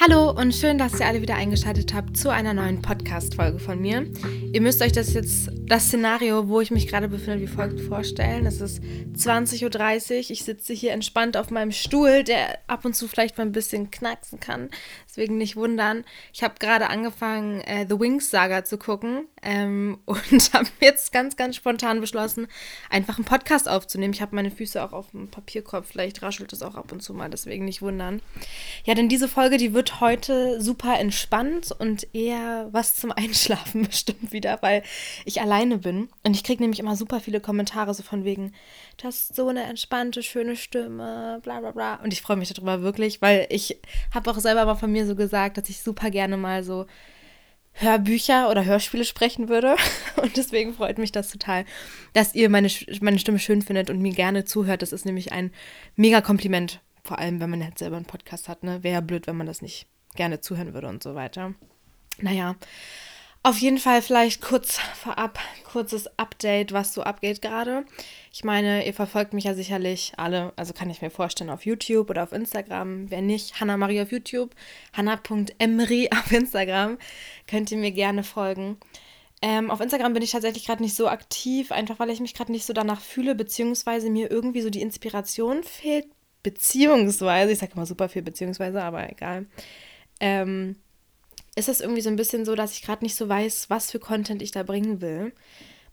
Hallo 0.00 0.30
und 0.30 0.54
schön, 0.54 0.78
dass 0.78 1.00
ihr 1.00 1.06
alle 1.06 1.22
wieder 1.22 1.34
eingeschaltet 1.34 1.92
habt 1.92 2.16
zu 2.16 2.30
einer 2.30 2.54
neuen 2.54 2.80
Podcast-Folge 2.82 3.58
von 3.58 3.80
mir. 3.80 4.06
Ihr 4.50 4.62
müsst 4.62 4.80
euch 4.80 4.92
das 4.92 5.12
jetzt, 5.12 5.50
das 5.66 5.86
Szenario, 5.86 6.48
wo 6.48 6.62
ich 6.62 6.70
mich 6.70 6.88
gerade 6.88 7.08
befinde, 7.08 7.40
wie 7.40 7.46
folgt 7.46 7.80
vorstellen. 7.82 8.46
Es 8.46 8.62
ist 8.62 8.82
20.30 8.82 10.10
Uhr. 10.10 10.30
Ich 10.30 10.44
sitze 10.44 10.72
hier 10.72 10.92
entspannt 10.92 11.36
auf 11.36 11.50
meinem 11.50 11.70
Stuhl, 11.70 12.24
der 12.24 12.58
ab 12.66 12.86
und 12.86 12.94
zu 12.94 13.08
vielleicht 13.08 13.36
mal 13.36 13.44
ein 13.44 13.52
bisschen 13.52 13.90
knacksen 13.90 14.40
kann. 14.40 14.70
Deswegen 15.06 15.36
nicht 15.36 15.56
wundern. 15.56 16.04
Ich 16.32 16.42
habe 16.42 16.54
gerade 16.58 16.88
angefangen, 16.88 17.60
äh, 17.62 17.86
The 17.88 18.00
Wings 18.00 18.30
Saga 18.30 18.64
zu 18.64 18.78
gucken 18.78 19.26
ähm, 19.42 19.98
und 20.06 20.52
habe 20.54 20.68
jetzt 20.80 21.12
ganz, 21.12 21.36
ganz 21.36 21.56
spontan 21.56 22.00
beschlossen, 22.00 22.46
einfach 22.88 23.18
einen 23.18 23.26
Podcast 23.26 23.68
aufzunehmen. 23.68 24.14
Ich 24.14 24.22
habe 24.22 24.34
meine 24.34 24.50
Füße 24.50 24.82
auch 24.82 24.92
auf 24.92 25.10
dem 25.10 25.28
Papierkorb. 25.28 25.84
Vielleicht 25.84 26.22
raschelt 26.22 26.52
es 26.54 26.62
auch 26.62 26.76
ab 26.76 26.90
und 26.92 27.02
zu 27.02 27.12
mal, 27.12 27.28
deswegen 27.28 27.66
nicht 27.66 27.82
wundern. 27.82 28.22
Ja, 28.84 28.94
denn 28.94 29.10
diese 29.10 29.28
Folge, 29.28 29.58
die 29.58 29.74
wird 29.74 30.00
heute 30.00 30.60
super 30.60 30.98
entspannt 30.98 31.72
und 31.78 32.14
eher 32.14 32.68
was 32.72 32.94
zum 32.94 33.12
Einschlafen 33.12 33.82
bestimmt 33.86 34.32
wieder, 34.38 34.58
weil 34.62 34.82
ich 35.26 35.42
alleine 35.42 35.76
bin. 35.76 36.08
Und 36.24 36.34
ich 36.34 36.42
kriege 36.42 36.62
nämlich 36.62 36.80
immer 36.80 36.96
super 36.96 37.20
viele 37.20 37.40
Kommentare 37.40 37.92
so 37.92 38.02
von 38.02 38.24
wegen, 38.24 38.54
du 38.96 39.04
hast 39.04 39.36
so 39.36 39.48
eine 39.48 39.64
entspannte, 39.64 40.22
schöne 40.22 40.56
Stimme, 40.56 41.40
bla 41.42 41.60
bla 41.60 41.72
bla. 41.72 41.94
Und 41.96 42.14
ich 42.14 42.22
freue 42.22 42.36
mich 42.36 42.52
darüber 42.52 42.80
wirklich, 42.80 43.20
weil 43.20 43.46
ich 43.50 43.78
habe 44.14 44.30
auch 44.30 44.38
selber 44.38 44.64
mal 44.64 44.76
von 44.76 44.90
mir 44.90 45.06
so 45.06 45.14
gesagt, 45.14 45.58
dass 45.58 45.68
ich 45.68 45.82
super 45.82 46.10
gerne 46.10 46.36
mal 46.38 46.64
so 46.64 46.86
Hörbücher 47.72 48.50
oder 48.50 48.64
Hörspiele 48.64 49.04
sprechen 49.04 49.48
würde. 49.48 49.76
Und 50.16 50.36
deswegen 50.36 50.74
freut 50.74 50.98
mich 50.98 51.12
das 51.12 51.30
total, 51.30 51.64
dass 52.14 52.34
ihr 52.34 52.48
meine, 52.48 52.70
meine 53.00 53.18
Stimme 53.18 53.38
schön 53.38 53.62
findet 53.62 53.90
und 53.90 54.00
mir 54.00 54.12
gerne 54.12 54.44
zuhört. 54.44 54.82
Das 54.82 54.92
ist 54.92 55.04
nämlich 55.04 55.32
ein 55.32 55.52
mega 55.94 56.20
Kompliment 56.20 56.80
vor 57.08 57.18
allem, 57.18 57.40
wenn 57.40 57.50
man 57.50 57.62
jetzt 57.62 57.78
selber 57.78 57.96
einen 57.96 58.04
Podcast 58.04 58.48
hat, 58.48 58.62
ne? 58.62 58.82
Wäre 58.82 58.94
ja 58.94 59.00
blöd, 59.00 59.26
wenn 59.26 59.36
man 59.36 59.46
das 59.46 59.62
nicht 59.62 59.86
gerne 60.14 60.40
zuhören 60.40 60.74
würde 60.74 60.88
und 60.88 61.02
so 61.02 61.14
weiter. 61.14 61.54
Naja, 62.20 62.56
auf 63.48 63.58
jeden 63.58 63.78
Fall 63.78 64.02
vielleicht 64.02 64.42
kurz 64.42 64.78
vorab, 64.78 65.38
kurzes 65.64 66.06
Update, 66.18 66.72
was 66.72 66.92
so 66.92 67.02
abgeht 67.02 67.40
gerade. 67.40 67.86
Ich 68.30 68.44
meine, 68.44 68.86
ihr 68.86 68.92
verfolgt 68.92 69.32
mich 69.32 69.44
ja 69.44 69.54
sicherlich 69.54 70.12
alle, 70.18 70.52
also 70.56 70.74
kann 70.74 70.90
ich 70.90 71.00
mir 71.00 71.08
vorstellen, 71.08 71.48
auf 71.48 71.64
YouTube 71.64 72.10
oder 72.10 72.24
auf 72.24 72.32
Instagram. 72.32 73.10
Wer 73.10 73.22
nicht, 73.22 73.58
Hanna 73.58 73.78
Marie 73.78 74.02
auf 74.02 74.12
YouTube, 74.12 74.54
hanna.emri 74.92 76.10
auf 76.12 76.30
Instagram, 76.30 76.98
könnt 77.46 77.72
ihr 77.72 77.78
mir 77.78 77.90
gerne 77.90 78.22
folgen. 78.22 78.76
Ähm, 79.40 79.70
auf 79.70 79.80
Instagram 79.80 80.12
bin 80.12 80.22
ich 80.22 80.32
tatsächlich 80.32 80.66
gerade 80.66 80.82
nicht 80.82 80.94
so 80.94 81.08
aktiv, 81.08 81.72
einfach 81.72 81.98
weil 81.98 82.10
ich 82.10 82.20
mich 82.20 82.34
gerade 82.34 82.52
nicht 82.52 82.66
so 82.66 82.74
danach 82.74 83.00
fühle, 83.00 83.34
beziehungsweise 83.34 84.10
mir 84.10 84.30
irgendwie 84.30 84.60
so 84.60 84.68
die 84.68 84.82
Inspiration 84.82 85.62
fehlt, 85.62 86.04
beziehungsweise, 86.42 87.52
ich 87.52 87.60
sage 87.60 87.72
immer 87.74 87.86
super 87.86 88.10
viel 88.10 88.22
beziehungsweise, 88.22 88.82
aber 88.82 89.10
egal, 89.10 89.46
ähm, 90.20 90.76
ist 91.58 91.68
es 91.68 91.80
irgendwie 91.80 92.00
so 92.00 92.08
ein 92.08 92.16
bisschen 92.16 92.44
so, 92.44 92.54
dass 92.54 92.72
ich 92.72 92.82
gerade 92.82 93.04
nicht 93.04 93.16
so 93.16 93.28
weiß, 93.28 93.68
was 93.68 93.90
für 93.90 93.98
Content 93.98 94.42
ich 94.42 94.52
da 94.52 94.62
bringen 94.62 95.00
will. 95.00 95.32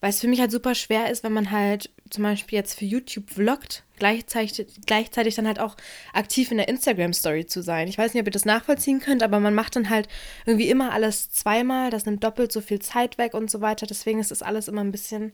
Weil 0.01 0.09
es 0.09 0.19
für 0.19 0.27
mich 0.27 0.39
halt 0.39 0.51
super 0.51 0.75
schwer 0.75 1.09
ist, 1.09 1.23
wenn 1.23 1.33
man 1.33 1.51
halt 1.51 1.89
zum 2.09 2.23
Beispiel 2.23 2.57
jetzt 2.57 2.77
für 2.77 2.85
YouTube 2.85 3.29
vloggt, 3.29 3.83
gleichzeitig, 3.97 4.67
gleichzeitig 4.85 5.35
dann 5.35 5.47
halt 5.47 5.59
auch 5.59 5.75
aktiv 6.13 6.51
in 6.51 6.57
der 6.57 6.67
Instagram-Story 6.67 7.47
zu 7.47 7.63
sein. 7.63 7.87
Ich 7.87 7.97
weiß 7.97 8.13
nicht, 8.13 8.21
ob 8.21 8.27
ihr 8.27 8.31
das 8.31 8.45
nachvollziehen 8.45 8.99
könnt, 8.99 9.23
aber 9.23 9.39
man 9.39 9.55
macht 9.55 9.75
dann 9.75 9.89
halt 9.89 10.07
irgendwie 10.45 10.69
immer 10.69 10.91
alles 10.91 11.31
zweimal, 11.31 11.89
das 11.89 12.05
nimmt 12.05 12.23
doppelt 12.23 12.51
so 12.51 12.61
viel 12.61 12.79
Zeit 12.79 13.17
weg 13.17 13.33
und 13.33 13.49
so 13.49 13.61
weiter. 13.61 13.87
Deswegen 13.87 14.19
ist 14.19 14.31
das 14.31 14.43
alles 14.43 14.67
immer 14.67 14.81
ein 14.81 14.91
bisschen 14.91 15.33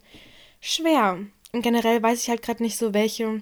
schwer. 0.62 1.20
Und 1.52 1.62
generell 1.64 2.02
weiß 2.02 2.22
ich 2.22 2.30
halt 2.30 2.42
gerade 2.42 2.64
nicht 2.64 2.78
so, 2.78 2.94
welche 2.94 3.42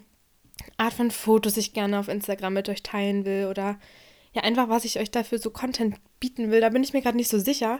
Art 0.78 0.94
von 0.94 1.12
Fotos 1.12 1.58
ich 1.58 1.74
gerne 1.74 2.00
auf 2.00 2.08
Instagram 2.08 2.54
mit 2.54 2.70
euch 2.70 2.82
teilen 2.82 3.26
will 3.26 3.46
oder 3.46 3.78
ja, 4.34 4.44
einfach, 4.44 4.70
was 4.70 4.86
ich 4.86 5.00
euch 5.00 5.10
dafür 5.10 5.40
so 5.40 5.50
Content 5.50 5.96
bieten 6.20 6.52
will. 6.52 6.62
Da 6.62 6.70
bin 6.70 6.84
ich 6.84 6.94
mir 6.94 7.02
gerade 7.02 7.18
nicht 7.18 7.30
so 7.32 7.40
sicher. 7.40 7.80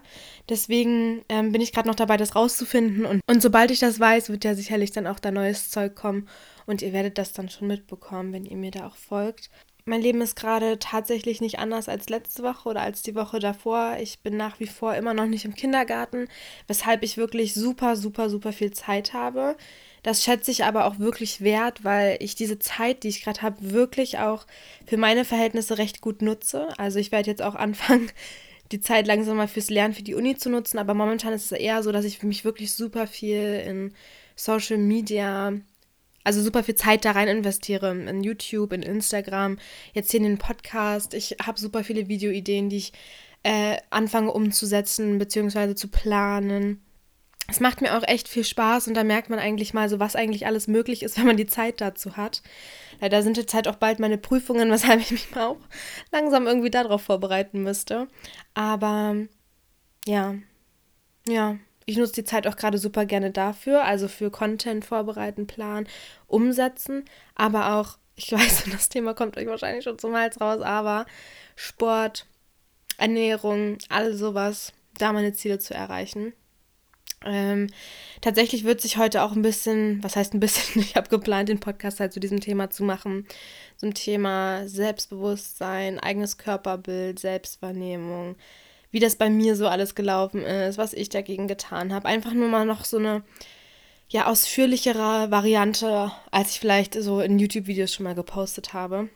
Deswegen 0.50 1.24
ähm, 1.30 1.52
bin 1.52 1.62
ich 1.62 1.72
gerade 1.72 1.88
noch 1.88 1.96
dabei, 1.96 2.18
das 2.18 2.36
rauszufinden. 2.36 3.06
Und, 3.06 3.22
und 3.28 3.42
sobald 3.42 3.70
ich 3.70 3.80
das 3.80 4.00
weiß, 4.00 4.30
wird 4.30 4.44
ja 4.44 4.56
sicherlich 4.56 4.92
dann 4.92 5.06
auch 5.06 5.20
da 5.20 5.30
neues 5.30 5.70
Zeug 5.70 5.96
kommen. 5.96 6.28
Und 6.66 6.82
ihr 6.82 6.92
werdet 6.92 7.18
das 7.18 7.34
dann 7.34 7.50
schon 7.50 7.68
mitbekommen, 7.68 8.34
wenn 8.34 8.46
ihr 8.46 8.58
mir 8.58 8.72
da 8.72 8.88
auch 8.88 8.96
folgt. 8.96 9.50
Mein 9.86 10.02
Leben 10.02 10.22
ist 10.22 10.36
gerade 10.36 10.78
tatsächlich 10.78 11.42
nicht 11.42 11.58
anders 11.58 11.90
als 11.90 12.10
letzte 12.10 12.44
Woche 12.44 12.70
oder 12.70 12.82
als 12.82 13.02
die 13.02 13.16
Woche 13.16 13.40
davor. 13.40 13.98
Ich 14.00 14.20
bin 14.20 14.38
nach 14.38 14.60
wie 14.60 14.68
vor 14.68 14.94
immer 14.96 15.14
noch 15.14 15.26
nicht 15.26 15.46
im 15.46 15.56
Kindergarten, 15.56 16.28
weshalb 16.68 17.02
ich 17.04 17.18
wirklich 17.18 17.54
super, 17.54 17.96
super, 17.96 18.30
super 18.30 18.54
viel 18.54 18.72
Zeit 18.72 19.14
habe. 19.14 19.56
Das 20.04 20.24
schätze 20.24 20.52
ich 20.52 20.64
aber 20.64 20.86
auch 20.86 21.00
wirklich 21.00 21.42
wert, 21.42 21.84
weil 21.84 22.18
ich 22.20 22.36
diese 22.36 22.60
Zeit, 22.60 23.04
die 23.04 23.10
ich 23.10 23.24
gerade 23.24 23.42
habe, 23.42 23.72
wirklich 23.72 24.20
auch 24.20 24.46
für 24.86 24.98
meine 24.98 25.26
Verhältnisse 25.26 25.78
recht 25.78 26.02
gut 26.02 26.22
nutze. 26.22 26.70
Also 26.78 27.00
ich 27.00 27.12
werde 27.12 27.30
jetzt 27.30 27.42
auch 27.42 27.56
anfangen, 27.56 28.12
die 28.72 28.80
Zeit 28.80 29.08
langsam 29.08 29.38
mal 29.38 29.48
fürs 29.48 29.70
Lernen 29.70 29.94
für 29.94 30.04
die 30.04 30.14
Uni 30.14 30.38
zu 30.38 30.50
nutzen, 30.50 30.78
aber 30.78 30.94
momentan 30.94 31.34
ist 31.34 31.46
es 31.46 31.52
eher 31.52 31.82
so, 31.82 31.92
dass 31.92 32.06
ich 32.06 32.20
für 32.20 32.28
mich 32.28 32.46
wirklich 32.46 32.72
super 32.74 33.08
viel 33.08 33.64
in 33.66 33.94
Social 34.36 34.78
Media, 34.78 35.54
also 36.24 36.42
super 36.42 36.64
viel 36.64 36.76
Zeit 36.76 37.04
da 37.04 37.12
rein 37.12 37.28
investiere, 37.28 37.92
in 37.92 38.24
YouTube, 38.24 38.74
in 38.74 38.84
Instagram, 38.84 39.58
jetzt 39.94 40.12
hier 40.12 40.20
in 40.20 40.26
den 40.26 40.38
Podcast. 40.38 41.16
Ich 41.16 41.38
habe 41.44 41.60
super 41.60 41.84
viele 41.84 42.08
Videoideen, 42.08 42.70
die 42.70 42.78
ich 42.78 42.94
äh, 43.42 43.78
anfange 43.90 44.32
umzusetzen 44.32 45.18
bzw. 45.18 45.74
zu 45.74 45.88
planen 45.88 46.82
es 47.50 47.60
macht 47.60 47.82
mir 47.82 47.98
auch 47.98 48.04
echt 48.08 48.28
viel 48.28 48.44
Spaß 48.44 48.88
und 48.88 48.94
da 48.94 49.04
merkt 49.04 49.30
man 49.30 49.40
eigentlich 49.40 49.74
mal 49.74 49.90
so, 49.90 50.00
was 50.00 50.16
eigentlich 50.16 50.46
alles 50.46 50.68
möglich 50.68 51.04
ist, 51.04 51.18
wenn 51.20 51.26
man 51.26 51.38
die 51.38 51.48
Zeit 51.48 51.82
dazu 51.82 52.18
hat. 52.18 52.42
Leider 53.02 53.24
sind 53.24 53.38
jetzt 53.38 53.54
halt 53.54 53.68
auch 53.68 53.76
bald 53.76 54.00
meine 54.00 54.18
Prüfungen, 54.18 54.72
weshalb 54.72 55.02
ich 55.02 55.12
mich 55.12 55.32
mal 55.32 55.48
auch 55.48 55.58
langsam 56.12 56.48
irgendwie 56.48 56.70
darauf 56.70 57.02
vorbereiten 57.02 57.64
müsste. 57.64 58.08
Aber 58.54 59.16
ja, 60.06 60.36
ja, 61.28 61.58
ich 61.86 61.98
nutze 61.98 62.14
die 62.14 62.24
Zeit 62.24 62.48
auch 62.48 62.56
gerade 62.56 62.78
super 62.78 63.06
gerne 63.06 63.32
dafür, 63.32 63.84
also 63.84 64.08
für 64.08 64.30
Content 64.30 64.86
vorbereiten, 64.86 65.48
planen, 65.48 65.88
umsetzen, 66.28 67.04
aber 67.36 67.76
auch, 67.76 67.98
ich 68.16 68.32
weiß, 68.32 68.66
das 68.72 68.90
Thema 68.90 69.14
kommt 69.14 69.38
euch 69.38 69.48
wahrscheinlich 69.48 69.84
schon 69.84 70.00
zum 70.00 70.16
Hals 70.16 70.40
raus, 70.40 70.62
aber 70.62 71.06
Sport, 71.56 72.28
Ernährung, 72.98 73.78
all 73.90 74.14
sowas, 74.14 74.74
da 74.98 75.14
meine 75.14 75.34
Ziele 75.34 75.60
zu 75.60 75.74
erreichen. 75.74 76.34
Ähm, 77.26 77.68
tatsächlich 78.22 78.64
wird 78.64 78.82
sich 78.82 78.98
heute 78.98 79.24
auch 79.24 79.34
ein 79.34 79.42
bisschen, 79.42 80.02
was 80.04 80.16
heißt 80.16 80.34
ein 80.34 80.40
bisschen, 80.40 80.82
ich 80.82 80.96
habe 80.96 81.10
geplant, 81.10 81.50
den 81.50 81.60
Podcast 81.60 82.00
halt 82.00 82.14
zu 82.14 82.20
diesem 82.20 82.40
Thema 82.40 82.70
zu 82.70 82.84
machen. 82.84 83.28
Zum 83.78 83.94
Thema 83.94 84.68
Selbstbewusstsein, 84.68 86.00
eigenes 86.00 86.38
Körperbild, 86.38 87.20
Selbstwahrnehmung, 87.20 88.36
wie 88.92 89.00
das 89.00 89.16
bei 89.16 89.30
mir 89.30 89.56
so 89.56 89.68
alles 89.68 89.96
gelaufen 89.96 90.44
ist, 90.44 90.78
was 90.78 90.94
ich 90.94 91.10
dagegen 91.10 91.48
getan 91.48 91.94
habe. 91.94 92.08
Einfach 92.08 92.34
nur 92.34 92.50
mal 92.50 92.66
noch 92.66 92.86
so 92.86 92.98
eine 92.98 93.24
ja, 94.10 94.26
ausführlichere 94.26 95.30
Variante, 95.30 96.12
als 96.32 96.52
ich 96.52 96.60
vielleicht 96.60 96.96
so 96.96 97.22
in 97.22 97.38
YouTube-Videos 97.38 97.94
schon 97.94 98.06
mal 98.06 98.16
gepostet 98.16 98.74
habe. 98.74 99.10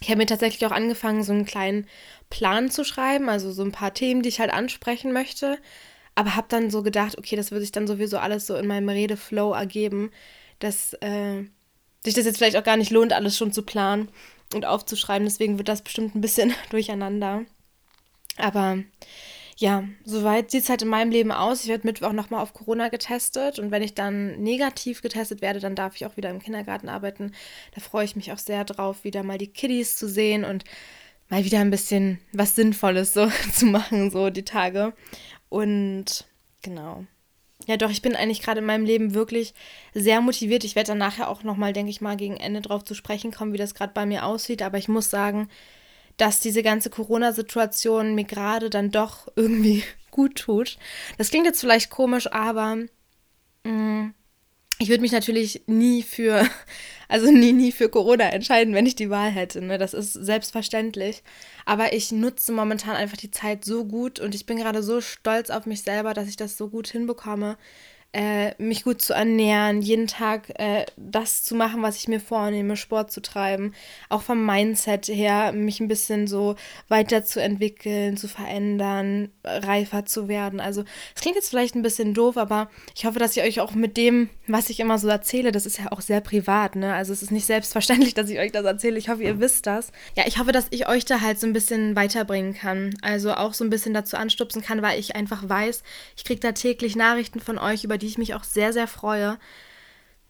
Ich 0.00 0.08
habe 0.08 0.18
mir 0.18 0.26
tatsächlich 0.26 0.66
auch 0.66 0.74
angefangen, 0.74 1.22
so 1.22 1.32
einen 1.32 1.44
kleinen 1.44 1.86
Plan 2.30 2.70
zu 2.70 2.82
schreiben, 2.82 3.28
also 3.28 3.52
so 3.52 3.62
ein 3.62 3.72
paar 3.72 3.94
Themen, 3.94 4.22
die 4.22 4.30
ich 4.30 4.40
halt 4.40 4.52
ansprechen 4.52 5.12
möchte 5.12 5.58
aber 6.14 6.36
habe 6.36 6.46
dann 6.48 6.70
so 6.70 6.82
gedacht, 6.82 7.18
okay, 7.18 7.36
das 7.36 7.50
würde 7.50 7.62
sich 7.62 7.72
dann 7.72 7.86
sowieso 7.86 8.18
alles 8.18 8.46
so 8.46 8.56
in 8.56 8.66
meinem 8.66 8.88
Redeflow 8.88 9.52
ergeben, 9.52 10.10
dass 10.58 10.94
äh, 10.94 11.44
sich 12.04 12.14
das 12.14 12.24
jetzt 12.24 12.38
vielleicht 12.38 12.56
auch 12.56 12.64
gar 12.64 12.76
nicht 12.76 12.90
lohnt, 12.90 13.12
alles 13.12 13.36
schon 13.36 13.52
zu 13.52 13.62
planen 13.62 14.08
und 14.54 14.66
aufzuschreiben. 14.66 15.26
Deswegen 15.26 15.58
wird 15.58 15.68
das 15.68 15.82
bestimmt 15.82 16.14
ein 16.14 16.20
bisschen 16.20 16.54
durcheinander. 16.70 17.42
Aber 18.36 18.78
ja, 19.56 19.84
soweit 20.04 20.50
sieht 20.50 20.64
es 20.64 20.68
halt 20.68 20.82
in 20.82 20.88
meinem 20.88 21.10
Leben 21.10 21.30
aus. 21.30 21.62
Ich 21.62 21.68
werde 21.68 21.86
Mittwoch 21.86 22.12
nochmal 22.12 22.42
auf 22.42 22.52
Corona 22.52 22.88
getestet 22.88 23.58
und 23.58 23.70
wenn 23.70 23.82
ich 23.82 23.94
dann 23.94 24.42
negativ 24.42 25.02
getestet 25.02 25.40
werde, 25.42 25.60
dann 25.60 25.76
darf 25.76 25.94
ich 25.94 26.06
auch 26.06 26.16
wieder 26.16 26.30
im 26.30 26.40
Kindergarten 26.42 26.88
arbeiten. 26.88 27.32
Da 27.74 27.80
freue 27.80 28.04
ich 28.04 28.16
mich 28.16 28.32
auch 28.32 28.38
sehr 28.38 28.64
drauf, 28.64 29.04
wieder 29.04 29.22
mal 29.22 29.38
die 29.38 29.52
Kiddies 29.52 29.96
zu 29.96 30.08
sehen 30.08 30.44
und 30.44 30.64
mal 31.28 31.44
wieder 31.44 31.60
ein 31.60 31.70
bisschen 31.70 32.18
was 32.32 32.56
Sinnvolles 32.56 33.12
so 33.12 33.30
zu 33.52 33.66
machen, 33.66 34.10
so 34.10 34.30
die 34.30 34.44
Tage. 34.44 34.94
Und 35.52 36.24
genau. 36.62 37.04
Ja, 37.66 37.76
doch, 37.76 37.90
ich 37.90 38.00
bin 38.00 38.16
eigentlich 38.16 38.40
gerade 38.40 38.60
in 38.60 38.64
meinem 38.64 38.86
Leben 38.86 39.12
wirklich 39.12 39.52
sehr 39.92 40.22
motiviert. 40.22 40.64
Ich 40.64 40.76
werde 40.76 40.88
dann 40.88 40.98
nachher 40.98 41.28
auch 41.28 41.42
nochmal, 41.42 41.74
denke 41.74 41.90
ich 41.90 42.00
mal, 42.00 42.16
gegen 42.16 42.38
Ende 42.38 42.62
drauf 42.62 42.84
zu 42.84 42.94
sprechen 42.94 43.32
kommen, 43.32 43.52
wie 43.52 43.58
das 43.58 43.74
gerade 43.74 43.92
bei 43.92 44.06
mir 44.06 44.24
aussieht. 44.24 44.62
Aber 44.62 44.78
ich 44.78 44.88
muss 44.88 45.10
sagen, 45.10 45.50
dass 46.16 46.40
diese 46.40 46.62
ganze 46.62 46.88
Corona-Situation 46.88 48.14
mir 48.14 48.24
gerade 48.24 48.70
dann 48.70 48.90
doch 48.90 49.28
irgendwie 49.36 49.84
gut 50.10 50.36
tut. 50.36 50.78
Das 51.18 51.28
klingt 51.28 51.44
jetzt 51.44 51.60
vielleicht 51.60 51.90
komisch, 51.90 52.32
aber 52.32 52.76
mh, 53.64 53.70
mm, 53.70 54.14
ich 54.82 54.88
würde 54.88 55.02
mich 55.02 55.12
natürlich 55.12 55.62
nie 55.66 56.02
für, 56.02 56.46
also 57.08 57.30
nie, 57.30 57.52
nie 57.52 57.72
für 57.72 57.88
Corona 57.88 58.30
entscheiden, 58.30 58.74
wenn 58.74 58.86
ich 58.86 58.96
die 58.96 59.10
Wahl 59.10 59.30
hätte. 59.30 59.62
Ne? 59.62 59.78
Das 59.78 59.94
ist 59.94 60.12
selbstverständlich. 60.12 61.22
Aber 61.64 61.92
ich 61.92 62.10
nutze 62.10 62.52
momentan 62.52 62.96
einfach 62.96 63.16
die 63.16 63.30
Zeit 63.30 63.64
so 63.64 63.84
gut 63.84 64.18
und 64.18 64.34
ich 64.34 64.44
bin 64.46 64.56
gerade 64.56 64.82
so 64.82 65.00
stolz 65.00 65.50
auf 65.50 65.66
mich 65.66 65.82
selber, 65.82 66.14
dass 66.14 66.28
ich 66.28 66.36
das 66.36 66.56
so 66.56 66.68
gut 66.68 66.88
hinbekomme, 66.88 67.56
äh, 68.12 68.54
mich 68.62 68.84
gut 68.84 69.00
zu 69.00 69.14
ernähren, 69.14 69.80
jeden 69.80 70.06
Tag 70.06 70.50
äh, 70.60 70.84
das 70.96 71.44
zu 71.44 71.54
machen, 71.54 71.82
was 71.82 71.96
ich 71.96 72.08
mir 72.08 72.20
vornehme, 72.20 72.76
Sport 72.76 73.10
zu 73.10 73.22
treiben, 73.22 73.74
auch 74.10 74.20
vom 74.22 74.44
Mindset 74.44 75.08
her, 75.08 75.52
mich 75.52 75.80
ein 75.80 75.88
bisschen 75.88 76.26
so 76.26 76.56
weiterzuentwickeln, 76.88 78.18
zu 78.18 78.28
verändern, 78.28 79.30
reifer 79.44 80.04
zu 80.04 80.28
werden. 80.28 80.60
Also 80.60 80.84
es 81.14 81.22
klingt 81.22 81.36
jetzt 81.36 81.48
vielleicht 81.48 81.74
ein 81.74 81.82
bisschen 81.82 82.12
doof, 82.12 82.36
aber 82.36 82.68
ich 82.94 83.06
hoffe, 83.06 83.18
dass 83.18 83.36
ich 83.36 83.42
euch 83.42 83.60
auch 83.60 83.72
mit 83.72 83.96
dem, 83.96 84.28
was 84.52 84.70
ich 84.70 84.80
immer 84.80 84.98
so 84.98 85.08
erzähle, 85.08 85.50
das 85.50 85.66
ist 85.66 85.78
ja 85.78 85.90
auch 85.90 86.00
sehr 86.00 86.20
privat, 86.20 86.76
ne? 86.76 86.94
Also 86.94 87.12
es 87.12 87.22
ist 87.22 87.30
nicht 87.30 87.46
selbstverständlich, 87.46 88.14
dass 88.14 88.30
ich 88.30 88.38
euch 88.38 88.52
das 88.52 88.64
erzähle. 88.64 88.98
Ich 88.98 89.08
hoffe, 89.08 89.22
ihr 89.22 89.40
wisst 89.40 89.66
das. 89.66 89.90
Ja, 90.16 90.24
ich 90.26 90.38
hoffe, 90.38 90.52
dass 90.52 90.66
ich 90.70 90.88
euch 90.88 91.04
da 91.04 91.20
halt 91.20 91.40
so 91.40 91.46
ein 91.46 91.52
bisschen 91.52 91.96
weiterbringen 91.96 92.54
kann. 92.54 92.94
Also 93.02 93.34
auch 93.34 93.54
so 93.54 93.64
ein 93.64 93.70
bisschen 93.70 93.94
dazu 93.94 94.16
anstupsen 94.16 94.62
kann, 94.62 94.82
weil 94.82 94.98
ich 94.98 95.16
einfach 95.16 95.48
weiß, 95.48 95.82
ich 96.16 96.24
kriege 96.24 96.40
da 96.40 96.52
täglich 96.52 96.96
Nachrichten 96.96 97.40
von 97.40 97.58
euch 97.58 97.84
über 97.84 97.98
die 97.98 98.06
ich 98.06 98.18
mich 98.18 98.34
auch 98.34 98.44
sehr, 98.44 98.72
sehr 98.72 98.86
freue. 98.86 99.38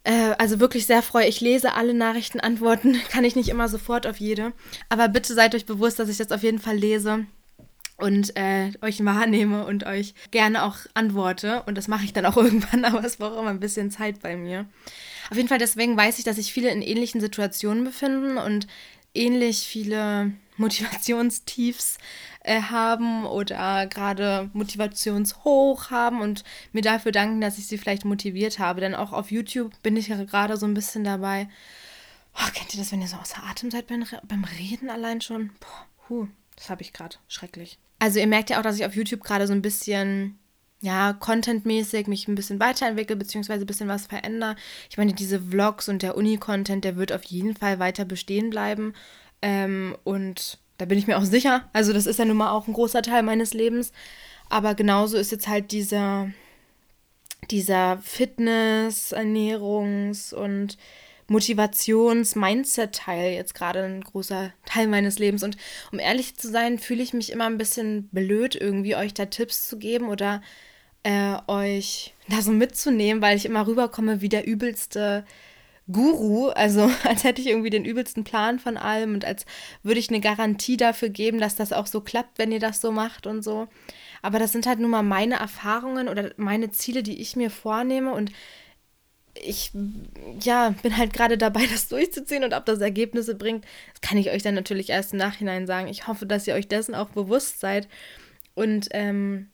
Äh, 0.04 0.34
also 0.38 0.60
wirklich 0.60 0.86
sehr 0.86 1.02
freue. 1.02 1.26
Ich 1.26 1.40
lese 1.40 1.74
alle 1.74 1.94
Nachrichten, 1.94 2.40
Antworten, 2.40 3.00
kann 3.10 3.24
ich 3.24 3.36
nicht 3.36 3.48
immer 3.48 3.68
sofort 3.68 4.06
auf 4.06 4.18
jede. 4.18 4.52
Aber 4.88 5.08
bitte 5.08 5.34
seid 5.34 5.54
euch 5.54 5.66
bewusst, 5.66 5.98
dass 5.98 6.08
ich 6.08 6.16
das 6.16 6.32
auf 6.32 6.42
jeden 6.42 6.58
Fall 6.58 6.76
lese 6.76 7.26
und 8.02 8.36
äh, 8.36 8.72
euch 8.82 9.04
wahrnehme 9.04 9.64
und 9.64 9.84
euch 9.84 10.14
gerne 10.32 10.64
auch 10.64 10.76
antworte. 10.94 11.62
Und 11.62 11.78
das 11.78 11.86
mache 11.86 12.04
ich 12.04 12.12
dann 12.12 12.26
auch 12.26 12.36
irgendwann, 12.38 12.84
aber 12.84 13.04
es 13.04 13.16
braucht 13.16 13.38
immer 13.38 13.50
ein 13.50 13.60
bisschen 13.60 13.90
Zeit 13.90 14.20
bei 14.20 14.36
mir. 14.36 14.66
Auf 15.30 15.36
jeden 15.36 15.48
Fall 15.48 15.58
deswegen 15.58 15.96
weiß 15.96 16.18
ich, 16.18 16.24
dass 16.24 16.36
sich 16.36 16.52
viele 16.52 16.70
in 16.70 16.82
ähnlichen 16.82 17.20
Situationen 17.20 17.84
befinden 17.84 18.38
und 18.38 18.66
ähnlich 19.14 19.60
viele 19.60 20.32
Motivationstiefs 20.56 21.98
äh, 22.40 22.60
haben 22.60 23.24
oder 23.24 23.86
gerade 23.86 24.50
Motivationshoch 24.52 25.90
haben 25.90 26.20
und 26.20 26.44
mir 26.72 26.82
dafür 26.82 27.12
danken, 27.12 27.40
dass 27.40 27.58
ich 27.58 27.68
sie 27.68 27.78
vielleicht 27.78 28.04
motiviert 28.04 28.58
habe. 28.58 28.80
Denn 28.80 28.96
auch 28.96 29.12
auf 29.12 29.30
YouTube 29.30 29.72
bin 29.82 29.96
ich 29.96 30.08
ja 30.08 30.22
gerade 30.24 30.56
so 30.56 30.66
ein 30.66 30.74
bisschen 30.74 31.04
dabei. 31.04 31.48
Oh, 32.34 32.50
kennt 32.52 32.74
ihr 32.74 32.80
das, 32.80 32.90
wenn 32.90 33.00
ihr 33.00 33.08
so 33.08 33.16
außer 33.16 33.42
Atem 33.44 33.70
seid 33.70 33.86
beim, 33.86 34.04
beim 34.24 34.44
Reden 34.44 34.90
allein 34.90 35.20
schon? 35.20 35.50
Huh, 36.08 36.26
das 36.56 36.68
habe 36.70 36.82
ich 36.82 36.92
gerade. 36.92 37.16
Schrecklich. 37.28 37.78
Also 38.02 38.18
ihr 38.18 38.26
merkt 38.26 38.50
ja 38.50 38.58
auch, 38.58 38.64
dass 38.64 38.74
ich 38.74 38.84
auf 38.84 38.96
YouTube 38.96 39.22
gerade 39.22 39.46
so 39.46 39.52
ein 39.52 39.62
bisschen 39.62 40.36
ja, 40.80 41.12
contentmäßig 41.12 42.08
mich 42.08 42.26
ein 42.26 42.34
bisschen 42.34 42.58
weiterentwickle, 42.58 43.14
beziehungsweise 43.14 43.64
ein 43.64 43.66
bisschen 43.68 43.86
was 43.86 44.08
verändere. 44.08 44.56
Ich 44.90 44.98
meine, 44.98 45.12
diese 45.12 45.38
Vlogs 45.38 45.88
und 45.88 46.02
der 46.02 46.16
Uni-Content, 46.16 46.82
der 46.82 46.96
wird 46.96 47.12
auf 47.12 47.22
jeden 47.22 47.54
Fall 47.54 47.78
weiter 47.78 48.04
bestehen 48.04 48.50
bleiben. 48.50 48.94
Ähm, 49.40 49.96
und 50.02 50.58
da 50.78 50.84
bin 50.84 50.98
ich 50.98 51.06
mir 51.06 51.16
auch 51.16 51.24
sicher. 51.24 51.70
Also, 51.72 51.92
das 51.92 52.06
ist 52.06 52.18
ja 52.18 52.24
nun 52.24 52.38
mal 52.38 52.50
auch 52.50 52.66
ein 52.66 52.72
großer 52.72 53.02
Teil 53.02 53.22
meines 53.22 53.54
Lebens. 53.54 53.92
Aber 54.50 54.74
genauso 54.74 55.16
ist 55.16 55.30
jetzt 55.30 55.46
halt 55.46 55.70
dieser, 55.70 56.28
dieser 57.52 57.98
Fitness-, 57.98 59.14
Ernährungs- 59.14 60.34
und 60.34 60.76
Motivations-Mindset-Teil 61.28 63.32
jetzt 63.32 63.54
gerade 63.54 63.84
ein 63.84 64.02
großer 64.02 64.52
Teil 64.64 64.88
meines 64.88 65.18
Lebens. 65.18 65.42
Und 65.42 65.56
um 65.92 65.98
ehrlich 65.98 66.36
zu 66.36 66.48
sein, 66.48 66.78
fühle 66.78 67.02
ich 67.02 67.12
mich 67.12 67.32
immer 67.32 67.46
ein 67.46 67.58
bisschen 67.58 68.08
blöd, 68.08 68.54
irgendwie 68.54 68.96
euch 68.96 69.14
da 69.14 69.26
Tipps 69.26 69.68
zu 69.68 69.78
geben 69.78 70.08
oder 70.08 70.42
äh, 71.02 71.36
euch 71.46 72.14
da 72.28 72.42
so 72.42 72.52
mitzunehmen, 72.52 73.22
weil 73.22 73.36
ich 73.36 73.46
immer 73.46 73.66
rüberkomme 73.66 74.20
wie 74.20 74.28
der 74.28 74.46
übelste 74.46 75.24
Guru, 75.90 76.48
also 76.48 76.90
als 77.04 77.24
hätte 77.24 77.40
ich 77.40 77.48
irgendwie 77.48 77.70
den 77.70 77.84
übelsten 77.84 78.24
Plan 78.24 78.58
von 78.58 78.76
allem 78.76 79.14
und 79.14 79.24
als 79.24 79.46
würde 79.82 80.00
ich 80.00 80.10
eine 80.10 80.20
Garantie 80.20 80.76
dafür 80.76 81.08
geben, 81.08 81.38
dass 81.38 81.56
das 81.56 81.72
auch 81.72 81.86
so 81.86 82.00
klappt, 82.00 82.38
wenn 82.38 82.52
ihr 82.52 82.60
das 82.60 82.80
so 82.80 82.92
macht 82.92 83.26
und 83.26 83.42
so. 83.42 83.68
Aber 84.22 84.38
das 84.38 84.52
sind 84.52 84.66
halt 84.66 84.78
nun 84.78 84.90
mal 84.90 85.02
meine 85.02 85.36
Erfahrungen 85.36 86.08
oder 86.08 86.30
meine 86.36 86.70
Ziele, 86.70 87.02
die 87.02 87.20
ich 87.20 87.34
mir 87.34 87.50
vornehme 87.50 88.12
und 88.12 88.30
ich 89.34 89.72
ja, 90.40 90.74
bin 90.82 90.96
halt 90.96 91.12
gerade 91.12 91.38
dabei, 91.38 91.66
das 91.70 91.88
durchzuziehen 91.88 92.44
und 92.44 92.54
ob 92.54 92.66
das 92.66 92.80
Ergebnisse 92.80 93.34
bringt, 93.34 93.64
das 93.92 94.00
kann 94.00 94.18
ich 94.18 94.30
euch 94.30 94.42
dann 94.42 94.54
natürlich 94.54 94.90
erst 94.90 95.12
im 95.12 95.18
Nachhinein 95.18 95.66
sagen. 95.66 95.88
Ich 95.88 96.06
hoffe, 96.06 96.26
dass 96.26 96.46
ihr 96.46 96.54
euch 96.54 96.68
dessen 96.68 96.94
auch 96.94 97.10
bewusst 97.10 97.60
seid 97.60 97.88
und 98.54 98.88
ähm, 98.92 99.48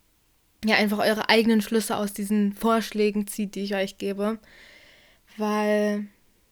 ja, 0.65 0.77
einfach 0.77 0.99
eure 0.99 1.29
eigenen 1.29 1.61
Schlüsse 1.61 1.97
aus 1.97 2.13
diesen 2.13 2.53
Vorschlägen 2.53 3.27
zieht, 3.27 3.55
die 3.55 3.63
ich 3.63 3.75
euch 3.75 3.99
gebe. 3.99 4.39
Weil 5.37 6.09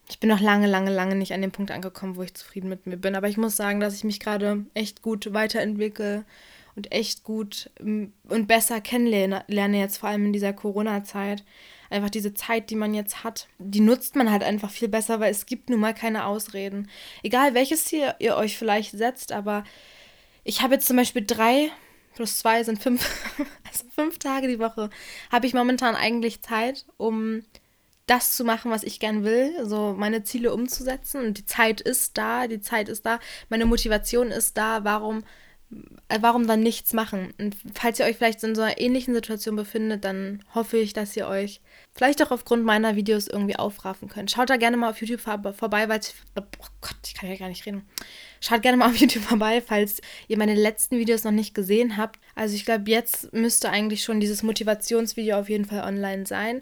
ich 0.09 0.19
bin 0.19 0.29
noch 0.29 0.39
lange, 0.39 0.67
lange, 0.67 0.91
lange 0.91 1.15
nicht 1.15 1.33
an 1.33 1.41
dem 1.41 1.51
Punkt 1.51 1.71
angekommen, 1.71 2.15
wo 2.15 2.23
ich 2.23 2.33
zufrieden 2.33 2.69
mit 2.69 2.87
mir 2.87 2.97
bin. 2.97 3.15
Aber 3.15 3.27
ich 3.27 3.37
muss 3.37 3.57
sagen, 3.57 3.81
dass 3.81 3.95
ich 3.95 4.05
mich 4.05 4.21
gerade 4.21 4.65
echt 4.73 5.01
gut 5.01 5.33
weiterentwickle 5.33 6.23
und 6.75 6.91
echt 6.93 7.23
gut 7.23 7.69
mm, 7.81 8.05
und 8.29 8.47
besser 8.47 8.79
kennenlerne, 8.79 9.79
jetzt 9.79 9.97
vor 9.97 10.09
allem 10.09 10.27
in 10.27 10.33
dieser 10.33 10.53
Corona-Zeit. 10.53 11.43
Einfach 11.89 12.09
diese 12.09 12.33
Zeit, 12.33 12.69
die 12.69 12.75
man 12.75 12.93
jetzt 12.93 13.23
hat, 13.23 13.47
die 13.59 13.79
nutzt 13.79 14.15
man 14.15 14.31
halt 14.31 14.43
einfach 14.43 14.71
viel 14.71 14.87
besser, 14.87 15.19
weil 15.19 15.31
es 15.31 15.45
gibt 15.45 15.69
nun 15.69 15.79
mal 15.79 15.93
keine 15.93 16.25
Ausreden. 16.25 16.89
Egal 17.23 17.53
welches 17.53 17.85
Ziel 17.85 18.13
ihr 18.19 18.35
euch 18.35 18.57
vielleicht 18.57 18.91
setzt, 18.91 19.31
aber 19.31 19.63
ich 20.43 20.61
habe 20.61 20.75
jetzt 20.75 20.87
zum 20.87 20.97
Beispiel 20.97 21.25
drei 21.25 21.71
plus 22.17 22.39
zwei 22.39 22.63
sind 22.63 22.81
fünf, 22.81 23.07
also 23.69 23.85
fünf 23.93 24.17
Tage 24.17 24.47
die 24.47 24.59
Woche, 24.59 24.89
habe 25.31 25.45
ich 25.45 25.53
momentan 25.53 25.95
eigentlich 25.95 26.41
Zeit, 26.41 26.85
um 26.97 27.43
das 28.07 28.35
zu 28.35 28.43
machen, 28.43 28.71
was 28.71 28.83
ich 28.83 28.99
gern 28.99 29.23
will, 29.23 29.65
so 29.65 29.93
meine 29.95 30.23
Ziele 30.23 30.53
umzusetzen. 30.53 31.23
Und 31.23 31.37
die 31.37 31.45
Zeit 31.45 31.79
ist 31.79 32.17
da, 32.17 32.47
die 32.47 32.61
Zeit 32.61 32.89
ist 32.89 33.05
da, 33.05 33.19
meine 33.49 33.65
Motivation 33.65 34.31
ist 34.31 34.57
da. 34.57 34.83
Warum, 34.83 35.23
äh, 36.07 36.17
warum 36.21 36.47
dann 36.47 36.61
nichts 36.61 36.93
machen? 36.93 37.33
Und 37.37 37.55
falls 37.75 37.99
ihr 37.99 38.05
euch 38.05 38.17
vielleicht 38.17 38.43
in 38.43 38.55
so 38.55 38.61
einer 38.61 38.79
ähnlichen 38.79 39.13
Situation 39.13 39.55
befindet, 39.55 40.03
dann 40.05 40.43
hoffe 40.55 40.77
ich, 40.77 40.93
dass 40.93 41.15
ihr 41.15 41.27
euch 41.27 41.61
vielleicht 41.97 42.21
auch 42.21 42.31
aufgrund 42.31 42.63
meiner 42.63 42.95
Videos 42.95 43.27
irgendwie 43.27 43.55
aufraffen 43.55 44.07
könnt. 44.07 44.29
Schaut 44.29 44.49
da 44.49 44.57
gerne 44.57 44.77
mal 44.77 44.91
auf 44.91 45.01
YouTube 45.01 45.19
vorbei, 45.19 45.89
weil 45.89 45.99
oh 46.35 46.67
Gott, 46.81 46.97
ich 47.05 47.15
kann 47.15 47.29
ja 47.29 47.35
gar 47.35 47.49
nicht 47.49 47.65
reden. 47.65 47.87
Schaut 48.39 48.61
gerne 48.61 48.77
mal 48.77 48.89
auf 48.89 48.95
YouTube 48.97 49.23
vorbei, 49.23 49.61
falls 49.65 50.01
ihr 50.27 50.37
meine 50.37 50.53
letzten 50.53 50.99
Videos 50.99 51.23
noch 51.23 51.31
nicht 51.31 51.55
gesehen 51.55 51.97
habt. 51.97 52.19
Also 52.35 52.55
ich 52.55 52.65
glaube, 52.65 52.89
jetzt 52.89 53.33
müsste 53.33 53.71
eigentlich 53.71 54.03
schon 54.03 54.19
dieses 54.19 54.43
Motivationsvideo 54.43 55.39
auf 55.39 55.49
jeden 55.49 55.65
Fall 55.65 55.81
online 55.81 56.25
sein. 56.25 56.61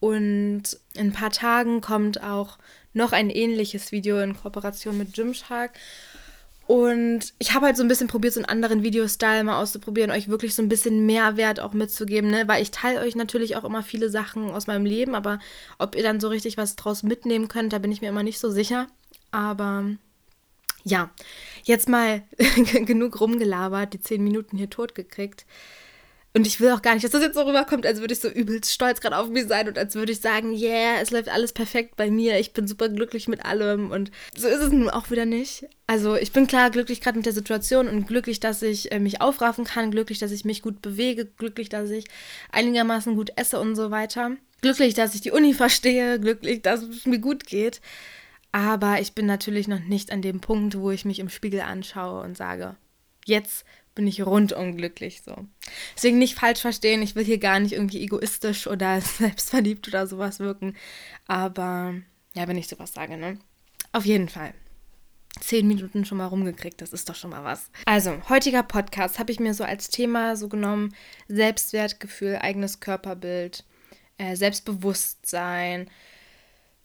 Und 0.00 0.76
in 0.94 1.08
ein 1.08 1.12
paar 1.12 1.30
Tagen 1.30 1.80
kommt 1.80 2.22
auch 2.22 2.58
noch 2.92 3.12
ein 3.12 3.30
ähnliches 3.30 3.92
Video 3.92 4.18
in 4.20 4.36
Kooperation 4.36 4.98
mit 4.98 5.14
Gymshark. 5.14 5.72
Und 6.66 7.34
ich 7.38 7.52
habe 7.52 7.66
halt 7.66 7.76
so 7.76 7.82
ein 7.82 7.88
bisschen 7.88 8.08
probiert, 8.08 8.32
so 8.32 8.40
einen 8.40 8.48
anderen 8.48 8.82
Videostyle 8.82 9.44
mal 9.44 9.60
auszuprobieren, 9.60 10.10
euch 10.10 10.28
wirklich 10.28 10.54
so 10.54 10.62
ein 10.62 10.68
bisschen 10.70 11.04
Mehrwert 11.04 11.60
auch 11.60 11.74
mitzugeben, 11.74 12.30
ne? 12.30 12.48
Weil 12.48 12.62
ich 12.62 12.70
teile 12.70 13.00
euch 13.00 13.14
natürlich 13.16 13.56
auch 13.56 13.64
immer 13.64 13.82
viele 13.82 14.08
Sachen 14.08 14.50
aus 14.50 14.66
meinem 14.66 14.86
Leben, 14.86 15.14
aber 15.14 15.40
ob 15.78 15.94
ihr 15.94 16.02
dann 16.02 16.20
so 16.20 16.28
richtig 16.28 16.56
was 16.56 16.76
draus 16.76 17.02
mitnehmen 17.02 17.48
könnt, 17.48 17.74
da 17.74 17.78
bin 17.78 17.92
ich 17.92 18.00
mir 18.00 18.08
immer 18.08 18.22
nicht 18.22 18.38
so 18.38 18.50
sicher. 18.50 18.86
Aber 19.30 19.84
ja, 20.84 21.10
jetzt 21.64 21.88
mal 21.88 22.22
genug 22.86 23.20
rumgelabert, 23.20 23.92
die 23.92 24.00
zehn 24.00 24.24
Minuten 24.24 24.56
hier 24.56 24.70
tot 24.70 24.94
gekriegt. 24.94 25.44
Und 26.36 26.48
ich 26.48 26.60
will 26.60 26.72
auch 26.72 26.82
gar 26.82 26.94
nicht, 26.94 27.04
dass 27.04 27.12
das 27.12 27.22
jetzt 27.22 27.36
so 27.36 27.42
rüberkommt, 27.42 27.86
als 27.86 28.00
würde 28.00 28.12
ich 28.12 28.18
so 28.18 28.28
übelst 28.28 28.72
stolz 28.72 29.00
gerade 29.00 29.16
auf 29.16 29.28
mich 29.28 29.46
sein 29.46 29.68
und 29.68 29.78
als 29.78 29.94
würde 29.94 30.10
ich 30.10 30.20
sagen, 30.20 30.52
yeah, 30.52 31.00
es 31.00 31.12
läuft 31.12 31.28
alles 31.28 31.52
perfekt 31.52 31.94
bei 31.94 32.10
mir, 32.10 32.40
ich 32.40 32.52
bin 32.52 32.66
super 32.66 32.88
glücklich 32.88 33.28
mit 33.28 33.44
allem 33.44 33.92
und 33.92 34.10
so 34.36 34.48
ist 34.48 34.60
es 34.60 34.72
nun 34.72 34.90
auch 34.90 35.12
wieder 35.12 35.26
nicht. 35.26 35.68
Also 35.86 36.16
ich 36.16 36.32
bin 36.32 36.48
klar 36.48 36.70
glücklich 36.70 37.00
gerade 37.00 37.18
mit 37.18 37.26
der 37.26 37.32
Situation 37.32 37.86
und 37.86 38.08
glücklich, 38.08 38.40
dass 38.40 38.62
ich 38.62 38.90
äh, 38.90 38.98
mich 38.98 39.20
aufraffen 39.20 39.64
kann, 39.64 39.92
glücklich, 39.92 40.18
dass 40.18 40.32
ich 40.32 40.44
mich 40.44 40.60
gut 40.60 40.82
bewege, 40.82 41.24
glücklich, 41.24 41.68
dass 41.68 41.88
ich 41.90 42.06
einigermaßen 42.50 43.14
gut 43.14 43.30
esse 43.36 43.60
und 43.60 43.76
so 43.76 43.92
weiter. 43.92 44.32
Glücklich, 44.60 44.94
dass 44.94 45.14
ich 45.14 45.20
die 45.20 45.30
Uni 45.30 45.54
verstehe, 45.54 46.18
glücklich, 46.18 46.62
dass 46.62 46.82
es 46.82 47.06
mir 47.06 47.20
gut 47.20 47.46
geht. 47.46 47.80
Aber 48.50 49.00
ich 49.00 49.12
bin 49.12 49.26
natürlich 49.26 49.68
noch 49.68 49.80
nicht 49.80 50.10
an 50.10 50.20
dem 50.20 50.40
Punkt, 50.40 50.76
wo 50.78 50.90
ich 50.90 51.04
mich 51.04 51.20
im 51.20 51.28
Spiegel 51.28 51.60
anschaue 51.60 52.22
und 52.22 52.36
sage, 52.36 52.74
jetzt 53.24 53.64
bin 53.94 54.06
ich 54.06 54.24
rundum 54.24 54.76
glücklich 54.76 55.22
so. 55.22 55.36
Deswegen 55.96 56.18
nicht 56.18 56.38
falsch 56.38 56.60
verstehen, 56.60 57.02
ich 57.02 57.14
will 57.14 57.24
hier 57.24 57.38
gar 57.38 57.60
nicht 57.60 57.72
irgendwie 57.72 58.02
egoistisch 58.02 58.66
oder 58.66 59.00
selbstverliebt 59.00 59.88
oder 59.88 60.06
sowas 60.06 60.40
wirken. 60.40 60.76
Aber 61.26 61.94
ja, 62.34 62.48
wenn 62.48 62.58
ich 62.58 62.68
sowas 62.68 62.92
sage, 62.92 63.16
ne? 63.16 63.38
Auf 63.92 64.04
jeden 64.04 64.28
Fall. 64.28 64.54
Zehn 65.40 65.66
Minuten 65.66 66.04
schon 66.04 66.18
mal 66.18 66.26
rumgekriegt, 66.26 66.80
das 66.80 66.92
ist 66.92 67.08
doch 67.08 67.14
schon 67.14 67.30
mal 67.30 67.42
was. 67.42 67.70
Also, 67.86 68.16
heutiger 68.28 68.62
Podcast 68.62 69.18
habe 69.18 69.32
ich 69.32 69.40
mir 69.40 69.52
so 69.52 69.64
als 69.64 69.88
Thema 69.88 70.36
so 70.36 70.48
genommen: 70.48 70.94
Selbstwertgefühl, 71.28 72.36
eigenes 72.36 72.78
Körperbild, 72.80 73.64
äh, 74.16 74.36
Selbstbewusstsein. 74.36 75.90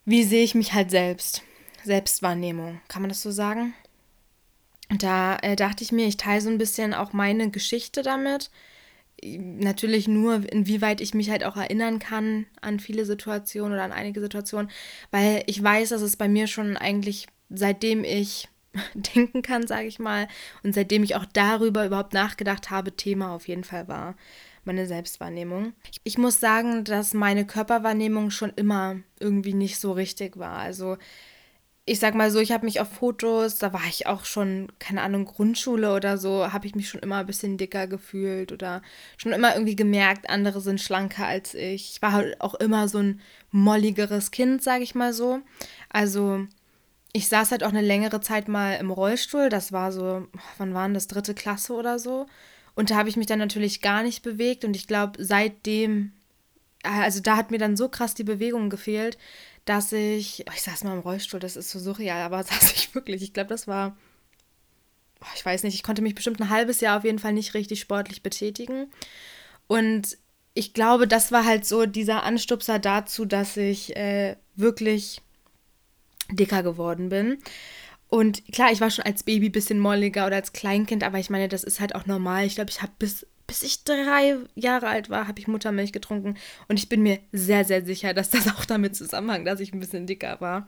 Wie 0.06 0.24
sehe 0.24 0.44
ich 0.44 0.56
mich 0.56 0.74
halt 0.74 0.90
selbst? 0.90 1.44
Selbstwahrnehmung, 1.84 2.82
kann 2.88 3.04
man 3.04 3.10
das 3.10 3.22
so 3.22 3.32
sagen? 3.32 3.74
Da 4.90 5.38
äh, 5.38 5.56
dachte 5.56 5.84
ich 5.84 5.92
mir, 5.92 6.08
ich 6.08 6.18
teile 6.18 6.42
so 6.42 6.50
ein 6.50 6.58
bisschen 6.58 6.94
auch 6.94 7.14
meine 7.14 7.52
Geschichte 7.52 8.02
damit. 8.02 8.50
Natürlich 9.22 10.08
nur, 10.08 10.50
inwieweit 10.52 11.02
ich 11.02 11.14
mich 11.14 11.30
halt 11.30 11.44
auch 11.44 11.58
erinnern 11.58 12.00
kann 12.00 12.46
an 12.62 12.80
viele 12.80 13.06
Situationen 13.06 13.74
oder 13.74 13.84
an 13.84 13.92
einige 13.92 14.22
Situationen, 14.22 14.72
weil 15.12 15.44
ich 15.46 15.62
weiß, 15.62 15.90
dass 15.90 16.02
es 16.02 16.16
bei 16.16 16.30
mir 16.30 16.48
schon 16.48 16.78
eigentlich 16.78 17.28
seitdem 17.50 18.04
ich 18.04 18.48
denken 18.94 19.42
kann, 19.42 19.68
sage 19.68 19.88
ich 19.88 20.00
mal, 20.00 20.28
und 20.64 20.74
seitdem 20.74 21.04
ich 21.04 21.16
auch 21.16 21.26
darüber 21.26 21.86
überhaupt 21.86 22.14
nachgedacht 22.14 22.70
habe, 22.70 22.96
Thema 22.96 23.34
auf 23.34 23.48
jeden 23.48 23.64
Fall 23.64 23.88
war. 23.88 24.16
meine 24.64 24.86
Selbstwahrnehmung. 24.86 25.74
Ich 26.04 26.18
muss 26.18 26.40
sagen, 26.40 26.84
dass 26.84 27.14
meine 27.14 27.46
Körperwahrnehmung 27.46 28.30
schon 28.30 28.52
immer 28.56 28.98
irgendwie 29.20 29.54
nicht 29.54 29.80
so 29.80 29.94
richtig 29.94 30.38
war. 30.38 30.58
Also 30.58 30.98
ich 31.90 32.00
sag 32.00 32.14
mal 32.14 32.30
so, 32.30 32.40
ich 32.40 32.52
habe 32.52 32.66
mich 32.66 32.80
auf 32.80 32.88
Fotos, 32.88 33.58
da 33.58 33.74
war 33.74 33.82
ich 33.90 34.06
auch 34.06 34.24
schon, 34.24 34.72
keine 34.78 35.02
Ahnung, 35.02 35.26
Grundschule 35.26 35.96
oder 35.96 36.20
so, 36.20 36.54
habe 36.54 36.68
ich 36.68 36.76
mich 36.76 36.88
schon 36.88 37.02
immer 37.02 37.18
ein 37.18 37.26
bisschen 37.26 37.58
dicker 37.58 37.88
gefühlt 37.88 38.52
oder 38.52 38.84
schon 39.18 39.32
immer 39.32 39.56
irgendwie 39.56 39.76
gemerkt, 39.76 40.30
andere 40.30 40.62
sind 40.62 40.80
schlanker 40.80 41.26
als 41.26 41.56
ich. 41.56 41.94
Ich 41.94 42.02
war 42.04 42.12
halt 42.12 42.40
auch 42.42 42.54
immer 42.54 42.88
so 42.88 43.00
ein 43.00 43.22
molligeres 43.50 44.30
Kind, 44.30 44.62
sage 44.62 44.84
ich 44.84 44.94
mal 44.94 45.14
so. 45.14 45.40
Also 45.90 46.46
ich 47.12 47.28
saß 47.28 47.50
halt 47.50 47.64
auch 47.64 47.70
eine 47.70 47.82
längere 47.82 48.22
Zeit 48.22 48.48
mal 48.48 48.76
im 48.76 48.92
Rollstuhl, 48.92 49.50
das 49.50 49.72
war 49.72 49.92
so, 49.92 50.28
wann 50.60 50.76
waren 50.76 50.94
das, 50.94 51.08
dritte 51.08 51.34
Klasse 51.34 51.74
oder 51.74 51.98
so. 51.98 52.28
Und 52.76 52.92
da 52.92 52.98
habe 52.98 53.10
ich 53.10 53.18
mich 53.18 53.26
dann 53.26 53.40
natürlich 53.40 53.82
gar 53.82 54.04
nicht 54.04 54.22
bewegt 54.22 54.64
und 54.64 54.76
ich 54.76 54.86
glaube, 54.86 55.24
seitdem, 55.24 56.12
also 56.84 57.20
da 57.20 57.36
hat 57.36 57.50
mir 57.50 57.58
dann 57.58 57.76
so 57.76 57.90
krass 57.90 58.14
die 58.14 58.24
Bewegung 58.24 58.70
gefehlt, 58.70 59.18
dass 59.70 59.92
ich, 59.92 60.46
ich 60.52 60.62
saß 60.64 60.84
mal 60.84 60.94
im 60.94 61.00
Rollstuhl, 61.02 61.40
das 61.40 61.56
ist 61.56 61.70
so 61.70 61.78
surreal, 61.78 62.24
aber 62.24 62.44
saß 62.44 62.74
ich 62.74 62.96
wirklich, 62.96 63.22
ich 63.22 63.34
glaube, 63.34 63.50
das 63.50 63.68
war, 63.68 63.96
ich 65.36 65.46
weiß 65.46 65.62
nicht, 65.64 65.76
ich 65.76 65.84
konnte 65.84 66.02
mich 66.02 66.16
bestimmt 66.16 66.42
ein 66.42 66.50
halbes 66.50 66.82
Jahr 66.82 66.98
auf 66.98 67.04
jeden 67.04 67.20
Fall 67.20 67.34
nicht 67.34 67.54
richtig 67.54 67.80
sportlich 67.80 68.24
betätigen. 68.24 68.92
Und 69.68 70.18
ich 70.56 70.74
glaube, 70.74 71.08
das 71.08 71.32
war 71.32 71.46
halt 71.46 71.66
so 71.66 71.86
dieser 71.86 72.24
Anstupser 72.24 72.80
dazu, 72.80 73.26
dass 73.26 73.56
ich 73.58 73.96
äh, 73.96 74.38
wirklich 74.56 75.22
dicker 76.32 76.64
geworden 76.64 77.10
bin. 77.10 77.38
Und 78.08 78.44
klar, 78.52 78.72
ich 78.72 78.82
war 78.82 78.90
schon 78.90 79.06
als 79.06 79.22
Baby 79.22 79.50
ein 79.50 79.52
bisschen 79.52 79.78
molliger 79.78 80.26
oder 80.26 80.38
als 80.38 80.52
Kleinkind, 80.52 81.04
aber 81.04 81.20
ich 81.20 81.30
meine, 81.30 81.48
das 81.48 81.64
ist 81.64 81.80
halt 81.80 81.94
auch 81.94 82.08
normal. 82.08 82.48
Ich 82.48 82.56
glaube, 82.56 82.72
ich 82.72 82.82
habe 82.82 82.94
bis 82.98 83.28
bis 83.50 83.64
ich 83.64 83.84
drei 83.84 84.38
Jahre 84.54 84.88
alt 84.88 85.10
war, 85.10 85.28
habe 85.28 85.40
ich 85.40 85.48
Muttermilch 85.48 85.92
getrunken. 85.92 86.36
Und 86.68 86.78
ich 86.78 86.88
bin 86.88 87.02
mir 87.02 87.18
sehr, 87.32 87.66
sehr 87.66 87.84
sicher, 87.84 88.14
dass 88.14 88.30
das 88.30 88.48
auch 88.48 88.64
damit 88.64 88.96
zusammenhängt, 88.96 89.48
dass 89.48 89.60
ich 89.60 89.74
ein 89.74 89.80
bisschen 89.80 90.06
dicker 90.06 90.40
war. 90.40 90.68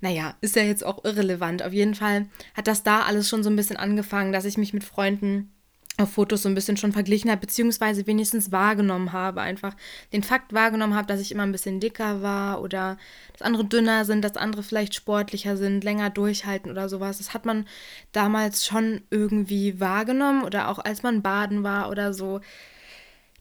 Naja, 0.00 0.34
ist 0.40 0.56
ja 0.56 0.62
jetzt 0.62 0.82
auch 0.82 1.04
irrelevant. 1.04 1.62
Auf 1.62 1.74
jeden 1.74 1.94
Fall 1.94 2.26
hat 2.54 2.68
das 2.68 2.82
da 2.82 3.02
alles 3.02 3.28
schon 3.28 3.44
so 3.44 3.50
ein 3.50 3.56
bisschen 3.56 3.76
angefangen, 3.76 4.32
dass 4.32 4.46
ich 4.46 4.56
mich 4.56 4.72
mit 4.72 4.82
Freunden 4.82 5.52
auf 5.98 6.12
Fotos 6.12 6.42
so 6.42 6.48
ein 6.48 6.54
bisschen 6.54 6.76
schon 6.76 6.92
verglichen 6.92 7.30
habe, 7.30 7.40
beziehungsweise 7.40 8.06
wenigstens 8.06 8.52
wahrgenommen 8.52 9.12
habe, 9.12 9.40
einfach 9.40 9.74
den 10.12 10.22
Fakt 10.22 10.52
wahrgenommen 10.52 10.94
habe, 10.94 11.06
dass 11.06 11.20
ich 11.20 11.32
immer 11.32 11.44
ein 11.44 11.52
bisschen 11.52 11.80
dicker 11.80 12.22
war 12.22 12.60
oder 12.60 12.98
dass 13.32 13.42
andere 13.42 13.64
dünner 13.64 14.04
sind, 14.04 14.22
dass 14.22 14.36
andere 14.36 14.62
vielleicht 14.62 14.94
sportlicher 14.94 15.56
sind, 15.56 15.84
länger 15.84 16.10
durchhalten 16.10 16.70
oder 16.70 16.88
sowas. 16.88 17.18
Das 17.18 17.32
hat 17.32 17.46
man 17.46 17.66
damals 18.12 18.66
schon 18.66 19.02
irgendwie 19.10 19.80
wahrgenommen 19.80 20.44
oder 20.44 20.68
auch 20.68 20.78
als 20.78 21.02
man 21.02 21.22
baden 21.22 21.62
war 21.62 21.90
oder 21.90 22.12
so. 22.12 22.40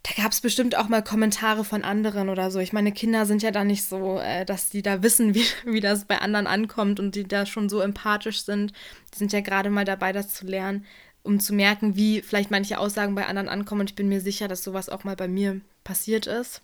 Da 0.04 0.22
gab 0.22 0.34
es 0.34 0.40
bestimmt 0.40 0.78
auch 0.78 0.88
mal 0.88 1.04
Kommentare 1.04 1.66
von 1.66 1.84
anderen 1.84 2.30
oder 2.30 2.52
so. 2.52 2.60
Ich 2.60 2.74
meine, 2.74 2.92
Kinder 2.92 3.26
sind 3.26 3.42
ja 3.42 3.50
da 3.50 3.64
nicht 3.64 3.84
so, 3.84 4.20
äh, 4.20 4.46
dass 4.46 4.70
die 4.70 4.84
da 4.84 5.02
wissen, 5.02 5.34
wie, 5.36 5.46
wie 5.66 5.82
das 5.82 6.06
bei 6.06 6.20
anderen 6.20 6.48
ankommt 6.48 7.00
und 7.00 7.16
die 7.16 7.28
da 7.28 7.46
schon 7.46 7.70
so 7.70 7.82
empathisch 7.82 8.44
sind. 8.44 8.72
Die 9.14 9.18
sind 9.18 9.34
ja 9.34 9.42
gerade 9.42 9.72
mal 9.72 9.84
dabei, 9.84 10.14
das 10.14 10.30
zu 10.30 10.46
lernen 10.46 10.86
um 11.26 11.40
zu 11.40 11.54
merken, 11.54 11.96
wie 11.96 12.22
vielleicht 12.22 12.52
manche 12.52 12.78
Aussagen 12.78 13.16
bei 13.16 13.26
anderen 13.26 13.50
ankommen. 13.50 13.82
Und 13.82 13.90
ich 13.90 13.96
bin 13.96 14.08
mir 14.08 14.22
sicher, 14.22 14.48
dass 14.48 14.64
sowas 14.64 14.90
auch 14.90 15.04
mal 15.04 15.16
bei 15.16 15.28
mir 15.28 15.60
passiert 15.84 16.28
ist. 16.28 16.62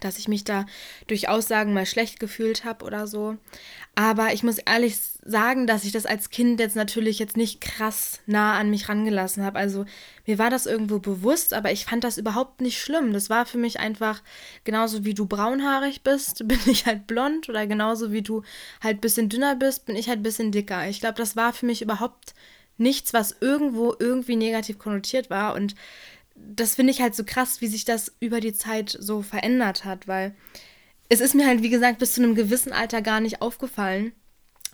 Dass 0.00 0.18
ich 0.18 0.28
mich 0.28 0.44
da 0.44 0.66
durch 1.08 1.28
Aussagen 1.28 1.74
mal 1.74 1.84
schlecht 1.84 2.20
gefühlt 2.20 2.64
habe 2.64 2.84
oder 2.84 3.06
so. 3.06 3.36
Aber 3.94 4.32
ich 4.32 4.42
muss 4.42 4.58
ehrlich 4.58 4.96
sagen, 5.24 5.66
dass 5.66 5.84
ich 5.84 5.92
das 5.92 6.06
als 6.06 6.30
Kind 6.30 6.58
jetzt 6.58 6.76
natürlich 6.76 7.18
jetzt 7.18 7.36
nicht 7.36 7.60
krass 7.60 8.20
nah 8.26 8.58
an 8.58 8.70
mich 8.70 8.88
rangelassen 8.88 9.44
habe. 9.44 9.58
Also 9.58 9.84
mir 10.26 10.38
war 10.38 10.48
das 10.48 10.66
irgendwo 10.66 11.00
bewusst, 11.00 11.52
aber 11.52 11.70
ich 11.70 11.84
fand 11.84 12.04
das 12.04 12.18
überhaupt 12.18 12.60
nicht 12.60 12.80
schlimm. 12.80 13.12
Das 13.12 13.30
war 13.30 13.46
für 13.46 13.58
mich 13.58 13.78
einfach 13.78 14.22
genauso 14.64 15.04
wie 15.04 15.14
du 15.14 15.26
braunhaarig 15.26 16.02
bist, 16.02 16.38
bin 16.48 16.60
ich 16.66 16.86
halt 16.86 17.06
blond 17.06 17.48
oder 17.48 17.66
genauso 17.66 18.10
wie 18.12 18.22
du 18.22 18.42
halt 18.82 18.98
ein 18.98 19.02
bisschen 19.02 19.28
dünner 19.28 19.54
bist, 19.56 19.86
bin 19.86 19.96
ich 19.96 20.08
halt 20.08 20.20
ein 20.20 20.24
bisschen 20.24 20.52
dicker. 20.52 20.88
Ich 20.88 21.00
glaube, 21.00 21.18
das 21.18 21.36
war 21.36 21.52
für 21.52 21.66
mich 21.66 21.82
überhaupt 21.82 22.34
nichts, 22.80 23.12
was 23.12 23.36
irgendwo 23.40 23.94
irgendwie 23.98 24.36
negativ 24.36 24.78
konnotiert 24.78 25.30
war. 25.30 25.54
Und 25.54 25.74
das 26.34 26.74
finde 26.74 26.92
ich 26.92 27.00
halt 27.00 27.14
so 27.14 27.24
krass, 27.24 27.60
wie 27.60 27.66
sich 27.66 27.84
das 27.84 28.12
über 28.20 28.40
die 28.40 28.54
Zeit 28.54 28.96
so 28.98 29.22
verändert 29.22 29.84
hat, 29.84 30.08
weil 30.08 30.34
es 31.08 31.20
ist 31.20 31.34
mir 31.34 31.46
halt, 31.46 31.62
wie 31.62 31.70
gesagt, 31.70 31.98
bis 31.98 32.14
zu 32.14 32.22
einem 32.22 32.34
gewissen 32.34 32.72
Alter 32.72 33.02
gar 33.02 33.20
nicht 33.20 33.42
aufgefallen, 33.42 34.12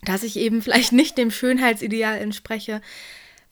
dass 0.03 0.23
ich 0.23 0.37
eben 0.37 0.63
vielleicht 0.63 0.93
nicht 0.93 1.19
dem 1.19 1.31
Schönheitsideal 1.31 2.19
entspreche, 2.19 2.81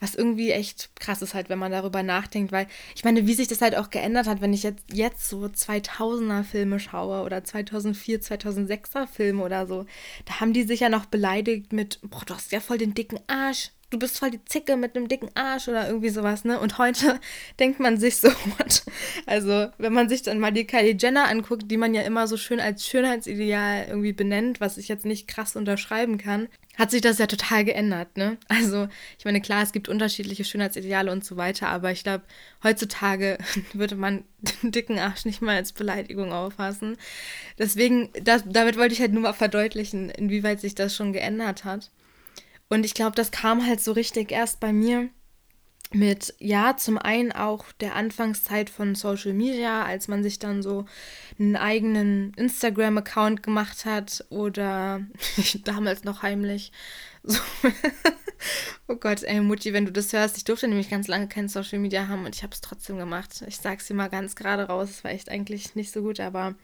was 0.01 0.15
irgendwie 0.15 0.51
echt 0.51 0.91
krass 0.97 1.23
ist 1.23 1.35
halt, 1.35 1.49
wenn 1.49 1.59
man 1.59 1.73
darüber 1.73 2.03
nachdenkt, 2.03 2.53
weil 2.53 2.67
ich 2.95 3.05
meine, 3.05 3.27
wie 3.27 3.35
sich 3.35 3.49
das 3.49 3.63
halt 3.63 3.77
auch 3.77 3.91
geändert 3.91 4.27
hat, 4.27 4.41
wenn 4.41 4.53
ich 4.53 4.63
jetzt, 4.63 4.85
jetzt 4.93 5.29
so 5.29 5.45
2000er 5.45 6.43
Filme 6.43 6.79
schaue 6.79 7.23
oder 7.23 7.43
2004, 7.43 8.21
2006er 8.21 9.07
Filme 9.07 9.43
oder 9.43 9.67
so, 9.67 9.87
da 10.27 10.41
haben 10.41 10.53
die 10.53 10.65
sich 10.65 10.81
ja 10.81 10.89
noch 10.89 11.07
beleidigt 11.07 11.73
mit, 11.73 12.01
boah, 12.03 12.23
du 12.27 12.35
hast 12.35 12.53
ja 12.53 12.61
voll 12.61 12.77
den 12.77 12.95
dicken 12.95 13.21
Arsch, 13.29 13.71
du 13.95 13.99
bist 13.99 14.19
voll 14.19 14.33
die 14.33 14.45
Zicke 14.45 14.77
mit 14.77 14.97
einem 14.97 15.09
dicken 15.09 15.31
Arsch 15.35 15.69
oder 15.69 15.87
irgendwie 15.87 16.09
sowas, 16.09 16.45
ne? 16.45 16.59
Und 16.59 16.79
heute 16.79 17.21
denkt 17.61 17.81
man 17.81 17.97
sich 17.97 18.17
so, 18.17 18.29
what? 18.59 18.83
Also, 19.27 19.69
wenn 19.79 19.93
man 19.93 20.09
sich 20.09 20.23
dann 20.23 20.41
mal 20.41 20.53
die 20.53 20.67
Kylie 20.67 20.97
Jenner 20.99 21.29
anguckt, 21.29 21.71
die 21.71 21.77
man 21.77 21.95
ja 21.95 22.03
immer 22.03 22.27
so 22.27 22.37
schön 22.37 22.61
als 22.61 22.87
Schönheitsideal 22.87 23.87
irgendwie 23.89 24.13
benennt, 24.13 24.61
was 24.61 24.77
ich 24.77 24.89
jetzt 24.89 25.07
nicht 25.07 25.29
krass 25.29 25.55
unterschreiben 25.57 26.19
kann, 26.19 26.49
hat 26.77 26.91
sich 26.91 27.03
das 27.03 27.19
ja 27.19 27.29
total 27.29 27.65
geändert, 27.65 28.17
ne? 28.17 28.37
Also, 28.49 28.89
ich 29.17 29.25
meine, 29.25 29.41
klar, 29.41 29.63
es 29.63 29.71
gibt 29.71 29.89
unterschiedliche 29.89 30.45
Schönheitsideale 30.45 31.13
und 31.13 31.25
so 31.25 31.37
weiter, 31.37 31.69
aber 31.69 31.93
ich 31.93 32.03
glaube, 32.03 32.25
heutzutage 32.65 33.39
würde 33.73 33.95
man 33.95 34.25
den 34.63 34.73
dicken 34.73 34.99
Arsch 34.99 35.25
nicht 35.25 35.41
mal 35.41 35.55
als 35.55 35.73
Beleidigung 35.73 36.33
auffassen. 36.33 36.97
Deswegen, 37.59 38.11
das, 38.25 38.43
damit 38.45 38.77
wollte 38.77 38.95
ich 38.95 39.01
halt 39.01 39.13
nur 39.13 39.23
mal 39.23 39.33
verdeutlichen, 39.35 40.11
inwieweit 40.11 40.61
sich 40.61 40.75
das 40.75 40.97
schon 40.97 41.13
geändert 41.13 41.65
hat. 41.65 41.93
Und 42.69 42.85
ich 42.85 42.95
glaube, 42.95 43.17
das 43.17 43.31
kam 43.31 43.67
halt 43.67 43.81
so 43.81 43.93
richtig 43.93 44.33
erst 44.33 44.61
bei 44.61 44.73
mir 44.73 45.11
mit, 45.95 46.35
ja, 46.39 46.77
zum 46.77 46.99
einen 46.99 47.31
auch 47.33 47.71
der 47.73 47.95
Anfangszeit 47.95 48.69
von 48.69 48.95
Social 48.95 49.33
Media, 49.33 49.85
als 49.85 50.09
man 50.09 50.23
sich 50.23 50.39
dann 50.39 50.63
so 50.63 50.87
einen 51.39 51.57
eigenen 51.57 52.33
Instagram-Account 52.35 53.43
gemacht 53.43 53.85
hat 53.85 54.25
oder 54.29 55.03
damals 55.65 56.05
noch 56.05 56.23
heimlich. 56.23 56.73
So. 57.27 57.41
oh 58.87 58.97
Gott, 58.97 59.23
ey, 59.23 59.41
Mutti, 59.41 59.73
wenn 59.73 59.87
du 59.87 59.93
das 59.93 60.13
hörst, 60.13 60.37
ich 60.37 60.45
durfte 60.45 60.69
nämlich 60.69 60.91
ganz 60.91 61.09
lange 61.09 61.27
kein 61.27 61.49
Social 61.49 61.79
Media 61.79 62.07
haben 62.07 62.27
und 62.27 62.35
ich 62.35 62.43
habe 62.43 62.53
es 62.53 62.61
trotzdem 62.61 62.99
gemacht. 62.99 63.43
Ich 63.47 63.57
sag's 63.57 63.87
dir 63.87 63.95
mal 63.95 64.11
ganz 64.11 64.37
gerade 64.37 64.65
raus, 64.65 64.91
es 64.91 65.05
war 65.05 65.11
echt 65.11 65.31
eigentlich 65.31 65.75
nicht 65.75 65.91
so 65.91 66.03
gut, 66.03 66.21
aber 66.21 66.55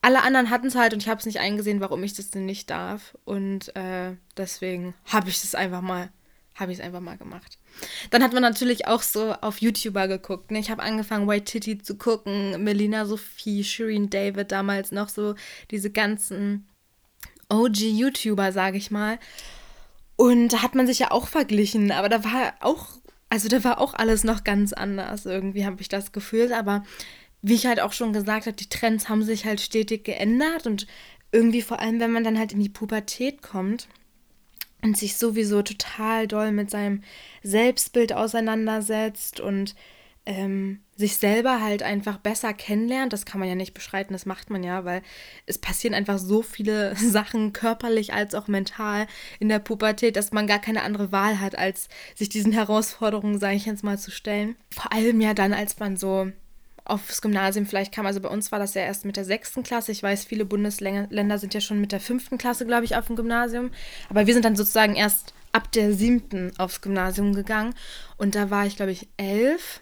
alle 0.00 0.22
anderen 0.22 0.50
hatten 0.50 0.68
es 0.68 0.74
halt 0.74 0.92
und 0.92 1.02
ich 1.02 1.08
habe 1.08 1.18
es 1.18 1.26
nicht 1.26 1.40
eingesehen, 1.40 1.80
warum 1.80 2.02
ich 2.02 2.14
das 2.14 2.30
denn 2.30 2.46
nicht 2.46 2.70
darf. 2.70 3.16
Und 3.24 3.74
äh, 3.76 4.16
deswegen 4.36 4.94
habe 5.06 5.28
ich 5.28 5.40
das 5.40 5.54
einfach 5.54 5.80
mal, 5.80 6.10
habe 6.54 6.72
ich 6.72 6.78
es 6.78 6.84
einfach 6.84 7.00
mal 7.00 7.16
gemacht. 7.16 7.58
Dann 8.10 8.22
hat 8.22 8.32
man 8.32 8.42
natürlich 8.42 8.86
auch 8.86 9.02
so 9.02 9.32
auf 9.34 9.60
YouTuber 9.60 10.08
geguckt. 10.08 10.50
Ne? 10.50 10.58
Ich 10.58 10.70
habe 10.70 10.82
angefangen, 10.82 11.28
White 11.28 11.44
Titty 11.44 11.78
zu 11.78 11.96
gucken, 11.96 12.62
Melina 12.62 13.06
Sophie, 13.06 13.64
Shireen 13.64 14.10
David, 14.10 14.52
damals 14.52 14.92
noch 14.92 15.08
so 15.08 15.34
diese 15.70 15.90
ganzen 15.90 16.68
OG-YouTuber, 17.48 18.52
sage 18.52 18.78
ich 18.78 18.90
mal. 18.90 19.18
Und 20.16 20.48
da 20.48 20.62
hat 20.62 20.74
man 20.74 20.86
sich 20.86 20.98
ja 20.98 21.10
auch 21.10 21.28
verglichen, 21.28 21.92
aber 21.92 22.08
da 22.08 22.24
war 22.24 22.54
auch, 22.60 22.88
also 23.30 23.48
da 23.48 23.62
war 23.62 23.80
auch 23.80 23.94
alles 23.94 24.24
noch 24.24 24.42
ganz 24.42 24.72
anders. 24.72 25.26
Irgendwie 25.26 25.64
habe 25.64 25.80
ich 25.80 25.88
das 25.88 26.12
gefühlt, 26.12 26.52
aber 26.52 26.84
wie 27.42 27.54
ich 27.54 27.66
halt 27.66 27.80
auch 27.80 27.92
schon 27.92 28.12
gesagt 28.12 28.46
habe, 28.46 28.56
die 28.56 28.68
Trends 28.68 29.08
haben 29.08 29.22
sich 29.22 29.44
halt 29.44 29.60
stetig 29.60 30.04
geändert 30.04 30.66
und 30.66 30.86
irgendwie 31.32 31.62
vor 31.62 31.78
allem, 31.78 32.00
wenn 32.00 32.12
man 32.12 32.24
dann 32.24 32.38
halt 32.38 32.52
in 32.52 32.60
die 32.60 32.68
Pubertät 32.68 33.42
kommt 33.42 33.88
und 34.82 34.96
sich 34.96 35.16
sowieso 35.16 35.62
total 35.62 36.26
doll 36.26 36.52
mit 36.52 36.70
seinem 36.70 37.02
Selbstbild 37.42 38.12
auseinandersetzt 38.12 39.40
und 39.40 39.74
ähm, 40.28 40.80
sich 40.94 41.16
selber 41.16 41.62
halt 41.62 41.82
einfach 41.82 42.18
besser 42.18 42.52
kennenlernt. 42.52 43.12
Das 43.12 43.24
kann 43.24 43.40
man 43.40 43.48
ja 43.48 43.54
nicht 43.54 43.72
beschreiten, 43.72 44.12
das 44.12 44.26
macht 44.26 44.50
man 44.50 44.62
ja, 44.62 44.84
weil 44.84 45.00
es 45.46 45.58
passieren 45.58 45.94
einfach 45.94 46.18
so 46.18 46.42
viele 46.42 46.94
Sachen, 46.96 47.52
körperlich 47.52 48.12
als 48.12 48.34
auch 48.34 48.46
mental 48.46 49.06
in 49.38 49.48
der 49.48 49.58
Pubertät, 49.58 50.16
dass 50.16 50.32
man 50.32 50.46
gar 50.46 50.60
keine 50.60 50.82
andere 50.82 51.12
Wahl 51.12 51.40
hat, 51.40 51.56
als 51.56 51.88
sich 52.14 52.28
diesen 52.28 52.52
Herausforderungen, 52.52 53.38
sage 53.38 53.56
ich 53.56 53.66
jetzt 53.66 53.84
mal, 53.84 53.98
zu 53.98 54.10
stellen. 54.10 54.56
Vor 54.70 54.92
allem 54.92 55.20
ja 55.20 55.34
dann, 55.34 55.54
als 55.54 55.78
man 55.78 55.96
so 55.96 56.30
aufs 56.88 57.20
Gymnasium 57.20 57.66
vielleicht 57.66 57.92
kam. 57.92 58.06
Also 58.06 58.20
bei 58.20 58.28
uns 58.28 58.50
war 58.50 58.58
das 58.58 58.74
ja 58.74 58.82
erst 58.82 59.04
mit 59.04 59.16
der 59.16 59.24
sechsten 59.24 59.62
Klasse. 59.62 59.92
Ich 59.92 60.02
weiß, 60.02 60.24
viele 60.24 60.44
Bundesländer 60.44 61.38
sind 61.38 61.54
ja 61.54 61.60
schon 61.60 61.80
mit 61.80 61.92
der 61.92 62.00
fünften 62.00 62.38
Klasse, 62.38 62.66
glaube 62.66 62.84
ich, 62.84 62.96
auf 62.96 63.06
dem 63.06 63.16
Gymnasium. 63.16 63.70
Aber 64.08 64.26
wir 64.26 64.34
sind 64.34 64.44
dann 64.44 64.56
sozusagen 64.56 64.96
erst 64.96 65.34
ab 65.52 65.70
der 65.72 65.92
siebten 65.92 66.52
aufs 66.58 66.80
Gymnasium 66.80 67.34
gegangen. 67.34 67.74
Und 68.16 68.34
da 68.34 68.50
war 68.50 68.66
ich, 68.66 68.76
glaube 68.76 68.92
ich, 68.92 69.08
elf. 69.16 69.80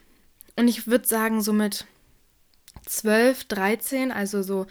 Und 0.57 0.69
ich 0.69 0.87
würde 0.87 1.07
sagen, 1.07 1.43
so 1.43 1.53
mit 1.53 1.87
zwölf, 2.85 3.45
dreizehn, 3.45 4.13
also 4.13 4.43
so 4.43 4.67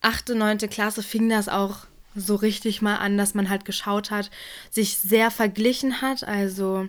achte, 0.00 0.34
neunte 0.34 0.68
Klasse, 0.68 1.02
fing 1.02 1.28
das 1.28 1.48
auch 1.48 1.86
so 2.14 2.34
richtig 2.34 2.82
mal 2.82 2.96
an, 2.96 3.16
dass 3.16 3.34
man 3.34 3.48
halt 3.48 3.64
geschaut 3.64 4.10
hat, 4.10 4.30
sich 4.70 4.98
sehr 4.98 5.30
verglichen 5.30 6.02
hat. 6.02 6.24
Also 6.24 6.88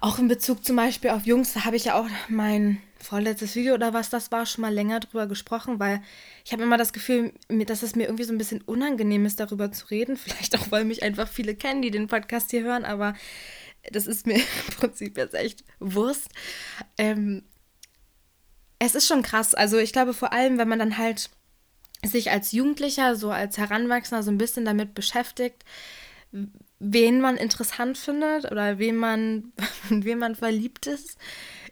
auch 0.00 0.18
in 0.18 0.28
Bezug 0.28 0.64
zum 0.64 0.76
Beispiel 0.76 1.10
auf 1.10 1.26
Jungs, 1.26 1.52
da 1.52 1.64
habe 1.64 1.76
ich 1.76 1.86
ja 1.86 2.00
auch 2.00 2.06
mein 2.28 2.80
vorletztes 3.02 3.54
Video 3.54 3.74
oder 3.74 3.92
was 3.92 4.10
das 4.10 4.30
war, 4.32 4.46
schon 4.46 4.62
mal 4.62 4.72
länger 4.72 5.00
drüber 5.00 5.26
gesprochen, 5.26 5.78
weil 5.78 6.02
ich 6.44 6.52
habe 6.52 6.62
immer 6.62 6.76
das 6.76 6.92
Gefühl, 6.92 7.32
dass 7.48 7.82
es 7.82 7.94
mir 7.94 8.04
irgendwie 8.04 8.24
so 8.24 8.32
ein 8.32 8.38
bisschen 8.38 8.62
unangenehm 8.62 9.26
ist, 9.26 9.40
darüber 9.40 9.72
zu 9.72 9.86
reden. 9.86 10.16
Vielleicht 10.18 10.56
auch, 10.58 10.70
weil 10.70 10.84
mich 10.84 11.02
einfach 11.02 11.28
viele 11.28 11.54
kennen, 11.54 11.82
die 11.82 11.90
den 11.90 12.08
Podcast 12.08 12.50
hier 12.50 12.62
hören, 12.62 12.84
aber 12.84 13.14
das 13.92 14.06
ist 14.06 14.26
mir 14.26 14.36
im 14.68 14.74
Prinzip 14.76 15.16
jetzt 15.16 15.34
echt 15.34 15.64
Wurst. 15.80 16.28
Ähm, 16.96 17.42
es 18.78 18.94
ist 18.94 19.06
schon 19.06 19.22
krass. 19.22 19.54
Also 19.54 19.78
ich 19.78 19.92
glaube 19.92 20.14
vor 20.14 20.32
allem, 20.32 20.58
wenn 20.58 20.68
man 20.68 20.78
dann 20.78 20.98
halt 20.98 21.30
sich 22.04 22.30
als 22.30 22.52
Jugendlicher, 22.52 23.16
so 23.16 23.30
als 23.30 23.58
Heranwachsender 23.58 24.22
so 24.22 24.30
ein 24.30 24.38
bisschen 24.38 24.64
damit 24.64 24.94
beschäftigt, 24.94 25.64
wen 26.78 27.20
man 27.20 27.36
interessant 27.36 27.98
findet 27.98 28.50
oder 28.50 28.78
wen 28.78 28.96
man, 28.96 29.52
wen 29.88 30.18
man 30.18 30.36
verliebt 30.36 30.86
ist, 30.86 31.18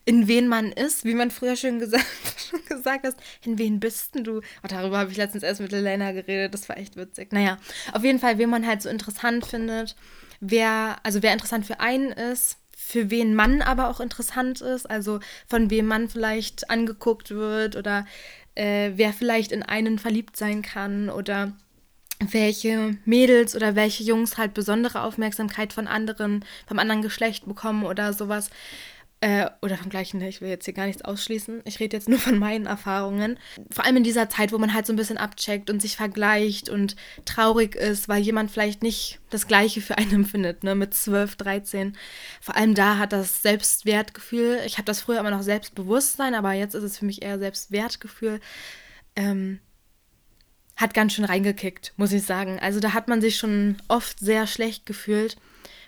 in 0.07 0.29
wen 0.29 0.47
man 0.49 0.73
ist, 0.73 1.05
wie 1.05 1.15
man 1.15 1.31
früher 1.31 1.57
schön 1.57 1.79
gesagt, 1.81 2.07
schon 2.51 2.65
gesagt 2.65 3.05
hat, 3.05 3.17
in 3.45 3.59
wen 3.59 3.81
bist 3.81 4.15
denn 4.15 4.25
du? 4.25 4.39
Oh, 4.39 4.69
darüber 4.69 4.99
habe 4.99 5.11
ich 5.11 5.17
letztens 5.17 5.43
erst 5.43 5.61
mit 5.61 5.73
Elena 5.73 6.13
geredet, 6.13 6.55
das 6.55 6.69
war 6.69 6.79
echt 6.79 6.97
witzig. 6.97 7.33
Naja, 7.33 7.59
auf 7.93 8.05
jeden 8.05 8.21
Fall, 8.21 8.39
wen 8.39 8.49
man 8.49 8.67
halt 8.67 8.81
so 8.81 8.89
interessant 8.89 9.45
findet, 9.45 9.97
wer, 10.41 10.97
also 11.03 11.23
wer 11.23 11.33
interessant 11.33 11.67
für 11.67 11.81
einen 11.81 12.13
ist, 12.13 12.57
für 12.77 13.11
wen 13.11 13.35
man 13.35 13.63
aber 13.63 13.91
auch 13.91 13.99
interessant 13.99 14.61
ist, 14.61 14.89
also 14.89 15.19
von 15.49 15.71
wem 15.71 15.87
man 15.87 16.09
vielleicht 16.09 16.71
angeguckt 16.71 17.33
wird 17.33 17.75
oder 17.75 18.07
äh, 18.55 18.93
wer 18.95 19.13
vielleicht 19.13 19.51
in 19.51 19.65
einen 19.65 19.99
verliebt 19.99 20.37
sein 20.37 20.63
kann 20.63 21.11
oder 21.11 21.53
welche 22.31 22.97
Mädels 23.05 23.57
oder 23.57 23.75
welche 23.75 24.05
Jungs 24.05 24.39
halt 24.39 24.55
besondere 24.55 25.03
Aufmerksamkeit 25.03 25.73
von 25.73 25.89
anderen, 25.89 26.45
vom 26.67 26.79
anderen 26.79 27.03
Geschlecht 27.03 27.47
bekommen 27.47 27.85
oder 27.85 28.13
sowas. 28.13 28.51
Äh, 29.27 29.51
oder 29.61 29.77
vom 29.77 29.91
gleichen, 29.91 30.21
ich 30.21 30.41
will 30.41 30.49
jetzt 30.49 30.67
hier 30.67 30.75
gar 30.75 30.87
nichts 30.87 31.03
ausschließen. 31.03 31.63
Ich 31.65 31.81
rede 31.81 31.97
jetzt 31.97 32.09
nur 32.09 32.21
von 32.21 32.39
meinen 32.39 32.67
Erfahrungen. 32.67 33.41
Vor 33.73 33.85
allem 33.85 33.97
in 33.97 34.05
dieser 34.05 34.29
Zeit, 34.29 34.53
wo 34.53 34.59
man 34.59 34.73
halt 34.73 34.87
so 34.87 34.93
ein 34.93 34.97
bisschen 34.97 35.19
abcheckt 35.19 35.69
und 35.69 35.83
sich 35.83 35.97
vergleicht 35.97 36.69
und 36.69 36.95
traurig 37.25 37.75
ist, 37.75 38.09
weil 38.09 38.23
jemand 38.23 38.53
vielleicht 38.53 38.85
nicht 38.85 39.19
das 39.31 39.49
Gleiche 39.49 39.81
für 39.81 39.99
einen 39.99 40.13
empfindet, 40.15 40.63
ne, 40.63 40.77
mit 40.77 40.95
12, 40.95 41.35
13. 41.35 41.97
Vor 42.41 42.55
allem 42.55 42.77
da 42.77 42.99
hat 42.99 43.13
das 43.13 43.43
Selbstwertgefühl, 43.43 44.61
ich 44.65 44.75
habe 44.75 44.85
das 44.85 45.01
früher 45.01 45.19
immer 45.19 45.33
noch 45.33 45.43
Selbstbewusstsein, 45.43 46.37
aber 46.37 46.53
jetzt 46.53 46.77
ist 46.77 46.85
es 46.85 46.97
für 46.97 47.05
mich 47.05 47.23
eher 47.23 47.41
Selbstwertgefühl, 47.41 48.39
ähm, 49.17 49.59
hat 50.77 50.95
ganz 50.95 51.15
schön 51.15 51.25
reingekickt, 51.25 51.95
muss 51.97 52.13
ich 52.13 52.23
sagen. 52.23 52.61
Also 52.61 52.79
da 52.79 52.93
hat 52.93 53.09
man 53.09 53.21
sich 53.21 53.39
schon 53.39 53.79
oft 53.89 54.21
sehr 54.21 54.47
schlecht 54.47 54.87
gefühlt. 54.87 55.37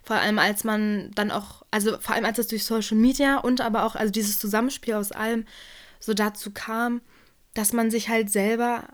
Vor 0.03 0.17
allem 0.17 0.39
als 0.39 0.65
man 0.65 1.11
dann 1.15 1.31
auch, 1.31 1.63
also 1.71 1.99
vor 1.99 2.15
allem 2.15 2.25
als 2.25 2.39
es 2.39 2.49
durch 2.49 2.65
Social 2.65 2.97
Media 2.97 3.39
und 3.39 3.61
aber 3.61 3.85
auch, 3.85 3.95
also 3.95 4.11
dieses 4.11 4.39
Zusammenspiel 4.39 4.95
aus 4.95 5.13
allem 5.13 5.45
so 6.01 6.15
dazu 6.15 6.51
kam, 6.53 7.01
dass 7.55 7.73
man 7.73 7.91
sich 7.91 8.09
halt 8.09 8.31
selber 8.31 8.85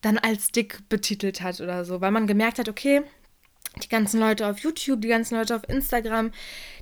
dann 0.00 0.18
als 0.18 0.50
dick 0.50 0.88
betitelt 0.88 1.40
hat 1.40 1.60
oder 1.60 1.84
so, 1.84 2.00
weil 2.00 2.10
man 2.10 2.26
gemerkt 2.26 2.58
hat, 2.58 2.68
okay, 2.68 3.02
die 3.82 3.88
ganzen 3.88 4.20
Leute 4.20 4.46
auf 4.46 4.58
YouTube, 4.60 5.00
die 5.00 5.08
ganzen 5.08 5.36
Leute 5.36 5.56
auf 5.56 5.68
Instagram, 5.68 6.30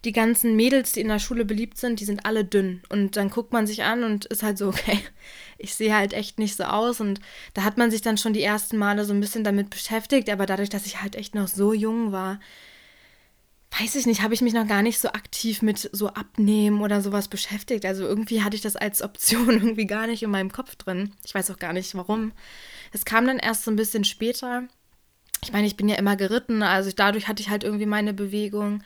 die 0.04 0.12
ganzen 0.12 0.56
Mädels, 0.56 0.92
die 0.92 1.00
in 1.00 1.08
der 1.08 1.18
Schule 1.18 1.44
beliebt 1.44 1.78
sind, 1.78 2.00
die 2.00 2.04
sind 2.04 2.26
alle 2.26 2.44
dünn. 2.44 2.82
Und 2.90 3.16
dann 3.16 3.30
guckt 3.30 3.52
man 3.52 3.66
sich 3.66 3.82
an 3.82 4.04
und 4.04 4.26
ist 4.26 4.42
halt 4.42 4.58
so, 4.58 4.68
okay, 4.68 4.98
ich 5.58 5.74
sehe 5.74 5.94
halt 5.94 6.12
echt 6.12 6.38
nicht 6.38 6.56
so 6.56 6.64
aus. 6.64 7.00
Und 7.00 7.20
da 7.54 7.64
hat 7.64 7.78
man 7.78 7.90
sich 7.90 8.02
dann 8.02 8.18
schon 8.18 8.34
die 8.34 8.42
ersten 8.42 8.76
Male 8.76 9.04
so 9.04 9.14
ein 9.14 9.20
bisschen 9.20 9.44
damit 9.44 9.70
beschäftigt. 9.70 10.28
Aber 10.28 10.44
dadurch, 10.44 10.68
dass 10.68 10.86
ich 10.86 11.00
halt 11.00 11.16
echt 11.16 11.34
noch 11.34 11.48
so 11.48 11.72
jung 11.72 12.12
war, 12.12 12.40
weiß 13.80 13.94
ich 13.94 14.06
nicht, 14.06 14.22
habe 14.22 14.34
ich 14.34 14.42
mich 14.42 14.52
noch 14.52 14.66
gar 14.66 14.82
nicht 14.82 14.98
so 14.98 15.08
aktiv 15.08 15.62
mit 15.62 15.90
so 15.92 16.08
Abnehmen 16.08 16.82
oder 16.82 17.00
sowas 17.00 17.28
beschäftigt. 17.28 17.86
Also 17.86 18.04
irgendwie 18.04 18.42
hatte 18.42 18.56
ich 18.56 18.62
das 18.62 18.76
als 18.76 19.02
Option 19.02 19.50
irgendwie 19.50 19.86
gar 19.86 20.06
nicht 20.06 20.22
in 20.22 20.30
meinem 20.30 20.52
Kopf 20.52 20.76
drin. 20.76 21.12
Ich 21.24 21.34
weiß 21.34 21.50
auch 21.50 21.58
gar 21.58 21.72
nicht 21.72 21.94
warum. 21.94 22.32
Es 22.92 23.04
kam 23.04 23.26
dann 23.26 23.38
erst 23.38 23.64
so 23.64 23.70
ein 23.70 23.76
bisschen 23.76 24.04
später 24.04 24.64
ich 25.44 25.52
meine, 25.52 25.66
ich 25.66 25.76
bin 25.76 25.88
ja 25.88 25.96
immer 25.96 26.16
geritten, 26.16 26.62
also 26.62 26.90
dadurch 26.94 27.26
hatte 27.26 27.42
ich 27.42 27.48
halt 27.48 27.64
irgendwie 27.64 27.86
meine 27.86 28.14
Bewegung. 28.14 28.82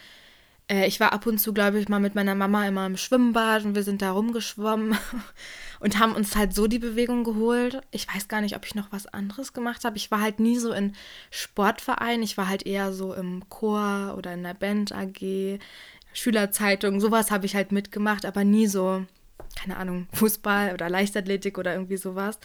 Äh, 0.69 0.87
ich 0.87 1.01
war 1.01 1.13
ab 1.13 1.27
und 1.27 1.39
zu, 1.39 1.53
glaube 1.53 1.79
ich, 1.79 1.89
mal 1.89 2.01
mit 2.01 2.15
meiner 2.15 2.35
Mama 2.35 2.67
immer 2.67 2.87
im 2.87 2.97
Schwimmbad 2.97 3.65
und 3.65 3.75
wir 3.75 3.83
sind 3.83 4.03
da 4.03 4.13
rumgeschwommen 4.13 4.97
und 5.81 5.99
haben 5.99 6.15
uns 6.15 6.37
halt 6.37 6.55
so 6.55 6.67
die 6.67 6.79
Bewegung 6.79 7.25
geholt. 7.25 7.81
Ich 7.91 8.13
weiß 8.13 8.29
gar 8.29 8.41
nicht, 8.41 8.57
ob 8.57 8.67
ich 8.67 8.75
noch 8.75 8.93
was 8.93 9.07
anderes 9.07 9.53
gemacht 9.53 9.85
habe. 9.85 9.97
Ich 9.97 10.11
war 10.11 10.21
halt 10.21 10.41
nie 10.41 10.59
so 10.59 10.73
in 10.73 10.95
Sportvereinen, 11.31 12.23
ich 12.23 12.37
war 12.37 12.49
halt 12.49 12.67
eher 12.67 12.93
so 12.93 13.15
im 13.15 13.49
Chor 13.49 14.15
oder 14.17 14.35
in 14.35 14.43
der 14.43 14.55
Band 14.55 14.93
AG, 14.93 15.59
Schülerzeitung, 16.13 17.01
sowas 17.01 17.31
habe 17.31 17.47
ich 17.47 17.55
halt 17.55 17.73
mitgemacht, 17.73 18.25
aber 18.25 18.43
nie 18.43 18.67
so, 18.67 19.05
keine 19.55 19.77
Ahnung, 19.77 20.09
Fußball 20.15 20.73
oder 20.73 20.89
Leichtathletik 20.89 21.59
oder 21.59 21.75
irgendwie 21.75 21.99
sowas. 21.99 22.39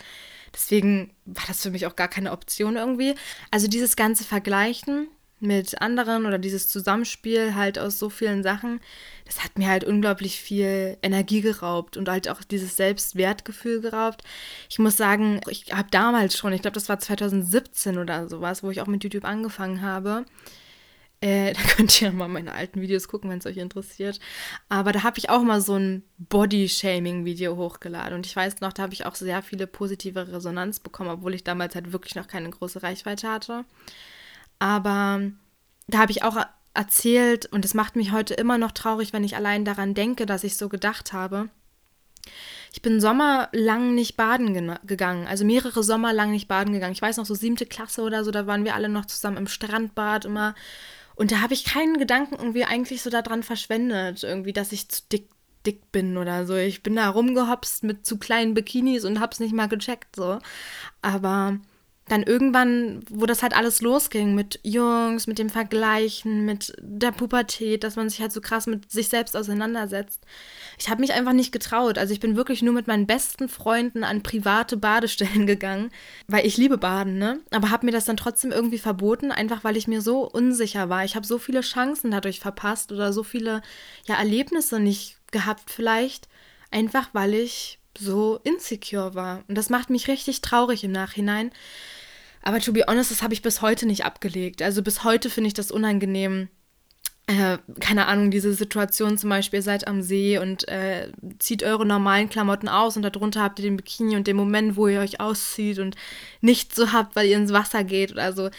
Deswegen 0.54 1.12
war 1.26 1.46
das 1.48 1.64
für 1.64 1.72
mich 1.72 1.88
auch 1.88 1.96
gar 1.96 2.10
keine 2.10 2.34
Option 2.34 2.76
irgendwie. 2.76 3.16
Also 3.50 3.68
dieses 3.68 3.96
ganze 3.96 4.26
Vergleichen 4.26 5.08
mit 5.42 5.82
anderen 5.82 6.26
oder 6.26 6.38
dieses 6.38 6.68
Zusammenspiel 6.68 7.56
halt 7.56 7.80
aus 7.80 8.00
so 8.00 8.10
vielen 8.10 8.44
Sachen, 8.44 8.80
das 9.26 9.44
hat 9.44 9.58
mir 9.58 9.68
halt 9.68 9.84
unglaublich 9.84 10.40
viel 10.40 10.98
Energie 11.02 11.42
geraubt 11.42 11.98
und 11.98 12.08
halt 12.08 12.30
auch 12.30 12.44
dieses 12.44 12.78
Selbstwertgefühl 12.78 13.82
geraubt. 13.82 14.24
Ich 14.70 14.80
muss 14.80 14.98
sagen, 14.98 15.42
ich 15.50 15.74
habe 15.74 15.88
damals 15.92 16.38
schon, 16.38 16.54
ich 16.54 16.62
glaube, 16.62 16.76
das 16.76 16.90
war 16.90 17.00
2017 17.00 17.98
oder 17.98 18.30
sowas, 18.30 18.64
wo 18.64 18.70
ich 18.70 18.82
auch 18.82 18.88
mit 18.88 19.04
YouTube 19.04 19.26
angefangen 19.26 19.82
habe, 19.82 20.26
äh, 21.22 21.54
da 21.54 21.62
könnt 21.62 22.02
ihr 22.02 22.12
mal 22.12 22.28
meine 22.28 22.54
alten 22.54 22.82
Videos 22.82 23.08
gucken, 23.08 23.30
wenn 23.30 23.40
es 23.40 23.46
euch 23.46 23.58
interessiert. 23.58 24.20
Aber 24.70 24.92
da 24.92 25.04
habe 25.04 25.20
ich 25.20 25.30
auch 25.30 25.44
mal 25.44 25.62
so 25.62 25.76
ein 25.76 26.04
Body-Shaming-Video 26.18 27.56
hochgeladen. 27.56 28.16
Und 28.16 28.26
ich 28.26 28.36
weiß 28.36 28.60
noch, 28.62 28.74
da 28.74 28.84
habe 28.84 28.94
ich 28.94 29.06
auch 29.06 29.16
sehr 29.16 29.42
viele 29.42 29.68
positive 29.68 30.32
Resonanz 30.32 30.80
bekommen, 30.80 31.10
obwohl 31.10 31.34
ich 31.34 31.44
damals 31.44 31.76
halt 31.76 31.94
wirklich 31.94 32.16
noch 32.16 32.28
keine 32.28 32.50
große 32.50 32.84
Reichweite 32.84 33.30
hatte. 33.30 33.66
Aber 34.62 35.22
da 35.88 35.98
habe 35.98 36.12
ich 36.12 36.22
auch 36.22 36.38
erzählt, 36.76 37.48
und 37.48 37.66
es 37.66 37.74
macht 37.74 37.96
mich 37.96 38.12
heute 38.12 38.36
immer 38.36 38.60
noch 38.60 38.72
traurig, 38.72 39.12
wenn 39.12 39.24
ich 39.24 39.36
allein 39.36 39.66
daran 39.66 39.96
denke, 39.96 40.28
dass 40.28 40.44
ich 40.44 40.56
so 40.56 40.70
gedacht 40.70 41.14
habe. 41.14 41.50
Ich 42.72 42.84
bin 42.84 43.02
sommerlang 43.02 43.96
nicht 43.96 44.18
baden 44.18 44.78
gegangen, 44.86 45.26
also 45.26 45.46
mehrere 45.46 45.82
Sommer 45.82 46.14
lang 46.14 46.30
nicht 46.30 46.48
baden 46.48 46.74
gegangen. 46.76 46.94
Ich 46.94 47.02
weiß 47.02 47.18
noch, 47.18 47.26
so 47.26 47.34
siebte 47.34 47.66
Klasse 47.66 48.04
oder 48.04 48.24
so, 48.24 48.30
da 48.30 48.46
waren 48.46 48.64
wir 48.64 48.76
alle 48.76 48.88
noch 48.88 49.08
zusammen 49.08 49.38
im 49.38 49.48
Strandbad 49.48 50.26
immer 50.26 50.54
und 51.16 51.32
da 51.32 51.42
habe 51.42 51.56
ich 51.56 51.66
keinen 51.66 51.98
Gedanken 51.98 52.36
irgendwie 52.36 52.64
eigentlich 52.64 53.02
so 53.02 53.10
daran 53.10 53.42
verschwendet, 53.42 54.22
irgendwie, 54.22 54.54
dass 54.54 54.72
ich 54.72 54.90
zu 54.90 55.02
dick, 55.12 55.28
dick 55.66 55.92
bin 55.92 56.18
oder 56.18 56.46
so. 56.46 56.56
Ich 56.56 56.84
bin 56.84 56.96
da 56.96 57.10
rumgehopst 57.10 57.84
mit 57.84 58.06
zu 58.06 58.20
kleinen 58.20 58.54
Bikinis 58.54 59.06
und 59.06 59.20
hab's 59.20 59.40
nicht 59.40 59.56
mal 59.56 59.68
gecheckt, 59.68 60.16
so. 60.16 60.38
Aber 61.02 61.58
dann 62.08 62.24
irgendwann, 62.24 63.04
wo 63.10 63.26
das 63.26 63.42
halt 63.42 63.56
alles 63.56 63.82
losging 63.82 64.36
mit 64.36 64.60
Jungs, 64.64 65.28
mit 65.28 65.40
dem 65.40 65.50
Vergleichen, 65.50 66.46
mit 66.46 66.74
der 66.82 67.12
Pubertät, 67.12 67.84
dass 67.84 67.96
man 67.96 68.10
sich 68.10 68.20
halt 68.20 68.34
so 68.34 68.42
krass 68.42 68.68
mit 68.68 68.92
sich 68.92 69.08
selbst 69.08 69.38
auseinandersetzt. 69.38 70.22
Ich 70.78 70.90
habe 70.90 71.02
mich 71.02 71.14
einfach 71.14 71.32
nicht 71.32 71.52
getraut. 71.52 71.98
Also 71.98 72.14
ich 72.14 72.20
bin 72.20 72.36
wirklich 72.36 72.64
nur 72.64 72.74
mit 72.74 72.88
meinen 72.88 73.08
besten 73.08 73.48
Freunden 73.48 74.04
an 74.04 74.24
private 74.24 74.78
Badestellen 74.78 75.46
gegangen, 75.46 75.92
weil 76.28 76.46
ich 76.46 76.58
liebe 76.58 76.78
Baden, 76.78 77.18
ne? 77.18 77.40
Aber 77.52 77.70
habe 77.70 77.86
mir 77.86 77.92
das 77.94 78.06
dann 78.06 78.18
trotzdem 78.18 78.52
irgendwie 78.52 78.80
verboten, 78.80 79.32
einfach 79.32 79.64
weil 79.64 79.78
ich 79.78 79.88
mir 79.88 80.02
so 80.02 80.30
unsicher 80.30 80.90
war. 80.90 81.06
Ich 81.06 81.16
habe 81.16 81.26
so 81.26 81.38
viele 81.38 81.62
Chancen 81.62 82.12
dadurch 82.12 82.40
verpasst 82.40 82.92
oder 82.92 83.14
so 83.14 83.24
viele 83.24 83.62
ja 84.06 84.16
Erlebnisse 84.16 84.80
nicht 84.80 85.18
gehabt 85.32 85.70
vielleicht, 85.70 86.28
einfach 86.72 87.10
weil 87.14 87.36
ich 87.36 87.81
so 87.98 88.40
insecure 88.44 89.16
war. 89.16 89.44
Und 89.48 89.58
das 89.58 89.70
macht 89.70 89.90
mich 89.90 90.08
richtig 90.08 90.42
traurig 90.42 90.84
im 90.84 90.92
Nachhinein, 90.92 91.52
aber 92.42 92.60
to 92.60 92.74
be 92.74 92.84
honest, 92.88 93.12
das 93.12 93.22
habe 93.22 93.34
ich 93.34 93.42
bis 93.42 93.62
heute 93.62 93.86
nicht 93.86 94.06
abgelegt. 94.06 94.62
Also 94.62 94.82
bis 94.82 95.04
heute 95.04 95.30
finde 95.30 95.50
ich 95.50 95.54
das 95.54 95.72
unangenehm. 95.72 96.50
Äh, 97.28 97.60
keine 97.80 98.08
Ahnung, 98.08 98.32
diese 98.32 98.52
Situation 98.54 99.18
zum 99.18 99.30
Beispiel, 99.30 99.60
ihr 99.60 99.64
seid 99.64 99.88
am 99.88 100.02
See 100.02 100.40
und 100.40 100.68
äh, 100.68 101.12
zieht 101.38 101.64
eure 101.64 101.86
normalen 101.86 102.30
Klamotten 102.30 102.68
aus 102.68 102.98
und 102.98 103.04
darunter 103.04 103.44
habt 103.44 103.60
ihr 103.60 103.64
den 103.64 103.78
Bikini 103.78 104.16
und 104.16 104.26
den 104.26 104.36
Moment, 104.36 104.76
wo 104.76 104.88
ihr 104.88 105.00
euch 105.00 105.20
auszieht 105.20 105.78
und 105.78 105.96
nichts 106.42 106.76
so 106.76 106.92
habt, 106.92 107.16
weil 107.16 107.28
ihr 107.28 107.38
ins 107.38 107.54
Wasser 107.54 107.84
geht 107.84 108.12
oder 108.12 108.34
so. 108.34 108.50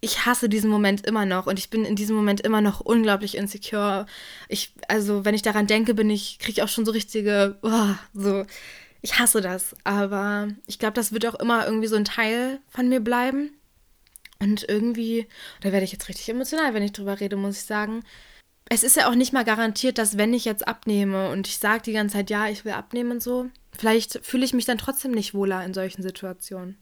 Ich 0.00 0.24
hasse 0.24 0.48
diesen 0.48 0.70
Moment 0.70 1.06
immer 1.06 1.26
noch 1.26 1.46
und 1.46 1.58
ich 1.58 1.68
bin 1.68 1.84
in 1.84 1.94
diesem 1.94 2.16
Moment 2.16 2.40
immer 2.40 2.60
noch 2.60 2.80
unglaublich 2.80 3.36
insecure. 3.36 4.06
Ich, 4.48 4.72
also, 4.88 5.24
wenn 5.24 5.34
ich 5.34 5.42
daran 5.42 5.66
denke, 5.66 5.94
bin 5.94 6.08
ich, 6.08 6.38
kriege 6.38 6.52
ich 6.52 6.62
auch 6.62 6.68
schon 6.68 6.86
so 6.86 6.92
richtige, 6.92 7.58
oh, 7.62 7.94
so 8.14 8.44
ich 9.02 9.18
hasse 9.18 9.40
das, 9.40 9.74
aber 9.84 10.48
ich 10.66 10.78
glaube, 10.78 10.94
das 10.94 11.12
wird 11.12 11.26
auch 11.26 11.34
immer 11.36 11.66
irgendwie 11.66 11.86
so 11.86 11.96
ein 11.96 12.04
Teil 12.04 12.60
von 12.68 12.88
mir 12.88 13.00
bleiben. 13.00 13.52
Und 14.38 14.66
irgendwie, 14.68 15.26
da 15.60 15.70
werde 15.72 15.84
ich 15.84 15.92
jetzt 15.92 16.08
richtig 16.08 16.28
emotional, 16.28 16.72
wenn 16.72 16.82
ich 16.82 16.92
drüber 16.92 17.20
rede, 17.20 17.36
muss 17.36 17.58
ich 17.58 17.64
sagen. 17.64 18.02
Es 18.70 18.82
ist 18.82 18.96
ja 18.96 19.08
auch 19.08 19.14
nicht 19.14 19.32
mal 19.32 19.44
garantiert, 19.44 19.98
dass 19.98 20.16
wenn 20.16 20.32
ich 20.32 20.44
jetzt 20.44 20.66
abnehme 20.66 21.30
und 21.30 21.46
ich 21.46 21.58
sage 21.58 21.82
die 21.82 21.92
ganze 21.92 22.16
Zeit, 22.16 22.30
ja, 22.30 22.48
ich 22.48 22.64
will 22.64 22.72
abnehmen 22.72 23.12
und 23.12 23.22
so, 23.22 23.48
vielleicht 23.76 24.24
fühle 24.24 24.44
ich 24.44 24.54
mich 24.54 24.64
dann 24.64 24.78
trotzdem 24.78 25.10
nicht 25.10 25.34
wohler 25.34 25.64
in 25.64 25.74
solchen 25.74 26.02
Situationen. 26.02 26.78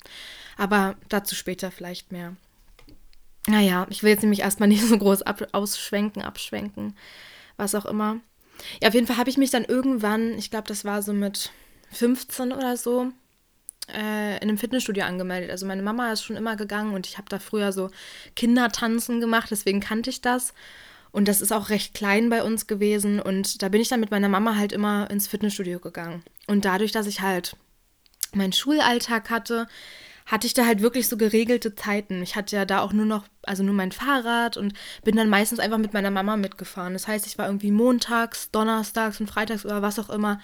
Aber 0.57 0.97
dazu 1.09 1.35
später 1.35 1.71
vielleicht 1.71 2.13
mehr. 2.13 2.37
Naja, 3.49 3.87
ich 3.89 4.03
will 4.03 4.11
jetzt 4.11 4.23
nämlich 4.23 4.41
erstmal 4.41 4.69
nicht 4.69 4.87
so 4.87 4.97
groß 4.97 5.23
ab 5.23 5.49
ausschwenken, 5.53 6.23
abschwenken, 6.23 6.95
was 7.57 7.75
auch 7.75 7.87
immer. 7.87 8.21
Ja, 8.83 8.89
auf 8.89 8.95
jeden 8.95 9.07
Fall 9.07 9.17
habe 9.17 9.31
ich 9.31 9.39
mich 9.39 9.51
dann 9.51 9.65
irgendwann, 9.65 10.37
ich 10.37 10.51
glaube, 10.51 10.69
das 10.69 10.85
war 10.85 11.03
so 11.03 11.13
mit 11.13 11.51
15 11.93 12.53
oder 12.53 12.77
so, 12.77 13.13
äh, 13.89 14.37
in 14.37 14.43
einem 14.43 14.59
Fitnessstudio 14.59 15.05
angemeldet. 15.05 15.51
Also 15.51 15.65
meine 15.65 15.83
Mama 15.83 16.13
ist 16.13 16.23
schon 16.23 16.37
immer 16.37 16.57
gegangen 16.57 16.95
und 16.95 17.07
ich 17.07 17.17
habe 17.17 17.29
da 17.29 17.39
früher 17.39 17.73
so 17.73 17.91
Kindertanzen 18.37 19.21
gemacht, 19.21 19.49
deswegen 19.51 19.81
kannte 19.81 20.11
ich 20.11 20.21
das. 20.21 20.53
Und 21.11 21.27
das 21.27 21.41
ist 21.41 21.53
auch 21.53 21.71
recht 21.71 21.95
klein 21.95 22.29
bei 22.29 22.43
uns 22.43 22.67
gewesen. 22.67 23.19
Und 23.19 23.63
da 23.63 23.71
bin 23.71 23.81
ich 23.81 23.89
dann 23.89 24.01
mit 24.01 24.11
meiner 24.11 24.29
Mama 24.29 24.57
halt 24.57 24.73
immer 24.73 25.11
ins 25.11 25.27
Fitnessstudio 25.27 25.79
gegangen. 25.79 26.23
Und 26.47 26.67
dadurch, 26.67 26.93
dass 26.93 27.07
ich 27.07 27.23
halt 27.23 27.57
meinen 28.35 28.53
Schulalltag 28.53 29.31
hatte, 29.31 29.69
hatte 30.29 30.47
ich 30.47 30.55
da 30.55 30.67
halt 30.67 30.83
wirklich 30.83 31.09
so 31.09 31.17
geregelte 31.17 31.75
Zeiten. 31.75 32.23
Ich 32.23 32.37
hatte 32.37 32.55
ja 32.55 32.65
da 32.67 32.81
auch 32.81 32.93
nur 32.93 33.07
noch, 33.07 33.25
also 33.43 33.63
nur 33.63 33.75
mein 33.75 33.93
Fahrrad 33.93 34.57
und 34.57 34.75
bin 35.03 35.17
dann 35.17 35.31
meistens 35.31 35.59
einfach 35.59 35.79
mit 35.79 35.95
meiner 35.95 36.11
Mama 36.11 36.37
mitgefahren. 36.37 36.93
Das 36.93 37.09
heißt, 37.09 37.27
ich 37.27 37.39
war 37.39 37.47
irgendwie 37.47 37.71
montags, 37.71 38.51
donnerstags 38.51 39.21
und 39.21 39.27
freitags 39.29 39.65
oder 39.65 39.83
was 39.83 39.99
auch 39.99 40.11
immer 40.11 40.39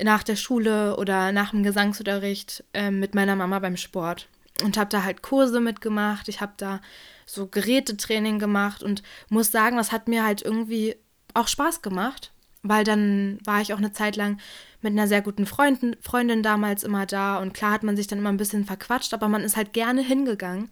nach 0.00 0.22
der 0.22 0.36
Schule 0.36 0.96
oder 0.98 1.32
nach 1.32 1.50
dem 1.50 1.62
Gesangsunterricht 1.62 2.62
äh, 2.74 2.90
mit 2.90 3.14
meiner 3.14 3.34
Mama 3.34 3.58
beim 3.58 3.78
Sport 3.78 4.28
und 4.62 4.76
habe 4.76 4.90
da 4.90 5.02
halt 5.02 5.22
Kurse 5.22 5.60
mitgemacht. 5.60 6.28
Ich 6.28 6.42
habe 6.42 6.52
da 6.58 6.82
so 7.24 7.46
Gerätetraining 7.46 8.38
gemacht 8.38 8.82
und 8.82 9.02
muss 9.30 9.50
sagen, 9.50 9.78
das 9.78 9.92
hat 9.92 10.08
mir 10.08 10.24
halt 10.24 10.42
irgendwie 10.42 10.96
auch 11.32 11.48
Spaß 11.48 11.80
gemacht, 11.80 12.32
weil 12.68 12.84
dann 12.84 13.38
war 13.44 13.60
ich 13.60 13.72
auch 13.72 13.78
eine 13.78 13.92
Zeit 13.92 14.16
lang 14.16 14.38
mit 14.80 14.92
einer 14.92 15.08
sehr 15.08 15.22
guten 15.22 15.46
Freundin, 15.46 15.96
Freundin 16.00 16.42
damals 16.42 16.84
immer 16.84 17.06
da 17.06 17.38
und 17.38 17.54
klar 17.54 17.72
hat 17.72 17.82
man 17.82 17.96
sich 17.96 18.06
dann 18.06 18.18
immer 18.18 18.30
ein 18.30 18.36
bisschen 18.36 18.64
verquatscht, 18.64 19.14
aber 19.14 19.28
man 19.28 19.42
ist 19.42 19.56
halt 19.56 19.72
gerne 19.72 20.02
hingegangen 20.02 20.70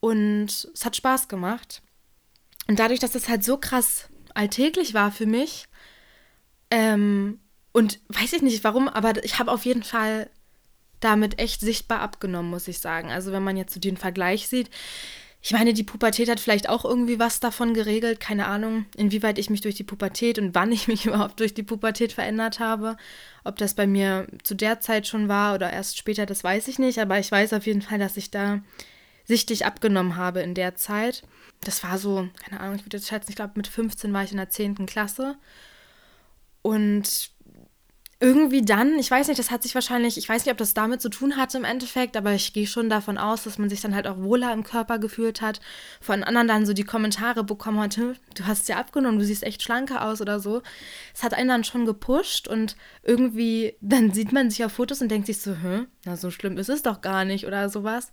und 0.00 0.46
es 0.46 0.84
hat 0.84 0.96
Spaß 0.96 1.28
gemacht. 1.28 1.82
Und 2.66 2.78
dadurch, 2.78 3.00
dass 3.00 3.12
das 3.12 3.28
halt 3.28 3.44
so 3.44 3.56
krass 3.56 4.08
alltäglich 4.34 4.94
war 4.94 5.10
für 5.10 5.26
mich, 5.26 5.68
ähm, 6.70 7.40
und 7.72 8.00
weiß 8.08 8.32
ich 8.32 8.42
nicht 8.42 8.64
warum, 8.64 8.88
aber 8.88 9.22
ich 9.24 9.38
habe 9.38 9.52
auf 9.52 9.64
jeden 9.64 9.82
Fall 9.82 10.30
damit 11.00 11.38
echt 11.38 11.60
sichtbar 11.60 12.00
abgenommen, 12.00 12.50
muss 12.50 12.68
ich 12.68 12.80
sagen. 12.80 13.10
Also 13.10 13.30
wenn 13.32 13.44
man 13.44 13.56
jetzt 13.56 13.72
so 13.72 13.80
den 13.80 13.96
Vergleich 13.96 14.48
sieht, 14.48 14.70
ich 15.40 15.52
meine, 15.52 15.72
die 15.72 15.84
Pubertät 15.84 16.28
hat 16.28 16.40
vielleicht 16.40 16.68
auch 16.68 16.84
irgendwie 16.84 17.18
was 17.18 17.38
davon 17.38 17.72
geregelt. 17.72 18.18
Keine 18.18 18.46
Ahnung, 18.46 18.86
inwieweit 18.96 19.38
ich 19.38 19.50
mich 19.50 19.60
durch 19.60 19.76
die 19.76 19.84
Pubertät 19.84 20.38
und 20.38 20.54
wann 20.54 20.72
ich 20.72 20.88
mich 20.88 21.06
überhaupt 21.06 21.40
durch 21.40 21.54
die 21.54 21.62
Pubertät 21.62 22.12
verändert 22.12 22.58
habe. 22.58 22.96
Ob 23.44 23.56
das 23.56 23.74
bei 23.74 23.86
mir 23.86 24.26
zu 24.42 24.54
der 24.54 24.80
Zeit 24.80 25.06
schon 25.06 25.28
war 25.28 25.54
oder 25.54 25.72
erst 25.72 25.96
später, 25.96 26.26
das 26.26 26.42
weiß 26.42 26.66
ich 26.68 26.78
nicht. 26.78 26.98
Aber 26.98 27.18
ich 27.18 27.30
weiß 27.30 27.52
auf 27.52 27.66
jeden 27.66 27.82
Fall, 27.82 27.98
dass 27.98 28.16
ich 28.16 28.30
da 28.30 28.60
sichtlich 29.24 29.64
abgenommen 29.64 30.16
habe 30.16 30.40
in 30.40 30.54
der 30.54 30.74
Zeit. 30.74 31.22
Das 31.62 31.84
war 31.84 31.98
so, 31.98 32.28
keine 32.42 32.60
Ahnung, 32.60 32.76
ich 32.76 32.84
würde 32.84 32.96
jetzt 32.96 33.08
schätzen, 33.08 33.30
ich 33.30 33.36
glaube, 33.36 33.52
mit 33.56 33.68
15 33.68 34.12
war 34.12 34.24
ich 34.24 34.32
in 34.32 34.38
der 34.38 34.50
10. 34.50 34.86
Klasse. 34.86 35.36
Und 36.62 37.30
irgendwie 38.20 38.62
dann, 38.62 38.98
ich 38.98 39.08
weiß 39.08 39.28
nicht, 39.28 39.38
das 39.38 39.52
hat 39.52 39.62
sich 39.62 39.76
wahrscheinlich, 39.76 40.18
ich 40.18 40.28
weiß 40.28 40.44
nicht, 40.44 40.50
ob 40.50 40.58
das 40.58 40.74
damit 40.74 41.00
zu 41.00 41.08
tun 41.08 41.36
hatte 41.36 41.56
im 41.56 41.64
Endeffekt, 41.64 42.16
aber 42.16 42.32
ich 42.32 42.52
gehe 42.52 42.66
schon 42.66 42.90
davon 42.90 43.16
aus, 43.16 43.44
dass 43.44 43.58
man 43.58 43.68
sich 43.68 43.80
dann 43.80 43.94
halt 43.94 44.08
auch 44.08 44.18
wohler 44.18 44.52
im 44.52 44.64
Körper 44.64 44.98
gefühlt 44.98 45.40
hat, 45.40 45.60
von 46.00 46.24
anderen 46.24 46.48
dann 46.48 46.66
so 46.66 46.72
die 46.72 46.82
Kommentare 46.82 47.44
bekommen 47.44 47.78
hat, 47.78 47.96
du 47.96 48.14
hast 48.44 48.68
ja 48.68 48.76
abgenommen, 48.76 49.20
du 49.20 49.24
siehst 49.24 49.44
echt 49.44 49.62
schlanker 49.62 50.04
aus 50.04 50.20
oder 50.20 50.40
so. 50.40 50.62
Es 51.14 51.22
hat 51.22 51.32
einen 51.32 51.48
dann 51.48 51.64
schon 51.64 51.86
gepusht 51.86 52.48
und 52.48 52.76
irgendwie, 53.04 53.76
dann 53.80 54.12
sieht 54.12 54.32
man 54.32 54.50
sich 54.50 54.64
auf 54.64 54.72
Fotos 54.72 55.00
und 55.00 55.10
denkt 55.10 55.26
sich 55.26 55.40
so, 55.40 55.54
Hä, 55.54 55.86
na 56.04 56.16
so 56.16 56.32
schlimm 56.32 56.58
ist 56.58 56.70
es 56.70 56.82
doch 56.82 57.00
gar 57.00 57.24
nicht 57.24 57.46
oder 57.46 57.68
sowas. 57.68 58.10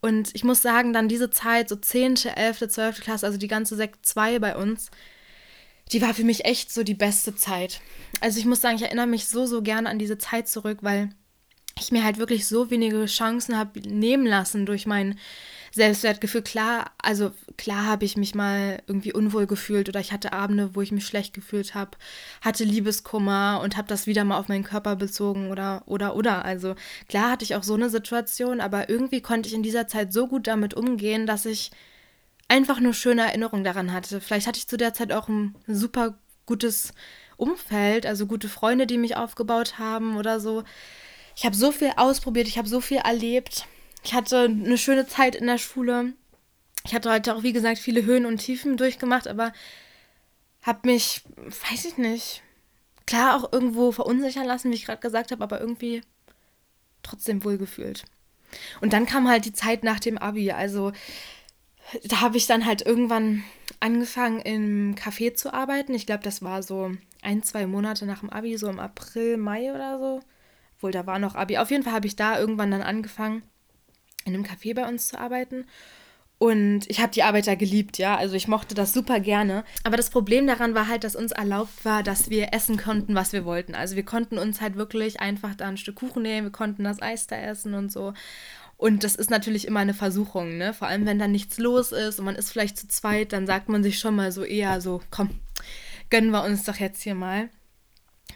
Und 0.00 0.34
ich 0.34 0.44
muss 0.44 0.62
sagen, 0.62 0.94
dann 0.94 1.08
diese 1.08 1.30
Zeit, 1.30 1.68
so 1.68 1.76
10., 1.76 2.26
11., 2.34 2.68
12. 2.68 3.00
Klasse, 3.00 3.26
also 3.26 3.38
die 3.38 3.48
ganze 3.48 3.76
Sekt 3.76 4.06
2 4.06 4.38
bei 4.38 4.56
uns, 4.56 4.90
die 5.92 6.02
war 6.02 6.14
für 6.14 6.24
mich 6.24 6.44
echt 6.44 6.72
so 6.72 6.82
die 6.82 6.94
beste 6.94 7.36
Zeit. 7.36 7.80
Also 8.20 8.38
ich 8.38 8.46
muss 8.46 8.60
sagen, 8.60 8.76
ich 8.76 8.82
erinnere 8.82 9.06
mich 9.06 9.26
so, 9.26 9.46
so 9.46 9.62
gerne 9.62 9.88
an 9.88 9.98
diese 9.98 10.18
Zeit 10.18 10.48
zurück, 10.48 10.78
weil 10.82 11.10
ich 11.78 11.92
mir 11.92 12.04
halt 12.04 12.18
wirklich 12.18 12.46
so 12.46 12.70
wenige 12.70 13.04
Chancen 13.06 13.58
habe 13.58 13.80
nehmen 13.80 14.26
lassen 14.26 14.64
durch 14.64 14.86
mein 14.86 15.18
Selbstwertgefühl. 15.72 16.42
Klar, 16.42 16.92
also 17.02 17.32
klar 17.56 17.86
habe 17.86 18.04
ich 18.04 18.16
mich 18.16 18.34
mal 18.34 18.80
irgendwie 18.86 19.12
unwohl 19.12 19.46
gefühlt 19.46 19.88
oder 19.88 19.98
ich 19.98 20.12
hatte 20.12 20.32
Abende, 20.32 20.76
wo 20.76 20.82
ich 20.82 20.92
mich 20.92 21.04
schlecht 21.04 21.34
gefühlt 21.34 21.74
habe, 21.74 21.98
hatte 22.40 22.62
Liebeskummer 22.62 23.60
und 23.62 23.76
habe 23.76 23.88
das 23.88 24.06
wieder 24.06 24.24
mal 24.24 24.38
auf 24.38 24.48
meinen 24.48 24.62
Körper 24.62 24.94
bezogen 24.94 25.50
oder 25.50 25.82
oder 25.86 26.14
oder. 26.14 26.44
Also 26.44 26.76
klar 27.08 27.32
hatte 27.32 27.44
ich 27.44 27.56
auch 27.56 27.64
so 27.64 27.74
eine 27.74 27.90
Situation, 27.90 28.60
aber 28.60 28.88
irgendwie 28.88 29.20
konnte 29.20 29.48
ich 29.48 29.54
in 29.54 29.64
dieser 29.64 29.88
Zeit 29.88 30.12
so 30.12 30.28
gut 30.28 30.46
damit 30.46 30.74
umgehen, 30.74 31.26
dass 31.26 31.44
ich 31.44 31.72
einfach 32.48 32.80
nur 32.80 32.94
schöne 32.94 33.22
Erinnerungen 33.22 33.64
daran 33.64 33.92
hatte. 33.92 34.20
Vielleicht 34.20 34.46
hatte 34.46 34.58
ich 34.58 34.68
zu 34.68 34.76
der 34.76 34.94
Zeit 34.94 35.12
auch 35.12 35.28
ein 35.28 35.54
super 35.66 36.18
gutes 36.46 36.92
Umfeld, 37.36 38.06
also 38.06 38.26
gute 38.26 38.48
Freunde, 38.48 38.86
die 38.86 38.98
mich 38.98 39.16
aufgebaut 39.16 39.78
haben 39.78 40.16
oder 40.16 40.40
so. 40.40 40.62
Ich 41.36 41.44
habe 41.44 41.56
so 41.56 41.72
viel 41.72 41.92
ausprobiert, 41.96 42.46
ich 42.46 42.58
habe 42.58 42.68
so 42.68 42.80
viel 42.80 42.98
erlebt. 42.98 43.66
Ich 44.04 44.14
hatte 44.14 44.44
eine 44.44 44.78
schöne 44.78 45.06
Zeit 45.06 45.34
in 45.34 45.46
der 45.46 45.58
Schule. 45.58 46.12
Ich 46.86 46.94
hatte 46.94 47.10
heute 47.10 47.34
auch, 47.34 47.42
wie 47.42 47.54
gesagt, 47.54 47.78
viele 47.78 48.04
Höhen 48.04 48.26
und 48.26 48.38
Tiefen 48.38 48.76
durchgemacht, 48.76 49.26
aber 49.26 49.52
habe 50.62 50.80
mich, 50.88 51.22
weiß 51.36 51.86
ich 51.86 51.96
nicht, 51.96 52.42
klar 53.06 53.36
auch 53.36 53.52
irgendwo 53.52 53.92
verunsichern 53.92 54.46
lassen, 54.46 54.70
wie 54.70 54.74
ich 54.74 54.84
gerade 54.84 55.00
gesagt 55.00 55.32
habe, 55.32 55.42
aber 55.42 55.60
irgendwie 55.60 56.02
trotzdem 57.02 57.44
wohlgefühlt. 57.44 58.04
Und 58.80 58.92
dann 58.92 59.06
kam 59.06 59.28
halt 59.28 59.44
die 59.44 59.52
Zeit 59.52 59.82
nach 59.82 60.00
dem 60.00 60.18
Abi. 60.18 60.52
Also 60.52 60.92
da 62.04 62.20
habe 62.20 62.36
ich 62.36 62.46
dann 62.46 62.66
halt 62.66 62.82
irgendwann 62.84 63.44
angefangen 63.80 64.40
im 64.40 64.94
Café 64.94 65.34
zu 65.34 65.52
arbeiten. 65.52 65.94
Ich 65.94 66.06
glaube, 66.06 66.22
das 66.22 66.42
war 66.42 66.62
so 66.62 66.92
ein, 67.22 67.42
zwei 67.42 67.66
Monate 67.66 68.06
nach 68.06 68.20
dem 68.20 68.30
Abi, 68.30 68.56
so 68.56 68.68
im 68.68 68.80
April, 68.80 69.36
Mai 69.36 69.72
oder 69.72 69.98
so. 69.98 70.20
Obwohl, 70.76 70.92
da 70.92 71.06
war 71.06 71.18
noch 71.18 71.34
Abi. 71.34 71.58
Auf 71.58 71.70
jeden 71.70 71.82
Fall 71.82 71.92
habe 71.92 72.06
ich 72.06 72.16
da 72.16 72.38
irgendwann 72.38 72.70
dann 72.70 72.82
angefangen, 72.82 73.42
in 74.24 74.34
einem 74.34 74.44
Café 74.44 74.74
bei 74.74 74.88
uns 74.88 75.08
zu 75.08 75.18
arbeiten. 75.18 75.66
Und 76.38 76.90
ich 76.90 77.00
habe 77.00 77.12
die 77.12 77.22
Arbeit 77.22 77.46
da 77.46 77.54
geliebt, 77.54 77.96
ja. 77.96 78.16
Also 78.16 78.34
ich 78.34 78.48
mochte 78.48 78.74
das 78.74 78.92
super 78.92 79.20
gerne. 79.20 79.64
Aber 79.84 79.96
das 79.96 80.10
Problem 80.10 80.46
daran 80.46 80.74
war 80.74 80.88
halt, 80.88 81.04
dass 81.04 81.16
uns 81.16 81.32
erlaubt 81.32 81.84
war, 81.84 82.02
dass 82.02 82.28
wir 82.28 82.52
essen 82.52 82.76
konnten, 82.76 83.14
was 83.14 83.32
wir 83.32 83.44
wollten. 83.44 83.74
Also 83.74 83.96
wir 83.96 84.04
konnten 84.04 84.36
uns 84.36 84.60
halt 84.60 84.76
wirklich 84.76 85.20
einfach 85.20 85.54
da 85.54 85.68
ein 85.68 85.76
Stück 85.76 85.96
Kuchen 85.96 86.22
nehmen, 86.22 86.48
wir 86.48 86.52
konnten 86.52 86.84
das 86.84 87.00
Eis 87.00 87.26
da 87.28 87.36
essen 87.36 87.74
und 87.74 87.92
so. 87.92 88.12
Und 88.84 89.02
das 89.02 89.14
ist 89.14 89.30
natürlich 89.30 89.66
immer 89.66 89.80
eine 89.80 89.94
Versuchung, 89.94 90.58
ne? 90.58 90.74
Vor 90.74 90.88
allem, 90.88 91.06
wenn 91.06 91.18
dann 91.18 91.32
nichts 91.32 91.56
los 91.56 91.90
ist 91.90 92.18
und 92.18 92.26
man 92.26 92.36
ist 92.36 92.50
vielleicht 92.50 92.76
zu 92.76 92.86
zweit, 92.86 93.32
dann 93.32 93.46
sagt 93.46 93.70
man 93.70 93.82
sich 93.82 93.98
schon 93.98 94.14
mal 94.14 94.30
so 94.30 94.44
eher 94.44 94.82
so, 94.82 95.00
komm, 95.10 95.30
gönnen 96.10 96.32
wir 96.32 96.44
uns 96.44 96.64
doch 96.64 96.76
jetzt 96.76 97.02
hier 97.02 97.14
mal. 97.14 97.48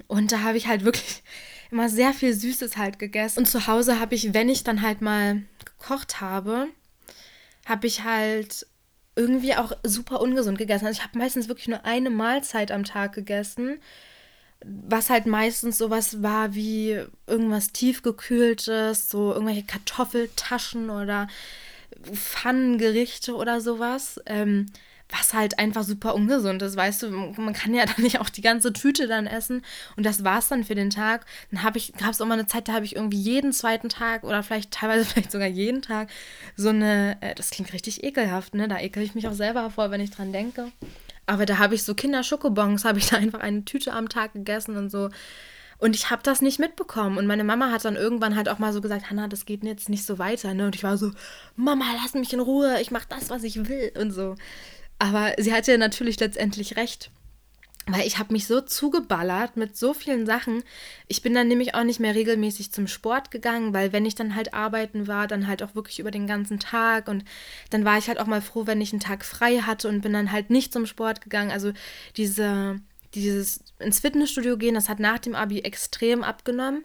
Und 0.07 0.33
da 0.33 0.41
habe 0.41 0.57
ich 0.57 0.67
halt 0.67 0.85
wirklich 0.85 1.23
immer 1.71 1.91
sehr 1.91 2.15
viel 2.15 2.33
Süßes 2.33 2.79
halt 2.79 2.99
gegessen. 2.99 3.41
Und 3.41 3.45
zu 3.45 3.67
Hause 3.67 4.01
habe 4.01 4.15
ich, 4.15 4.33
wenn 4.33 4.49
ich 4.49 4.65
dann 4.65 4.81
halt 4.81 5.03
mal 5.03 5.43
gekocht 5.67 6.23
habe, 6.23 6.69
habe 7.67 7.87
ich 7.87 8.05
halt 8.05 8.67
irgendwie 9.17 9.55
auch 9.55 9.73
super 9.83 10.19
ungesund 10.23 10.57
gegessen. 10.57 10.87
Also 10.87 10.99
ich 10.99 11.07
habe 11.07 11.19
meistens 11.19 11.49
wirklich 11.49 11.69
nur 11.69 11.85
eine 11.85 12.09
Mahlzeit 12.09 12.73
am 12.73 12.85
Tag 12.85 13.13
gegessen 13.13 13.81
was 14.65 15.11
halt 15.11 15.27
meistens 15.27 15.79
sowas 15.79 16.23
war 16.23 16.55
wie 16.55 17.01
irgendwas 17.27 17.73
tiefgekühltes, 17.73 19.11
so 19.11 19.33
irgendwelche 19.33 19.65
Kartoffeltaschen 19.65 20.91
oder 20.91 21.29
Pfannengerichte 22.13 23.35
oder 23.35 23.61
sowas. 23.61 24.21
Ähm, 24.27 24.67
was 25.11 25.33
halt 25.33 25.59
einfach 25.59 25.85
super 25.85 26.15
ungesund 26.15 26.61
ist, 26.63 26.77
weißt 26.77 27.05
du, 27.05 27.11
man 27.11 27.55
kann 27.55 27.75
ja 27.75 27.87
dann 27.87 28.03
nicht 28.03 28.21
auch 28.21 28.29
die 28.29 28.43
ganze 28.43 28.73
Tüte 28.73 29.07
dann 29.07 29.27
essen 29.27 29.63
und 29.97 30.05
das 30.05 30.25
war's 30.25 30.49
dann 30.49 30.65
für 30.65 30.75
den 30.75 30.91
Tag. 30.91 31.25
Dann 31.51 31.63
habe 31.63 31.79
ich, 31.79 31.95
gab 31.95 32.11
es 32.11 32.21
auch 32.21 32.27
mal 32.27 32.35
eine 32.35 32.47
Zeit, 32.47 32.69
da 32.69 32.75
habe 32.75 32.85
ich 32.85 32.97
irgendwie 32.97 33.21
jeden 33.21 33.53
zweiten 33.53 33.89
Tag 33.89 34.25
oder 34.25 34.43
vielleicht 34.43 34.71
teilweise 34.71 35.05
vielleicht 35.07 35.33
sogar 35.33 35.49
jeden 35.49 35.83
Tag 35.83 36.11
so 36.57 36.69
eine, 36.69 37.17
äh, 37.21 37.35
das 37.35 37.51
klingt 37.51 37.73
richtig 37.73 38.05
ekelhaft, 38.05 38.55
ne, 38.55 38.69
da 38.69 38.79
ekel 38.79 39.03
ich 39.03 39.15
mich 39.15 39.29
auch 39.29 39.33
selber 39.33 39.63
hervor, 39.63 39.91
wenn 39.91 40.01
ich 40.01 40.11
dran 40.11 40.33
denke. 40.33 40.71
Aber 41.29 41.45
da 41.45 41.59
habe 41.59 41.75
ich 41.75 41.83
so 41.83 41.95
Kinderschokobons, 41.95 42.85
habe 42.85 42.99
ich 42.99 43.11
da 43.11 43.17
einfach 43.19 43.41
eine 43.41 43.65
Tüte 43.65 43.93
am 43.93 44.09
Tag 44.09 44.33
gegessen 44.33 44.77
und 44.77 44.91
so. 44.91 45.11
Und 45.77 45.95
ich 45.95 46.11
habe 46.11 46.23
das 46.25 46.41
nicht 46.43 46.59
mitbekommen. 46.59 47.19
Und 47.19 47.27
meine 47.27 47.45
Mama 47.45 47.71
hat 47.71 47.85
dann 47.85 47.97
irgendwann 47.97 48.35
halt 48.35 48.49
auch 48.49 48.59
mal 48.59 48.73
so 48.73 48.81
gesagt, 48.81 49.11
Hanna, 49.11 49.29
das 49.29 49.47
geht 49.47 49.63
jetzt 49.63 49.89
nicht 49.89 50.05
so 50.05 50.19
weiter. 50.19 50.55
Ne? 50.55 50.67
Und 50.67 50.75
ich 50.75 50.83
war 50.83 50.97
so, 50.97 51.13
Mama, 51.55 51.85
lass 52.03 52.15
mich 52.15 52.33
in 52.33 52.41
Ruhe, 52.41 52.81
ich 52.81 52.91
mache 52.91 53.07
das, 53.09 53.31
was 53.31 53.45
ich 53.45 53.69
will 53.69 53.93
und 54.01 54.11
so. 54.11 54.35
Aber 54.99 55.35
sie 55.39 55.53
hatte 55.53 55.77
natürlich 55.79 56.19
letztendlich 56.19 56.77
recht. 56.77 57.11
Weil 57.89 58.07
ich 58.07 58.19
habe 58.19 58.33
mich 58.33 58.47
so 58.47 58.61
zugeballert 58.61 59.57
mit 59.57 59.77
so 59.77 59.95
vielen 59.95 60.27
Sachen. 60.27 60.63
Ich 61.07 61.23
bin 61.23 61.35
dann 61.35 61.49
nämlich 61.49 61.75
auch 61.75 61.85
nicht 61.85 62.01
mehr 62.01 62.15
regelmäßig 62.15 62.71
zum 62.71 62.87
Sport 62.87 63.31
gegangen, 63.31 63.73
weil 63.73 63.93
wenn 63.93 64.05
ich 64.05 64.15
dann 64.15 64.35
halt 64.35 64.53
arbeiten 64.53 65.07
war, 65.07 65.27
dann 65.27 65.47
halt 65.47 65.63
auch 65.63 65.75
wirklich 65.75 65.99
über 65.99 66.11
den 66.11 66.27
ganzen 66.27 66.61
Tag. 66.61 67.09
Und 67.09 67.25
dann 67.71 67.85
war 67.85 67.97
ich 67.97 68.09
halt 68.09 68.21
auch 68.21 68.27
mal 68.27 68.43
froh, 68.43 68.67
wenn 68.67 68.81
ich 68.81 68.93
einen 68.93 69.01
Tag 69.01 69.25
frei 69.25 69.59
hatte 69.61 69.89
und 69.89 70.03
bin 70.03 70.13
dann 70.13 70.33
halt 70.33 70.51
nicht 70.51 70.73
zum 70.73 70.87
Sport 70.87 71.23
gegangen. 71.23 71.51
Also 71.51 71.73
diese, 72.17 72.81
dieses 73.15 73.61
ins 73.79 74.01
Fitnessstudio 74.01 74.59
gehen, 74.59 74.75
das 74.75 74.89
hat 74.89 75.01
nach 75.01 75.19
dem 75.19 75.35
Abi 75.35 75.61
extrem 75.61 76.23
abgenommen. 76.23 76.83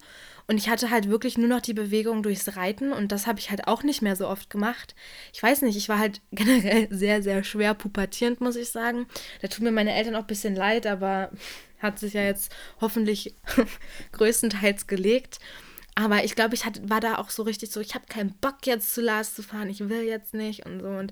Und 0.47 0.58
ich 0.58 0.69
hatte 0.69 0.89
halt 0.89 1.10
wirklich 1.10 1.38
nur 1.38 1.47
noch 1.47 1.62
die 1.62 1.73
Bewegung 1.73 2.21
durchs 2.21 2.58
Reiten 2.58 2.91
und 2.91 3.12
das 3.12 3.27
habe 3.27 3.39
ich 3.39 3.49
halt 3.49 3.67
auch 3.67 3.84
nicht 3.84 4.01
mehr 4.01 4.15
so 4.15 4.27
oft 4.27 4.49
gemacht. 4.49 4.93
Ich 5.34 5.41
weiß 5.41 5.62
nicht, 5.62 5.77
ich 5.77 5.88
war 5.88 5.99
halt 5.99 6.21
generell 6.32 6.88
sehr, 6.91 7.23
sehr 7.23 7.43
schwer 7.43 7.73
pubertierend, 7.73 8.41
muss 8.41 8.56
ich 8.56 8.69
sagen. 8.69 9.08
Da 9.41 9.47
tut 9.47 9.63
mir 9.63 9.71
meine 9.71 9.93
Eltern 9.93 10.15
auch 10.15 10.21
ein 10.21 10.27
bisschen 10.27 10.56
leid, 10.56 10.86
aber 10.86 11.32
hat 11.79 11.99
sich 11.99 12.13
ja 12.13 12.23
jetzt 12.23 12.53
hoffentlich 12.82 13.36
größtenteils 14.12 14.88
gelegt. 14.88 15.39
Aber 15.95 16.23
ich 16.23 16.36
glaube, 16.36 16.56
ich 16.56 16.65
hat, 16.65 16.89
war 16.89 16.99
da 16.99 17.17
auch 17.17 17.29
so 17.29 17.43
richtig 17.43 17.71
so, 17.71 17.79
ich 17.79 17.93
habe 17.93 18.06
keinen 18.08 18.34
Bock 18.39 18.65
jetzt 18.65 18.93
zu 18.93 19.01
Lars 19.01 19.36
zu 19.36 19.43
fahren, 19.43 19.69
ich 19.69 19.88
will 19.89 20.03
jetzt 20.03 20.34
nicht 20.34 20.65
und 20.65 20.79
so. 20.82 20.88
Und 20.88 21.12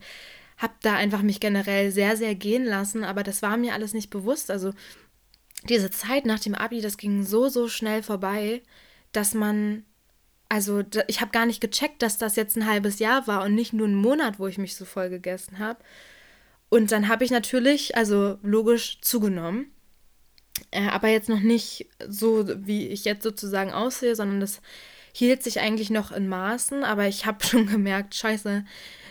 habe 0.57 0.73
da 0.81 0.95
einfach 0.95 1.21
mich 1.21 1.39
generell 1.39 1.91
sehr, 1.91 2.17
sehr 2.17 2.35
gehen 2.35 2.65
lassen. 2.65 3.03
Aber 3.03 3.23
das 3.23 3.41
war 3.41 3.57
mir 3.57 3.73
alles 3.73 3.93
nicht 3.93 4.09
bewusst. 4.09 4.51
Also 4.51 4.73
diese 5.67 5.89
Zeit 5.89 6.25
nach 6.25 6.39
dem 6.39 6.55
Abi, 6.55 6.81
das 6.81 6.97
ging 6.97 7.23
so, 7.23 7.49
so 7.49 7.67
schnell 7.67 8.03
vorbei, 8.03 8.61
dass 9.11 9.33
man, 9.33 9.85
also 10.49 10.83
ich 11.07 11.21
habe 11.21 11.31
gar 11.31 11.45
nicht 11.45 11.61
gecheckt, 11.61 12.01
dass 12.01 12.17
das 12.17 12.35
jetzt 12.35 12.55
ein 12.57 12.67
halbes 12.67 12.99
Jahr 12.99 13.27
war 13.27 13.43
und 13.43 13.55
nicht 13.55 13.73
nur 13.73 13.87
ein 13.87 13.95
Monat, 13.95 14.39
wo 14.39 14.47
ich 14.47 14.57
mich 14.57 14.75
so 14.75 14.85
voll 14.85 15.09
gegessen 15.09 15.59
habe. 15.59 15.79
Und 16.69 16.91
dann 16.91 17.09
habe 17.09 17.25
ich 17.25 17.31
natürlich, 17.31 17.97
also 17.97 18.37
logisch, 18.43 18.99
zugenommen. 19.01 19.71
Äh, 20.71 20.87
aber 20.87 21.09
jetzt 21.09 21.29
noch 21.29 21.41
nicht 21.41 21.87
so, 22.07 22.47
wie 22.65 22.87
ich 22.87 23.03
jetzt 23.03 23.23
sozusagen 23.23 23.73
aussehe, 23.73 24.15
sondern 24.15 24.39
das 24.39 24.61
hielt 25.13 25.43
sich 25.43 25.59
eigentlich 25.59 25.89
noch 25.89 26.11
in 26.11 26.29
Maßen. 26.29 26.83
Aber 26.83 27.07
ich 27.07 27.25
habe 27.25 27.43
schon 27.45 27.67
gemerkt, 27.67 28.15
scheiße, 28.15 28.63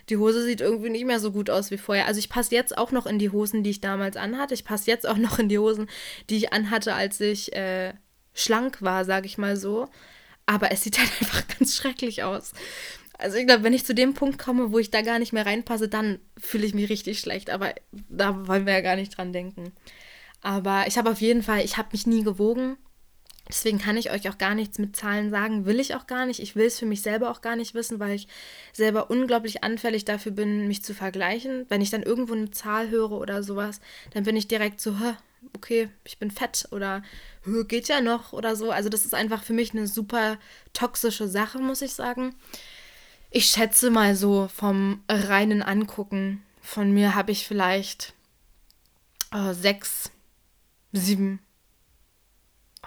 die 0.08 0.16
Hose 0.16 0.42
sieht 0.42 0.60
irgendwie 0.60 0.90
nicht 0.90 1.04
mehr 1.04 1.20
so 1.20 1.32
gut 1.32 1.50
aus 1.50 1.70
wie 1.70 1.78
vorher. 1.78 2.06
Also 2.06 2.18
ich 2.18 2.30
passe 2.30 2.54
jetzt 2.54 2.76
auch 2.76 2.92
noch 2.92 3.06
in 3.06 3.18
die 3.18 3.30
Hosen, 3.30 3.62
die 3.62 3.70
ich 3.70 3.80
damals 3.80 4.16
anhatte. 4.16 4.54
Ich 4.54 4.64
passe 4.64 4.90
jetzt 4.90 5.06
auch 5.06 5.18
noch 5.18 5.38
in 5.38 5.48
die 5.48 5.58
Hosen, 5.58 5.88
die 6.30 6.36
ich 6.36 6.52
anhatte, 6.52 6.94
als 6.94 7.20
ich 7.20 7.54
äh, 7.54 7.92
schlank 8.34 8.82
war, 8.82 9.04
sage 9.04 9.26
ich 9.26 9.38
mal 9.38 9.56
so. 9.56 9.88
Aber 10.46 10.72
es 10.72 10.82
sieht 10.82 10.98
halt 11.00 11.10
einfach 11.20 11.42
ganz 11.58 11.76
schrecklich 11.76 12.22
aus. 12.22 12.52
Also 13.18 13.36
ich 13.36 13.46
glaube, 13.46 13.64
wenn 13.64 13.74
ich 13.74 13.84
zu 13.84 13.94
dem 13.94 14.14
Punkt 14.14 14.38
komme, 14.38 14.72
wo 14.72 14.78
ich 14.78 14.90
da 14.90 15.02
gar 15.02 15.18
nicht 15.18 15.32
mehr 15.32 15.44
reinpasse, 15.44 15.88
dann 15.88 16.20
fühle 16.38 16.66
ich 16.66 16.74
mich 16.74 16.88
richtig 16.88 17.20
schlecht. 17.20 17.50
Aber 17.50 17.74
da 18.08 18.46
wollen 18.48 18.66
wir 18.66 18.72
ja 18.72 18.80
gar 18.80 18.96
nicht 18.96 19.16
dran 19.16 19.32
denken. 19.32 19.72
Aber 20.40 20.86
ich 20.86 20.96
habe 20.96 21.10
auf 21.10 21.20
jeden 21.20 21.42
Fall, 21.42 21.64
ich 21.64 21.76
habe 21.76 21.90
mich 21.92 22.06
nie 22.06 22.24
gewogen. 22.24 22.78
Deswegen 23.50 23.78
kann 23.78 23.96
ich 23.96 24.12
euch 24.12 24.28
auch 24.28 24.38
gar 24.38 24.54
nichts 24.54 24.78
mit 24.78 24.94
Zahlen 24.94 25.30
sagen, 25.30 25.66
will 25.66 25.80
ich 25.80 25.94
auch 25.96 26.06
gar 26.06 26.24
nicht. 26.24 26.40
Ich 26.40 26.54
will 26.54 26.66
es 26.66 26.78
für 26.78 26.86
mich 26.86 27.02
selber 27.02 27.30
auch 27.30 27.40
gar 27.40 27.56
nicht 27.56 27.74
wissen, 27.74 27.98
weil 27.98 28.14
ich 28.14 28.28
selber 28.72 29.10
unglaublich 29.10 29.64
anfällig 29.64 30.04
dafür 30.04 30.32
bin, 30.32 30.68
mich 30.68 30.84
zu 30.84 30.94
vergleichen. 30.94 31.66
Wenn 31.68 31.80
ich 31.80 31.90
dann 31.90 32.04
irgendwo 32.04 32.34
eine 32.34 32.52
Zahl 32.52 32.90
höre 32.90 33.12
oder 33.12 33.42
sowas, 33.42 33.80
dann 34.14 34.22
bin 34.24 34.36
ich 34.36 34.46
direkt 34.46 34.80
so, 34.80 34.94
okay, 35.54 35.90
ich 36.04 36.18
bin 36.18 36.30
fett 36.30 36.68
oder 36.70 37.02
geht 37.68 37.88
ja 37.88 38.00
noch 38.00 38.32
oder 38.32 38.56
so. 38.56 38.70
Also 38.70 38.88
das 38.88 39.04
ist 39.04 39.14
einfach 39.14 39.42
für 39.42 39.52
mich 39.52 39.72
eine 39.72 39.86
super 39.86 40.38
toxische 40.72 41.28
Sache, 41.28 41.58
muss 41.58 41.82
ich 41.82 41.94
sagen. 41.94 42.34
Ich 43.30 43.46
schätze 43.46 43.90
mal 43.90 44.16
so 44.16 44.48
vom 44.48 45.02
reinen 45.08 45.62
Angucken 45.62 46.42
von 46.60 46.92
mir 46.92 47.14
habe 47.14 47.32
ich 47.32 47.46
vielleicht 47.46 48.12
oh, 49.32 49.52
sechs, 49.52 50.10
sieben 50.92 51.40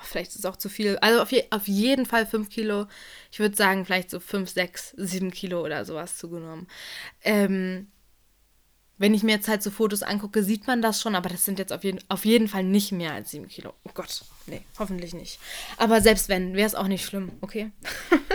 vielleicht 0.01 0.31
ist 0.31 0.39
es 0.39 0.45
auch 0.45 0.57
zu 0.57 0.69
viel. 0.69 0.97
Also 0.97 1.21
auf, 1.21 1.31
je, 1.31 1.45
auf 1.49 1.67
jeden 1.67 2.05
Fall 2.05 2.25
5 2.25 2.49
Kilo. 2.49 2.87
Ich 3.31 3.39
würde 3.39 3.55
sagen, 3.55 3.85
vielleicht 3.85 4.09
so 4.09 4.19
5, 4.19 4.49
6, 4.49 4.93
7 4.97 5.31
Kilo 5.31 5.63
oder 5.63 5.85
sowas 5.85 6.17
zugenommen. 6.17 6.67
Ähm, 7.23 7.87
wenn 9.03 9.13
ich 9.13 9.21
mir 9.21 9.33
jetzt 9.33 9.49
halt 9.49 9.61
so 9.61 9.69
Fotos 9.69 10.01
angucke, 10.01 10.43
sieht 10.43 10.65
man 10.65 10.81
das 10.81 11.01
schon, 11.01 11.13
aber 11.13 11.27
das 11.27 11.43
sind 11.43 11.59
jetzt 11.59 11.73
auf 11.73 11.83
jeden, 11.83 11.99
auf 12.07 12.23
jeden 12.23 12.47
Fall 12.47 12.63
nicht 12.63 12.93
mehr 12.93 13.11
als 13.11 13.31
7 13.31 13.49
Kilo. 13.49 13.73
Oh 13.83 13.89
Gott, 13.93 14.23
nee, 14.47 14.61
hoffentlich 14.79 15.13
nicht. 15.13 15.39
Aber 15.75 15.99
selbst 15.99 16.29
wenn, 16.29 16.55
wäre 16.55 16.67
es 16.67 16.73
auch 16.73 16.87
nicht 16.87 17.03
schlimm, 17.03 17.33
okay? 17.41 17.71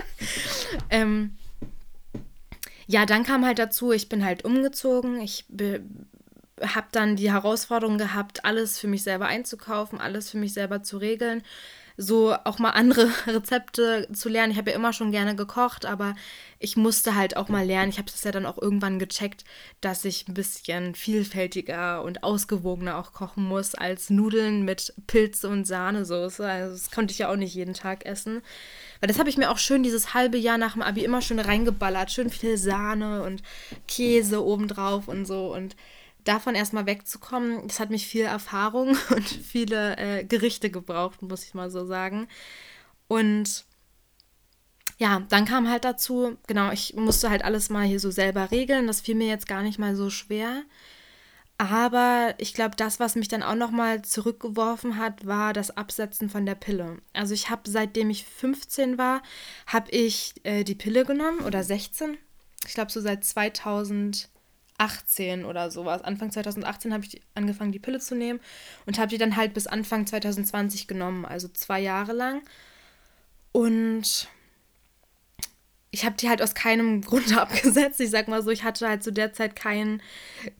ähm, 0.90 1.38
ja, 2.86 3.06
dann 3.06 3.24
kam 3.24 3.46
halt 3.46 3.58
dazu, 3.58 3.92
ich 3.92 4.10
bin 4.10 4.22
halt 4.22 4.44
umgezogen. 4.44 5.22
Ich 5.22 5.46
habe 6.60 6.88
dann 6.92 7.16
die 7.16 7.32
Herausforderung 7.32 7.96
gehabt, 7.96 8.44
alles 8.44 8.78
für 8.78 8.88
mich 8.88 9.02
selber 9.02 9.24
einzukaufen, 9.24 9.98
alles 9.98 10.28
für 10.28 10.36
mich 10.36 10.52
selber 10.52 10.82
zu 10.82 10.98
regeln. 10.98 11.44
So 12.00 12.32
auch 12.44 12.60
mal 12.60 12.70
andere 12.70 13.10
Rezepte 13.26 14.08
zu 14.12 14.28
lernen. 14.28 14.52
Ich 14.52 14.58
habe 14.58 14.70
ja 14.70 14.76
immer 14.76 14.92
schon 14.92 15.10
gerne 15.10 15.34
gekocht, 15.34 15.84
aber 15.84 16.14
ich 16.60 16.76
musste 16.76 17.16
halt 17.16 17.36
auch 17.36 17.48
mal 17.48 17.66
lernen. 17.66 17.90
Ich 17.90 17.98
habe 17.98 18.08
es 18.08 18.22
ja 18.22 18.30
dann 18.30 18.46
auch 18.46 18.56
irgendwann 18.56 19.00
gecheckt, 19.00 19.44
dass 19.80 20.04
ich 20.04 20.28
ein 20.28 20.34
bisschen 20.34 20.94
vielfältiger 20.94 22.04
und 22.04 22.22
ausgewogener 22.22 22.98
auch 22.98 23.12
kochen 23.12 23.42
muss 23.42 23.74
als 23.74 24.10
Nudeln 24.10 24.64
mit 24.64 24.94
Pilze 25.08 25.48
und 25.48 25.66
Sahnesoße. 25.66 26.46
Also 26.48 26.72
das 26.72 26.92
konnte 26.92 27.10
ich 27.10 27.18
ja 27.18 27.32
auch 27.32 27.36
nicht 27.36 27.54
jeden 27.54 27.74
Tag 27.74 28.06
essen. 28.06 28.42
Weil 29.00 29.08
das 29.08 29.18
habe 29.18 29.28
ich 29.28 29.36
mir 29.36 29.50
auch 29.50 29.58
schön 29.58 29.82
dieses 29.82 30.14
halbe 30.14 30.38
Jahr 30.38 30.56
nach 30.56 30.74
dem 30.74 30.82
Abi 30.82 31.02
immer 31.02 31.20
schön 31.20 31.40
reingeballert. 31.40 32.12
Schön 32.12 32.30
viel 32.30 32.56
Sahne 32.58 33.24
und 33.24 33.42
Käse 33.88 34.44
obendrauf 34.44 35.08
und 35.08 35.26
so. 35.26 35.52
Und 35.52 35.74
davon 36.24 36.54
erstmal 36.54 36.86
wegzukommen, 36.86 37.66
das 37.66 37.80
hat 37.80 37.90
mich 37.90 38.06
viel 38.06 38.24
Erfahrung 38.24 38.96
und 39.10 39.28
viele 39.28 39.96
äh, 39.96 40.24
Gerichte 40.24 40.70
gebraucht, 40.70 41.22
muss 41.22 41.44
ich 41.44 41.54
mal 41.54 41.70
so 41.70 41.86
sagen. 41.86 42.28
Und 43.08 43.64
ja, 44.98 45.22
dann 45.28 45.44
kam 45.44 45.70
halt 45.70 45.84
dazu, 45.84 46.36
genau, 46.46 46.72
ich 46.72 46.94
musste 46.94 47.30
halt 47.30 47.44
alles 47.44 47.70
mal 47.70 47.86
hier 47.86 48.00
so 48.00 48.10
selber 48.10 48.50
regeln. 48.50 48.86
Das 48.88 49.00
fiel 49.00 49.14
mir 49.14 49.28
jetzt 49.28 49.46
gar 49.46 49.62
nicht 49.62 49.78
mal 49.78 49.94
so 49.94 50.10
schwer. 50.10 50.64
Aber 51.56 52.34
ich 52.38 52.54
glaube, 52.54 52.76
das, 52.76 53.00
was 53.00 53.16
mich 53.16 53.26
dann 53.26 53.42
auch 53.42 53.56
nochmal 53.56 54.02
zurückgeworfen 54.02 54.96
hat, 54.96 55.26
war 55.26 55.52
das 55.52 55.76
Absetzen 55.76 56.30
von 56.30 56.46
der 56.46 56.54
Pille. 56.54 56.98
Also 57.12 57.34
ich 57.34 57.50
habe, 57.50 57.62
seitdem 57.68 58.10
ich 58.10 58.24
15 58.24 58.96
war, 58.96 59.22
habe 59.66 59.90
ich 59.90 60.34
äh, 60.44 60.62
die 60.62 60.76
Pille 60.76 61.04
genommen 61.04 61.40
oder 61.40 61.64
16. 61.64 62.16
Ich 62.66 62.74
glaube, 62.74 62.92
so 62.92 63.00
seit 63.00 63.24
2000. 63.24 64.28
2018 64.78 65.44
oder 65.44 65.70
sowas. 65.70 66.02
Anfang 66.02 66.30
2018 66.30 66.92
habe 66.92 67.04
ich 67.04 67.20
angefangen, 67.34 67.72
die 67.72 67.78
Pille 67.78 67.98
zu 67.98 68.14
nehmen 68.14 68.40
und 68.86 68.98
habe 68.98 69.08
die 69.08 69.18
dann 69.18 69.36
halt 69.36 69.54
bis 69.54 69.66
Anfang 69.66 70.06
2020 70.06 70.86
genommen, 70.86 71.24
also 71.24 71.48
zwei 71.48 71.80
Jahre 71.80 72.12
lang. 72.12 72.42
Und 73.52 74.28
ich 75.90 76.04
habe 76.04 76.16
die 76.16 76.28
halt 76.28 76.42
aus 76.42 76.54
keinem 76.54 77.00
Grund 77.02 77.36
abgesetzt. 77.36 78.00
Ich 78.00 78.10
sag 78.10 78.28
mal 78.28 78.42
so, 78.42 78.50
ich 78.50 78.64
hatte 78.64 78.88
halt 78.88 79.02
zu 79.02 79.12
der 79.12 79.32
Zeit 79.32 79.56
keinen 79.56 80.00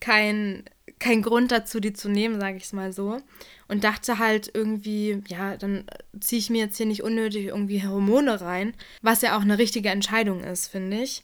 kein, 0.00 0.64
kein 0.98 1.22
Grund 1.22 1.52
dazu, 1.52 1.78
die 1.78 1.92
zu 1.92 2.08
nehmen, 2.08 2.40
sage 2.40 2.56
ich 2.56 2.64
es 2.64 2.72
mal 2.72 2.92
so. 2.92 3.20
Und 3.68 3.84
dachte 3.84 4.18
halt 4.18 4.50
irgendwie, 4.52 5.22
ja, 5.28 5.56
dann 5.56 5.84
ziehe 6.18 6.40
ich 6.40 6.50
mir 6.50 6.64
jetzt 6.64 6.76
hier 6.76 6.86
nicht 6.86 7.02
unnötig 7.02 7.46
irgendwie 7.46 7.86
Hormone 7.86 8.40
rein, 8.40 8.74
was 9.02 9.22
ja 9.22 9.36
auch 9.36 9.42
eine 9.42 9.58
richtige 9.58 9.90
Entscheidung 9.90 10.42
ist, 10.42 10.68
finde 10.68 10.96
ich. 11.02 11.22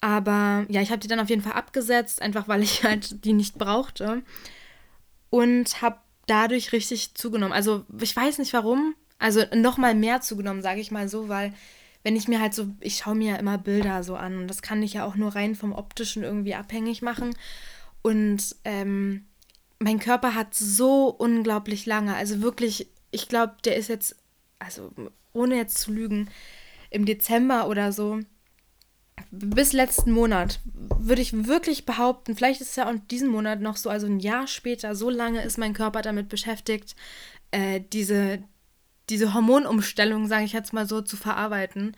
Aber 0.00 0.64
ja, 0.68 0.80
ich 0.80 0.90
habe 0.90 1.00
die 1.00 1.08
dann 1.08 1.20
auf 1.20 1.28
jeden 1.28 1.42
Fall 1.42 1.52
abgesetzt, 1.52 2.22
einfach 2.22 2.48
weil 2.48 2.62
ich 2.62 2.84
halt 2.84 3.24
die 3.24 3.32
nicht 3.32 3.56
brauchte. 3.56 4.22
Und 5.30 5.82
habe 5.82 5.98
dadurch 6.26 6.72
richtig 6.72 7.14
zugenommen. 7.14 7.52
Also 7.52 7.84
ich 8.00 8.14
weiß 8.14 8.38
nicht 8.38 8.52
warum. 8.52 8.94
Also 9.18 9.42
nochmal 9.54 9.94
mehr 9.94 10.20
zugenommen, 10.22 10.62
sage 10.62 10.80
ich 10.80 10.90
mal 10.90 11.08
so, 11.08 11.28
weil 11.28 11.52
wenn 12.02 12.16
ich 12.16 12.28
mir 12.28 12.40
halt 12.40 12.54
so, 12.54 12.68
ich 12.80 12.96
schaue 12.96 13.14
mir 13.14 13.32
ja 13.32 13.36
immer 13.36 13.58
Bilder 13.58 14.02
so 14.02 14.16
an 14.16 14.38
und 14.38 14.48
das 14.48 14.62
kann 14.62 14.82
ich 14.82 14.94
ja 14.94 15.04
auch 15.04 15.16
nur 15.16 15.34
rein 15.34 15.54
vom 15.54 15.72
optischen 15.72 16.22
irgendwie 16.22 16.54
abhängig 16.54 17.02
machen. 17.02 17.36
Und 18.00 18.56
ähm, 18.64 19.26
mein 19.78 19.98
Körper 19.98 20.34
hat 20.34 20.54
so 20.54 21.08
unglaublich 21.08 21.84
lange, 21.84 22.14
also 22.16 22.40
wirklich, 22.40 22.88
ich 23.10 23.28
glaube, 23.28 23.56
der 23.64 23.76
ist 23.76 23.88
jetzt, 23.88 24.16
also 24.58 24.90
ohne 25.34 25.56
jetzt 25.56 25.78
zu 25.78 25.92
lügen, 25.92 26.30
im 26.88 27.04
Dezember 27.04 27.68
oder 27.68 27.92
so 27.92 28.20
bis 29.30 29.72
letzten 29.72 30.10
Monat 30.10 30.60
würde 30.98 31.22
ich 31.22 31.46
wirklich 31.46 31.86
behaupten, 31.86 32.34
vielleicht 32.34 32.60
ist 32.60 32.70
es 32.70 32.76
ja 32.76 32.88
auch 32.88 32.94
diesen 33.10 33.28
Monat 33.28 33.60
noch 33.60 33.76
so, 33.76 33.88
also 33.88 34.06
ein 34.06 34.20
Jahr 34.20 34.46
später, 34.46 34.94
so 34.94 35.08
lange 35.08 35.42
ist 35.42 35.58
mein 35.58 35.72
Körper 35.72 36.02
damit 36.02 36.28
beschäftigt, 36.28 36.96
äh, 37.52 37.80
diese, 37.92 38.42
diese 39.08 39.32
Hormonumstellung, 39.32 40.26
sage 40.26 40.44
ich 40.44 40.52
jetzt 40.52 40.72
mal 40.72 40.86
so, 40.86 41.00
zu 41.00 41.16
verarbeiten. 41.16 41.96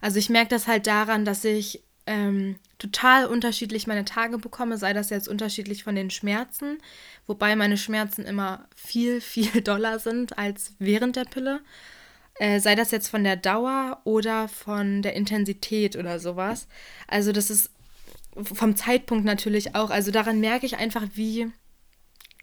Also 0.00 0.18
ich 0.18 0.28
merke 0.28 0.50
das 0.50 0.66
halt 0.66 0.86
daran, 0.86 1.24
dass 1.24 1.44
ich 1.44 1.82
ähm, 2.06 2.56
total 2.78 3.26
unterschiedlich 3.26 3.86
meine 3.86 4.04
Tage 4.04 4.38
bekomme, 4.38 4.76
sei 4.76 4.92
das 4.92 5.10
jetzt 5.10 5.28
unterschiedlich 5.28 5.84
von 5.84 5.94
den 5.94 6.10
Schmerzen, 6.10 6.78
wobei 7.26 7.54
meine 7.54 7.76
Schmerzen 7.76 8.24
immer 8.24 8.66
viel, 8.74 9.20
viel 9.22 9.60
doller 9.62 9.98
sind 9.98 10.36
als 10.38 10.74
während 10.78 11.16
der 11.16 11.24
Pille. 11.24 11.60
Äh, 12.42 12.58
sei 12.58 12.74
das 12.74 12.90
jetzt 12.90 13.06
von 13.06 13.22
der 13.22 13.36
Dauer 13.36 14.00
oder 14.02 14.48
von 14.48 15.00
der 15.00 15.14
Intensität 15.14 15.94
oder 15.94 16.18
sowas. 16.18 16.66
Also 17.06 17.30
das 17.30 17.50
ist 17.50 17.70
vom 18.34 18.74
Zeitpunkt 18.74 19.24
natürlich 19.24 19.76
auch. 19.76 19.90
Also 19.90 20.10
daran 20.10 20.40
merke 20.40 20.66
ich 20.66 20.76
einfach, 20.76 21.04
wie 21.14 21.52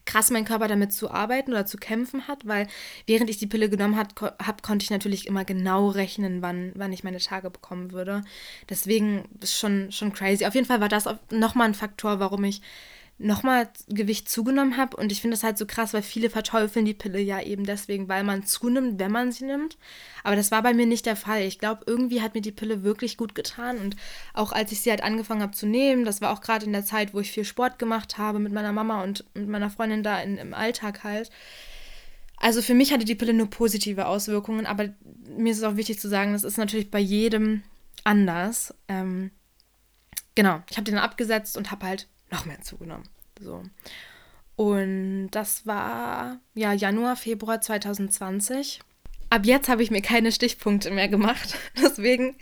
krass 0.06 0.32
mein 0.32 0.46
Körper 0.46 0.70
damit 0.70 0.94
zu 0.94 1.12
arbeiten 1.12 1.52
oder 1.52 1.66
zu 1.66 1.76
kämpfen 1.76 2.30
hat, 2.30 2.48
weil 2.48 2.68
während 3.08 3.30
ich 3.30 3.40
die 3.40 3.48
Pille 3.48 3.70
genommen 3.70 3.98
habe, 3.98 4.62
konnte 4.62 4.84
ich 4.84 4.90
natürlich 4.90 5.28
immer 5.28 5.44
genau 5.44 5.90
rechnen, 5.90 6.42
wann, 6.42 6.72
wann 6.76 6.94
ich 6.94 7.04
meine 7.04 7.20
Tage 7.20 7.50
bekommen 7.50 7.92
würde. 7.92 8.22
Deswegen 8.70 9.26
ist 9.42 9.60
schon, 9.60 9.92
schon 9.92 10.14
crazy. 10.14 10.46
Auf 10.46 10.56
jeden 10.56 10.66
Fall 10.66 10.80
war 10.80 10.88
das 10.88 11.10
nochmal 11.30 11.68
ein 11.68 11.74
Faktor, 11.74 12.22
warum 12.22 12.46
ich 12.46 12.62
nochmal 13.20 13.70
Gewicht 13.90 14.30
zugenommen 14.30 14.78
habe. 14.78 14.96
Und 14.98 15.12
ich 15.12 15.22
finde 15.22 15.36
das 15.36 15.44
halt 15.44 15.58
so 15.58 15.66
krass, 15.66 15.94
weil 15.94 16.02
viele 16.02 16.30
verteufeln 16.30 16.86
die 16.86 16.94
Pille 16.94 17.20
ja 17.20 17.42
eben 17.42 17.66
deswegen, 17.66 18.08
weil 18.08 18.24
man 18.24 18.46
zunimmt, 18.46 18.98
wenn 19.00 19.12
man 19.12 19.32
sie 19.32 19.46
nimmt. 19.46 19.78
Aber 20.24 20.36
das 20.36 20.52
war 20.52 20.64
bei 20.64 20.74
mir 20.74 20.86
nicht 20.86 21.06
der 21.06 21.18
Fall. 21.18 21.44
Ich 21.44 21.60
glaube, 21.60 21.84
irgendwie 21.86 22.22
hat 22.22 22.34
mir 22.34 22.42
die 22.42 22.54
Pille 22.54 22.82
wirklich 22.84 23.18
gut 23.18 23.36
getan. 23.36 23.78
Und 23.78 23.98
auch 24.34 24.54
als 24.54 24.72
ich 24.72 24.82
sie 24.82 24.90
halt 24.90 25.04
angefangen 25.04 25.42
habe 25.42 25.52
zu 25.52 25.68
nehmen, 25.68 26.06
das 26.06 26.22
war 26.22 26.32
auch 26.32 26.42
gerade 26.42 26.66
in 26.66 26.72
der 26.72 26.86
Zeit, 26.86 27.14
wo 27.14 27.20
ich 27.20 27.32
viel 27.32 27.46
Sport 27.46 27.78
gemacht 27.78 28.18
habe 28.18 28.40
mit 28.40 28.54
meiner 28.54 28.72
Mama 28.72 29.04
und 29.04 29.26
mit 29.36 29.50
meiner 29.50 29.70
Freundin 29.70 30.02
da 30.02 30.20
in, 30.22 30.38
im 30.38 30.54
Alltag 30.54 31.04
halt. 31.04 31.30
Also 32.38 32.62
für 32.62 32.74
mich 32.74 32.94
hatte 32.94 33.04
die 33.04 33.16
Pille 33.16 33.34
nur 33.34 33.50
positive 33.50 34.08
Auswirkungen, 34.08 34.66
aber 34.66 34.90
mir 35.28 35.52
ist 35.52 35.58
es 35.58 35.64
auch 35.64 35.76
wichtig 35.76 36.00
zu 36.00 36.08
sagen, 36.08 36.32
das 36.32 36.46
ist 36.46 36.58
natürlich 36.58 36.90
bei 36.90 37.00
jedem 37.00 37.64
anders. 38.06 38.74
Ähm, 38.88 39.32
genau, 40.36 40.62
ich 40.70 40.78
habe 40.78 40.86
den 40.86 40.98
abgesetzt 40.98 41.58
und 41.58 41.70
habe 41.70 41.86
halt 41.86 42.08
noch 42.32 42.46
mehr 42.46 42.62
zugenommen. 42.62 43.08
So. 43.40 43.64
Und 44.56 45.30
das 45.32 45.66
war 45.66 46.40
ja 46.54 46.74
Januar, 46.74 47.16
Februar 47.16 47.62
2020. 47.62 48.82
Ab 49.30 49.46
jetzt 49.46 49.70
habe 49.70 49.84
ich 49.84 49.92
mir 49.92 50.02
keine 50.02 50.32
Stichpunkte 50.32 50.92
mehr 50.92 51.08
gemacht. 51.08 51.58
Deswegen 51.82 52.36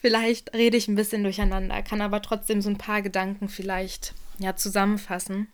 vielleicht 0.00 0.52
rede 0.52 0.76
ich 0.76 0.88
ein 0.88 0.96
bisschen 0.96 1.22
durcheinander, 1.22 1.82
kann 1.82 2.00
aber 2.00 2.20
trotzdem 2.20 2.60
so 2.60 2.68
ein 2.68 2.78
paar 2.78 3.00
Gedanken 3.02 3.48
vielleicht 3.48 4.14
ja 4.38 4.54
zusammenfassen. 4.54 5.48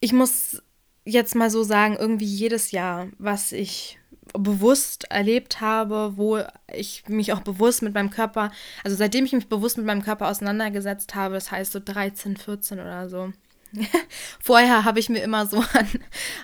Ich 0.00 0.12
muss 0.12 0.62
jetzt 1.04 1.34
mal 1.34 1.50
so 1.50 1.62
sagen, 1.62 1.96
irgendwie 1.98 2.26
jedes 2.26 2.72
Jahr, 2.72 3.08
was 3.18 3.52
ich 3.52 3.98
bewusst 4.32 5.10
erlebt 5.10 5.60
habe, 5.60 6.16
wo 6.16 6.40
ich 6.72 7.04
mich 7.08 7.32
auch 7.32 7.40
bewusst 7.40 7.82
mit 7.82 7.94
meinem 7.94 8.10
Körper, 8.10 8.50
also 8.84 8.96
seitdem 8.96 9.24
ich 9.24 9.32
mich 9.32 9.48
bewusst 9.48 9.76
mit 9.76 9.86
meinem 9.86 10.02
Körper 10.02 10.28
auseinandergesetzt 10.28 11.14
habe, 11.14 11.34
das 11.34 11.50
heißt 11.50 11.72
so 11.72 11.80
13, 11.84 12.36
14 12.36 12.80
oder 12.80 13.08
so. 13.08 13.32
Vorher 14.40 14.84
habe 14.84 15.00
ich 15.00 15.08
mir 15.08 15.22
immer 15.22 15.46
so 15.46 15.58
an, 15.72 15.88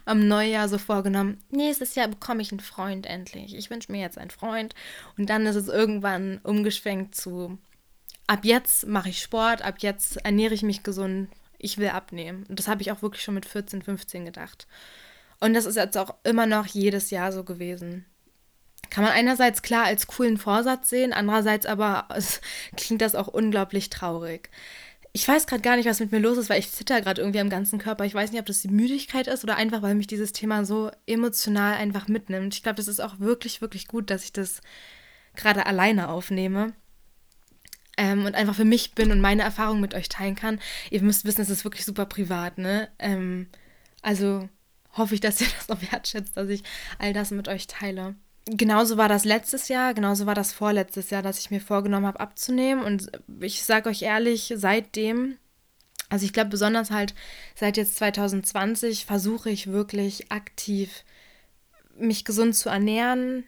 am 0.04 0.26
Neujahr 0.28 0.68
so 0.68 0.78
vorgenommen, 0.78 1.42
nächstes 1.50 1.94
Jahr 1.94 2.08
bekomme 2.08 2.42
ich 2.42 2.52
einen 2.52 2.60
Freund 2.60 3.06
endlich. 3.06 3.54
Ich 3.56 3.70
wünsche 3.70 3.92
mir 3.92 4.00
jetzt 4.00 4.18
einen 4.18 4.30
Freund. 4.30 4.74
Und 5.16 5.30
dann 5.30 5.46
ist 5.46 5.56
es 5.56 5.68
irgendwann 5.68 6.40
umgeschwenkt 6.42 7.14
zu, 7.14 7.58
ab 8.26 8.40
jetzt 8.44 8.86
mache 8.86 9.10
ich 9.10 9.22
Sport, 9.22 9.62
ab 9.62 9.76
jetzt 9.78 10.24
ernähre 10.24 10.54
ich 10.54 10.62
mich 10.62 10.82
gesund, 10.82 11.28
ich 11.58 11.78
will 11.78 11.88
abnehmen. 11.88 12.44
Und 12.48 12.58
das 12.58 12.68
habe 12.68 12.82
ich 12.82 12.90
auch 12.90 13.02
wirklich 13.02 13.22
schon 13.22 13.34
mit 13.34 13.46
14, 13.46 13.82
15 13.82 14.24
gedacht. 14.24 14.66
Und 15.42 15.54
das 15.54 15.66
ist 15.66 15.74
jetzt 15.74 15.98
auch 15.98 16.14
immer 16.22 16.46
noch 16.46 16.66
jedes 16.66 17.10
Jahr 17.10 17.32
so 17.32 17.42
gewesen. 17.42 18.04
Kann 18.90 19.02
man 19.02 19.12
einerseits 19.12 19.60
klar 19.60 19.86
als 19.86 20.06
coolen 20.06 20.36
Vorsatz 20.36 20.88
sehen, 20.88 21.12
andererseits 21.12 21.66
aber 21.66 22.06
klingt 22.76 23.02
das 23.02 23.16
auch 23.16 23.26
unglaublich 23.26 23.90
traurig. 23.90 24.50
Ich 25.12 25.26
weiß 25.26 25.48
gerade 25.48 25.62
gar 25.62 25.74
nicht, 25.74 25.88
was 25.88 25.98
mit 25.98 26.12
mir 26.12 26.20
los 26.20 26.38
ist, 26.38 26.48
weil 26.48 26.60
ich 26.60 26.70
zitter 26.70 27.00
gerade 27.00 27.20
irgendwie 27.20 27.40
am 27.40 27.50
ganzen 27.50 27.80
Körper. 27.80 28.04
Ich 28.04 28.14
weiß 28.14 28.30
nicht, 28.30 28.38
ob 28.38 28.46
das 28.46 28.62
die 28.62 28.68
Müdigkeit 28.68 29.26
ist 29.26 29.42
oder 29.42 29.56
einfach, 29.56 29.82
weil 29.82 29.96
mich 29.96 30.06
dieses 30.06 30.30
Thema 30.30 30.64
so 30.64 30.92
emotional 31.06 31.74
einfach 31.74 32.06
mitnimmt. 32.06 32.54
Ich 32.54 32.62
glaube, 32.62 32.76
das 32.76 32.86
ist 32.86 33.00
auch 33.00 33.18
wirklich, 33.18 33.60
wirklich 33.60 33.88
gut, 33.88 34.10
dass 34.10 34.22
ich 34.22 34.32
das 34.32 34.60
gerade 35.34 35.66
alleine 35.66 36.08
aufnehme 36.08 36.72
ähm, 37.96 38.26
und 38.26 38.36
einfach 38.36 38.54
für 38.54 38.64
mich 38.64 38.94
bin 38.94 39.10
und 39.10 39.20
meine 39.20 39.42
Erfahrungen 39.42 39.80
mit 39.80 39.94
euch 39.94 40.08
teilen 40.08 40.36
kann. 40.36 40.60
Ihr 40.90 41.02
müsst 41.02 41.24
wissen, 41.24 41.40
es 41.40 41.50
ist 41.50 41.64
wirklich 41.64 41.84
super 41.84 42.06
privat, 42.06 42.58
ne? 42.58 42.90
Ähm, 43.00 43.48
also 44.02 44.48
hoffe 44.96 45.14
ich, 45.14 45.20
dass 45.20 45.40
ihr 45.40 45.46
das 45.58 45.70
auch 45.70 45.92
wertschätzt, 45.92 46.36
dass 46.36 46.48
ich 46.48 46.62
all 46.98 47.12
das 47.12 47.30
mit 47.30 47.48
euch 47.48 47.66
teile. 47.66 48.14
Genauso 48.46 48.96
war 48.96 49.08
das 49.08 49.24
letztes 49.24 49.68
Jahr, 49.68 49.94
genauso 49.94 50.26
war 50.26 50.34
das 50.34 50.52
vorletztes 50.52 51.10
Jahr, 51.10 51.22
dass 51.22 51.38
ich 51.38 51.50
mir 51.50 51.60
vorgenommen 51.60 52.06
habe 52.06 52.18
abzunehmen. 52.18 52.82
Und 52.82 53.10
ich 53.40 53.62
sage 53.62 53.88
euch 53.88 54.02
ehrlich, 54.02 54.52
seitdem, 54.56 55.36
also 56.08 56.24
ich 56.24 56.32
glaube 56.32 56.50
besonders 56.50 56.90
halt 56.90 57.14
seit 57.54 57.76
jetzt 57.76 57.96
2020, 57.96 59.06
versuche 59.06 59.48
ich 59.50 59.68
wirklich 59.68 60.32
aktiv 60.32 61.04
mich 61.96 62.24
gesund 62.24 62.56
zu 62.56 62.68
ernähren, 62.68 63.44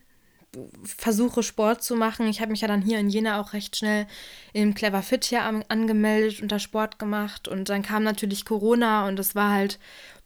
versuche 0.84 1.42
Sport 1.42 1.82
zu 1.82 1.96
machen. 1.96 2.26
Ich 2.28 2.40
habe 2.40 2.50
mich 2.50 2.60
ja 2.60 2.68
dann 2.68 2.82
hier 2.82 2.98
in 2.98 3.08
Jena 3.08 3.40
auch 3.40 3.52
recht 3.52 3.76
schnell 3.76 4.06
im 4.52 4.74
Clever 4.74 5.02
Fit 5.02 5.24
hier 5.24 5.42
angemeldet 5.68 6.40
und 6.40 6.52
da 6.52 6.58
Sport 6.58 6.98
gemacht. 6.98 7.48
Und 7.48 7.68
dann 7.68 7.82
kam 7.82 8.02
natürlich 8.02 8.44
Corona 8.44 9.06
und 9.08 9.16
das 9.16 9.34
war 9.34 9.52
halt 9.52 9.78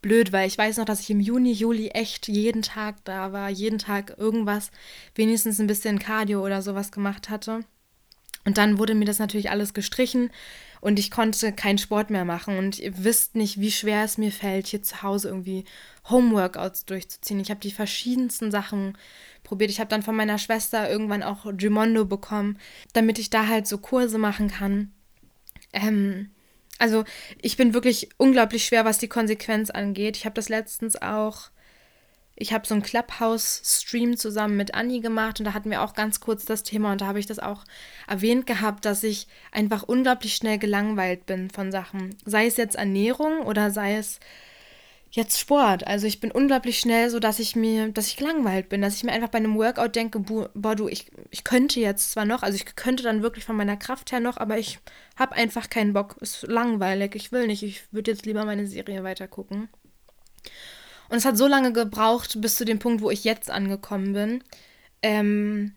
blöd, 0.02 0.32
weil 0.32 0.46
ich 0.46 0.58
weiß 0.58 0.76
noch, 0.76 0.84
dass 0.84 1.00
ich 1.00 1.10
im 1.10 1.20
Juni, 1.20 1.52
Juli 1.52 1.88
echt 1.88 2.28
jeden 2.28 2.62
Tag 2.62 3.04
da 3.04 3.32
war, 3.32 3.48
jeden 3.50 3.78
Tag 3.78 4.14
irgendwas, 4.16 4.70
wenigstens 5.14 5.60
ein 5.60 5.66
bisschen 5.66 5.98
Cardio 5.98 6.44
oder 6.44 6.62
sowas 6.62 6.92
gemacht 6.92 7.30
hatte. 7.30 7.60
Und 8.44 8.56
dann 8.56 8.78
wurde 8.78 8.94
mir 8.94 9.04
das 9.04 9.18
natürlich 9.18 9.50
alles 9.50 9.74
gestrichen 9.74 10.30
und 10.80 10.98
ich 10.98 11.10
konnte 11.10 11.52
keinen 11.52 11.78
Sport 11.78 12.10
mehr 12.10 12.24
machen. 12.24 12.56
Und 12.56 12.78
ihr 12.78 13.04
wisst 13.04 13.34
nicht, 13.34 13.60
wie 13.60 13.72
schwer 13.72 14.04
es 14.04 14.16
mir 14.16 14.32
fällt, 14.32 14.68
hier 14.68 14.82
zu 14.82 15.02
Hause 15.02 15.28
irgendwie 15.28 15.64
Homeworkouts 16.08 16.86
durchzuziehen. 16.86 17.40
Ich 17.40 17.50
habe 17.50 17.60
die 17.60 17.72
verschiedensten 17.72 18.50
Sachen 18.50 18.96
probiert. 19.48 19.70
Ich 19.70 19.80
habe 19.80 19.88
dann 19.88 20.02
von 20.02 20.14
meiner 20.14 20.38
Schwester 20.38 20.90
irgendwann 20.90 21.22
auch 21.22 21.46
Gimondo 21.56 22.04
bekommen, 22.04 22.58
damit 22.92 23.18
ich 23.18 23.30
da 23.30 23.46
halt 23.46 23.66
so 23.66 23.78
Kurse 23.78 24.18
machen 24.18 24.48
kann. 24.48 24.92
Ähm, 25.72 26.30
also 26.78 27.04
ich 27.40 27.56
bin 27.56 27.74
wirklich 27.74 28.10
unglaublich 28.18 28.64
schwer, 28.64 28.84
was 28.84 28.98
die 28.98 29.08
Konsequenz 29.08 29.70
angeht. 29.70 30.16
Ich 30.16 30.26
habe 30.26 30.34
das 30.34 30.48
letztens 30.48 31.00
auch, 31.00 31.50
ich 32.36 32.52
habe 32.52 32.66
so 32.66 32.74
einen 32.74 32.82
Clubhouse-Stream 32.82 34.16
zusammen 34.16 34.56
mit 34.56 34.74
Anni 34.74 35.00
gemacht 35.00 35.40
und 35.40 35.46
da 35.46 35.54
hatten 35.54 35.70
wir 35.70 35.82
auch 35.82 35.94
ganz 35.94 36.20
kurz 36.20 36.44
das 36.44 36.62
Thema 36.62 36.92
und 36.92 37.00
da 37.00 37.06
habe 37.06 37.18
ich 37.18 37.26
das 37.26 37.38
auch 37.40 37.64
erwähnt 38.06 38.46
gehabt, 38.46 38.84
dass 38.84 39.02
ich 39.02 39.26
einfach 39.50 39.82
unglaublich 39.82 40.36
schnell 40.36 40.58
gelangweilt 40.58 41.26
bin 41.26 41.50
von 41.50 41.72
Sachen. 41.72 42.14
Sei 42.24 42.46
es 42.46 42.58
jetzt 42.58 42.76
Ernährung 42.76 43.40
oder 43.40 43.70
sei 43.70 43.96
es 43.96 44.20
jetzt 45.10 45.38
Sport. 45.38 45.86
Also 45.86 46.06
ich 46.06 46.20
bin 46.20 46.30
unglaublich 46.30 46.78
schnell 46.78 47.10
so, 47.10 47.18
dass 47.18 47.38
ich 47.38 47.56
mir, 47.56 47.88
dass 47.88 48.08
ich 48.08 48.16
gelangweilt 48.16 48.68
bin, 48.68 48.82
dass 48.82 48.96
ich 48.96 49.04
mir 49.04 49.12
einfach 49.12 49.28
bei 49.28 49.38
einem 49.38 49.56
Workout 49.56 49.96
denke, 49.96 50.20
boah, 50.20 50.74
du, 50.74 50.88
ich, 50.88 51.10
ich 51.30 51.44
könnte 51.44 51.80
jetzt 51.80 52.10
zwar 52.10 52.24
noch, 52.24 52.42
also 52.42 52.56
ich 52.56 52.76
könnte 52.76 53.02
dann 53.02 53.22
wirklich 53.22 53.44
von 53.44 53.56
meiner 53.56 53.76
Kraft 53.76 54.12
her 54.12 54.20
noch, 54.20 54.36
aber 54.36 54.58
ich 54.58 54.78
habe 55.16 55.34
einfach 55.34 55.70
keinen 55.70 55.92
Bock. 55.92 56.16
Ist 56.20 56.42
langweilig, 56.42 57.14
ich 57.14 57.32
will 57.32 57.46
nicht, 57.46 57.62
ich 57.62 57.92
würde 57.92 58.10
jetzt 58.10 58.26
lieber 58.26 58.44
meine 58.44 58.66
Serie 58.66 59.02
weiter 59.02 59.28
gucken. 59.28 59.68
Und 61.08 61.16
es 61.16 61.24
hat 61.24 61.38
so 61.38 61.46
lange 61.46 61.72
gebraucht, 61.72 62.40
bis 62.40 62.56
zu 62.56 62.64
dem 62.64 62.78
Punkt, 62.78 63.02
wo 63.02 63.10
ich 63.10 63.24
jetzt 63.24 63.50
angekommen 63.50 64.12
bin. 64.12 64.44
Ähm, 65.02 65.74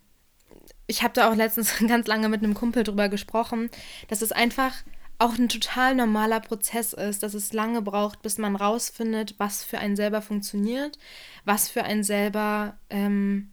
ich 0.88 1.04
habe 1.04 1.14
da 1.14 1.30
auch 1.30 1.36
letztens 1.36 1.78
ganz 1.88 2.08
lange 2.08 2.28
mit 2.28 2.44
einem 2.44 2.54
Kumpel 2.54 2.84
drüber 2.84 3.08
gesprochen, 3.08 3.70
dass 4.10 4.22
es 4.22 4.32
einfach 4.32 4.74
auch 5.22 5.38
ein 5.38 5.50
total 5.50 5.94
normaler 5.94 6.40
Prozess 6.40 6.94
ist, 6.94 7.22
dass 7.22 7.36
es 7.36 7.54
lange 7.54 7.82
braucht, 7.82 8.24
bis 8.24 8.38
man 8.40 8.56
rausfindet, 8.56 9.36
was 9.38 9.64
für 9.64 9.78
einen 9.78 9.96
selber 9.96 10.22
funktioniert, 10.22 10.98
was 11.46 11.70
für 11.70 11.84
einen 11.84 12.04
selber 12.04 12.78
ähm, 12.90 13.52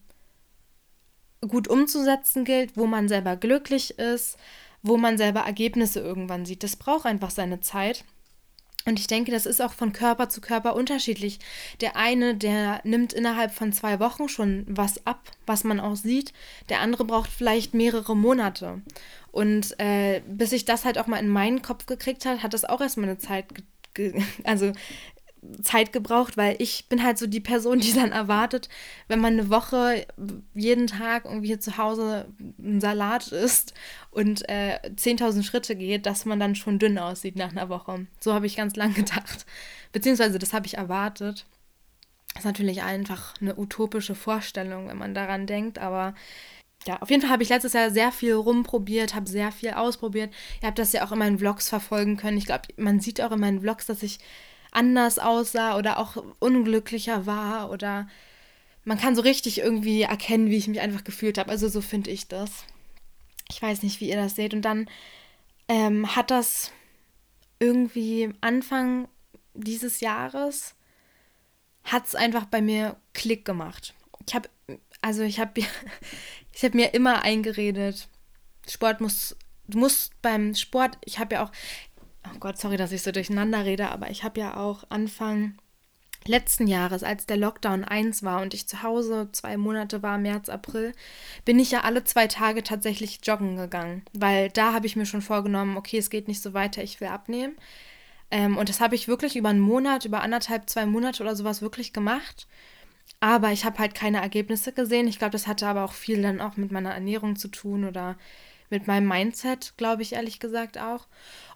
gut 1.46 1.68
umzusetzen 1.68 2.44
gilt, 2.44 2.76
wo 2.76 2.86
man 2.86 3.08
selber 3.08 3.36
glücklich 3.36 3.98
ist, 3.98 4.38
wo 4.82 4.96
man 4.96 5.18
selber 5.18 5.40
Ergebnisse 5.40 6.00
irgendwann 6.00 6.46
sieht. 6.46 6.62
Das 6.62 6.76
braucht 6.76 7.04
einfach 7.04 7.30
seine 7.30 7.60
Zeit. 7.60 8.04
Und 8.88 8.98
ich 8.98 9.06
denke, 9.06 9.30
das 9.30 9.44
ist 9.44 9.60
auch 9.60 9.74
von 9.74 9.92
Körper 9.92 10.30
zu 10.30 10.40
Körper 10.40 10.74
unterschiedlich. 10.74 11.40
Der 11.82 11.96
eine, 11.96 12.34
der 12.34 12.80
nimmt 12.84 13.12
innerhalb 13.12 13.52
von 13.52 13.70
zwei 13.70 14.00
Wochen 14.00 14.30
schon 14.30 14.64
was 14.66 15.06
ab, 15.06 15.30
was 15.44 15.62
man 15.62 15.78
auch 15.78 15.94
sieht. 15.94 16.32
Der 16.70 16.80
andere 16.80 17.04
braucht 17.04 17.28
vielleicht 17.28 17.74
mehrere 17.74 18.16
Monate. 18.16 18.80
Und 19.30 19.78
äh, 19.78 20.22
bis 20.26 20.52
ich 20.52 20.64
das 20.64 20.86
halt 20.86 20.96
auch 20.96 21.06
mal 21.06 21.18
in 21.18 21.28
meinen 21.28 21.60
Kopf 21.60 21.84
gekriegt 21.84 22.24
hat, 22.24 22.42
hat 22.42 22.54
das 22.54 22.64
auch 22.64 22.80
erstmal 22.80 23.10
eine 23.10 23.18
Zeit, 23.18 23.44
also 24.44 24.72
Zeit 25.62 25.92
gebraucht, 25.92 26.36
weil 26.36 26.56
ich 26.58 26.88
bin 26.88 27.02
halt 27.02 27.18
so 27.18 27.26
die 27.26 27.40
Person, 27.40 27.80
die 27.80 27.92
dann 27.92 28.12
erwartet, 28.12 28.68
wenn 29.08 29.20
man 29.20 29.34
eine 29.34 29.50
Woche 29.50 30.06
jeden 30.54 30.86
Tag 30.86 31.24
irgendwie 31.24 31.48
hier 31.48 31.60
zu 31.60 31.76
Hause 31.76 32.26
einen 32.58 32.80
Salat 32.80 33.28
isst 33.28 33.74
und 34.10 34.48
äh, 34.48 34.78
10.000 34.96 35.42
Schritte 35.42 35.76
geht, 35.76 36.06
dass 36.06 36.24
man 36.24 36.40
dann 36.40 36.54
schon 36.54 36.78
dünn 36.78 36.98
aussieht 36.98 37.36
nach 37.36 37.50
einer 37.50 37.68
Woche. 37.68 38.06
So 38.20 38.34
habe 38.34 38.46
ich 38.46 38.56
ganz 38.56 38.76
lang 38.76 38.94
gedacht. 38.94 39.46
Beziehungsweise 39.92 40.38
das 40.38 40.52
habe 40.52 40.66
ich 40.66 40.76
erwartet. 40.76 41.46
Das 42.34 42.44
ist 42.44 42.46
natürlich 42.46 42.82
einfach 42.82 43.34
eine 43.40 43.56
utopische 43.56 44.14
Vorstellung, 44.14 44.88
wenn 44.88 44.98
man 44.98 45.14
daran 45.14 45.46
denkt, 45.46 45.78
aber 45.78 46.14
ja, 46.86 47.02
auf 47.02 47.10
jeden 47.10 47.22
Fall 47.22 47.30
habe 47.30 47.42
ich 47.42 47.48
letztes 47.48 47.72
Jahr 47.72 47.90
sehr 47.90 48.12
viel 48.12 48.34
rumprobiert, 48.34 49.14
habe 49.14 49.28
sehr 49.28 49.50
viel 49.50 49.70
ausprobiert. 49.70 50.32
Ihr 50.62 50.68
habt 50.68 50.78
das 50.78 50.92
ja 50.92 51.04
auch 51.04 51.12
in 51.12 51.18
meinen 51.18 51.38
Vlogs 51.38 51.68
verfolgen 51.68 52.16
können. 52.16 52.38
Ich 52.38 52.46
glaube, 52.46 52.68
man 52.76 53.00
sieht 53.00 53.20
auch 53.20 53.32
in 53.32 53.40
meinen 53.40 53.60
Vlogs, 53.60 53.86
dass 53.86 54.02
ich 54.02 54.18
anders 54.78 55.18
aussah 55.18 55.76
oder 55.76 55.98
auch 55.98 56.22
unglücklicher 56.38 57.26
war 57.26 57.70
oder 57.70 58.08
man 58.84 58.98
kann 58.98 59.16
so 59.16 59.22
richtig 59.22 59.58
irgendwie 59.58 60.02
erkennen, 60.02 60.50
wie 60.50 60.56
ich 60.56 60.68
mich 60.68 60.80
einfach 60.80 61.04
gefühlt 61.04 61.36
habe. 61.36 61.50
Also 61.50 61.68
so 61.68 61.80
finde 61.80 62.10
ich 62.10 62.28
das. 62.28 62.64
Ich 63.50 63.60
weiß 63.60 63.82
nicht, 63.82 64.00
wie 64.00 64.08
ihr 64.08 64.16
das 64.16 64.36
seht. 64.36 64.54
Und 64.54 64.62
dann 64.62 64.88
ähm, 65.66 66.14
hat 66.14 66.30
das 66.30 66.70
irgendwie 67.58 68.30
Anfang 68.40 69.08
dieses 69.54 70.00
Jahres 70.00 70.74
hat 71.82 72.06
es 72.06 72.14
einfach 72.14 72.46
bei 72.46 72.62
mir 72.62 72.96
Klick 73.14 73.44
gemacht. 73.44 73.94
Ich 74.26 74.34
habe, 74.34 74.48
also 75.02 75.22
ich 75.22 75.40
habe 75.40 75.60
ich 76.52 76.64
habe 76.64 76.76
mir 76.76 76.94
immer 76.94 77.22
eingeredet, 77.22 78.08
Sport 78.68 79.00
muss, 79.00 79.36
du 79.66 79.78
musst 79.78 80.20
beim 80.22 80.54
Sport, 80.54 80.98
ich 81.04 81.18
habe 81.18 81.34
ja 81.34 81.44
auch, 81.44 81.52
oh 82.34 82.38
Gott, 82.38 82.58
sorry, 82.58 82.76
dass 82.76 82.92
ich 82.92 83.02
so 83.02 83.12
durcheinander 83.12 83.64
rede, 83.64 83.90
aber 83.90 84.10
ich 84.10 84.24
habe 84.24 84.40
ja 84.40 84.56
auch 84.56 84.84
Anfang 84.88 85.58
letzten 86.26 86.66
Jahres, 86.66 87.02
als 87.02 87.26
der 87.26 87.36
Lockdown 87.36 87.84
1 87.84 88.22
war 88.22 88.42
und 88.42 88.54
ich 88.54 88.68
zu 88.68 88.82
Hause 88.82 89.28
zwei 89.32 89.56
Monate 89.56 90.02
war, 90.02 90.18
März, 90.18 90.48
April, 90.48 90.92
bin 91.44 91.58
ich 91.58 91.70
ja 91.70 91.82
alle 91.82 92.04
zwei 92.04 92.26
Tage 92.26 92.62
tatsächlich 92.62 93.20
joggen 93.22 93.56
gegangen, 93.56 94.02
weil 94.12 94.50
da 94.50 94.72
habe 94.72 94.86
ich 94.86 94.96
mir 94.96 95.06
schon 95.06 95.22
vorgenommen, 95.22 95.76
okay, 95.76 95.98
es 95.98 96.10
geht 96.10 96.28
nicht 96.28 96.42
so 96.42 96.54
weiter, 96.54 96.82
ich 96.82 97.00
will 97.00 97.08
abnehmen. 97.08 97.56
Ähm, 98.30 98.58
und 98.58 98.68
das 98.68 98.80
habe 98.80 98.94
ich 98.94 99.08
wirklich 99.08 99.36
über 99.36 99.48
einen 99.48 99.60
Monat, 99.60 100.04
über 100.04 100.22
anderthalb, 100.22 100.68
zwei 100.68 100.86
Monate 100.86 101.22
oder 101.22 101.34
sowas 101.34 101.62
wirklich 101.62 101.92
gemacht. 101.92 102.46
Aber 103.20 103.52
ich 103.52 103.64
habe 103.64 103.78
halt 103.78 103.94
keine 103.94 104.20
Ergebnisse 104.20 104.72
gesehen. 104.72 105.08
Ich 105.08 105.18
glaube, 105.18 105.32
das 105.32 105.46
hatte 105.46 105.66
aber 105.66 105.84
auch 105.84 105.92
viel 105.92 106.22
dann 106.22 106.40
auch 106.40 106.56
mit 106.56 106.70
meiner 106.70 106.92
Ernährung 106.92 107.36
zu 107.36 107.48
tun 107.48 107.84
oder 107.84 108.16
mit 108.70 108.86
meinem 108.86 109.08
Mindset, 109.08 109.74
glaube 109.76 110.02
ich 110.02 110.12
ehrlich 110.12 110.40
gesagt 110.40 110.78
auch. 110.78 111.06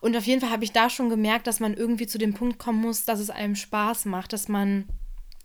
Und 0.00 0.16
auf 0.16 0.24
jeden 0.24 0.40
Fall 0.40 0.50
habe 0.50 0.64
ich 0.64 0.72
da 0.72 0.90
schon 0.90 1.08
gemerkt, 1.08 1.46
dass 1.46 1.60
man 1.60 1.74
irgendwie 1.74 2.06
zu 2.06 2.18
dem 2.18 2.34
Punkt 2.34 2.58
kommen 2.58 2.80
muss, 2.80 3.04
dass 3.04 3.20
es 3.20 3.30
einem 3.30 3.56
Spaß 3.56 4.06
macht, 4.06 4.32
dass 4.32 4.48
man 4.48 4.86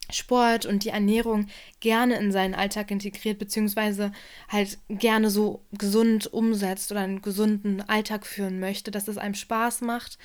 Sport 0.10 0.66
und 0.66 0.84
die 0.84 0.90
Ernährung 0.90 1.48
gerne 1.80 2.16
in 2.16 2.32
seinen 2.32 2.56
Alltag 2.56 2.92
integriert, 2.92 3.40
beziehungsweise 3.40 4.12
halt 4.48 4.78
gerne 4.88 5.30
so 5.30 5.66
gesund 5.74 6.32
umsetzt 6.32 6.92
oder 6.92 7.02
einen 7.02 7.22
gesunden 7.22 7.82
Alltag 7.82 8.26
führen 8.26 8.60
möchte, 8.60 8.92
dass 8.92 9.08
es 9.08 9.18
einem 9.18 9.36
Spaß 9.36 9.82
macht, 9.82 10.18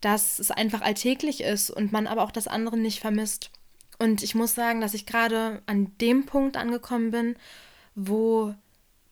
dass 0.00 0.38
es 0.38 0.50
einfach 0.50 0.80
alltäglich 0.80 1.42
ist 1.42 1.70
und 1.70 1.92
man 1.92 2.06
aber 2.06 2.22
auch 2.22 2.32
das 2.32 2.48
andere 2.48 2.78
nicht 2.78 3.00
vermisst. 3.00 3.50
Und 3.98 4.22
ich 4.22 4.34
muss 4.34 4.54
sagen, 4.54 4.80
dass 4.80 4.94
ich 4.94 5.04
gerade 5.04 5.62
an 5.66 5.92
dem 6.00 6.24
Punkt 6.24 6.56
angekommen 6.56 7.10
bin, 7.10 7.36
wo 7.94 8.54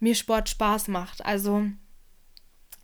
mir 0.01 0.15
Sport 0.15 0.49
Spaß 0.49 0.89
macht. 0.89 1.25
Also 1.25 1.67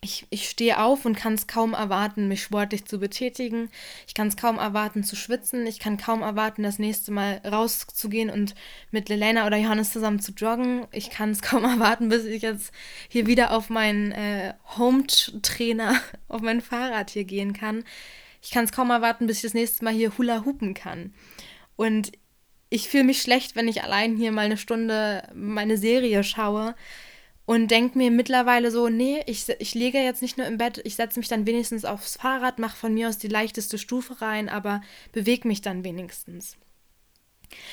ich, 0.04 0.26
ich 0.28 0.50
stehe 0.50 0.78
auf 0.80 1.06
und 1.06 1.16
kann 1.16 1.32
es 1.32 1.46
kaum 1.46 1.72
erwarten, 1.72 2.28
mich 2.28 2.42
sportlich 2.42 2.84
zu 2.84 2.98
betätigen. 2.98 3.70
Ich 4.06 4.12
kann 4.12 4.28
es 4.28 4.36
kaum 4.36 4.58
erwarten 4.58 5.02
zu 5.02 5.16
schwitzen. 5.16 5.66
Ich 5.66 5.78
kann 5.78 5.96
kaum 5.96 6.20
erwarten, 6.20 6.62
das 6.62 6.78
nächste 6.78 7.10
Mal 7.10 7.40
rauszugehen 7.44 8.28
und 8.28 8.54
mit 8.90 9.08
Lelena 9.08 9.46
oder 9.46 9.56
Johannes 9.56 9.92
zusammen 9.92 10.20
zu 10.20 10.32
joggen. 10.32 10.86
Ich 10.92 11.08
kann 11.08 11.30
es 11.30 11.40
kaum 11.42 11.64
erwarten, 11.64 12.10
bis 12.10 12.26
ich 12.26 12.42
jetzt 12.42 12.70
hier 13.08 13.26
wieder 13.26 13.52
auf 13.52 13.70
meinen 13.70 14.12
äh, 14.12 14.52
Home-Trainer, 14.76 15.98
auf 16.28 16.42
mein 16.42 16.60
Fahrrad 16.60 17.10
hier 17.10 17.24
gehen 17.24 17.54
kann. 17.54 17.82
Ich 18.42 18.50
kann 18.50 18.66
es 18.66 18.72
kaum 18.72 18.90
erwarten, 18.90 19.26
bis 19.26 19.38
ich 19.38 19.44
das 19.44 19.54
nächste 19.54 19.84
Mal 19.84 19.94
hier 19.94 20.18
Hula 20.18 20.44
hupen 20.44 20.74
kann. 20.74 21.14
Und 21.76 22.12
ich 22.68 22.90
fühle 22.90 23.04
mich 23.04 23.22
schlecht, 23.22 23.56
wenn 23.56 23.68
ich 23.68 23.82
allein 23.82 24.16
hier 24.16 24.32
mal 24.32 24.44
eine 24.44 24.58
Stunde 24.58 25.30
meine 25.34 25.78
Serie 25.78 26.22
schaue 26.24 26.74
und 27.46 27.70
denke 27.70 27.98
mir 27.98 28.10
mittlerweile 28.10 28.70
so, 28.70 28.88
nee, 28.88 29.22
ich, 29.26 29.48
ich 29.58 29.74
lege 29.74 29.98
jetzt 29.98 30.22
nicht 30.22 30.38
nur 30.38 30.46
im 30.46 30.58
Bett, 30.58 30.80
ich 30.84 30.96
setze 30.96 31.18
mich 31.18 31.28
dann 31.28 31.46
wenigstens 31.46 31.84
aufs 31.84 32.16
Fahrrad, 32.16 32.58
mache 32.58 32.76
von 32.76 32.94
mir 32.94 33.08
aus 33.08 33.18
die 33.18 33.28
leichteste 33.28 33.78
Stufe 33.78 34.20
rein, 34.22 34.48
aber 34.48 34.80
bewege 35.12 35.46
mich 35.46 35.60
dann 35.60 35.84
wenigstens. 35.84 36.56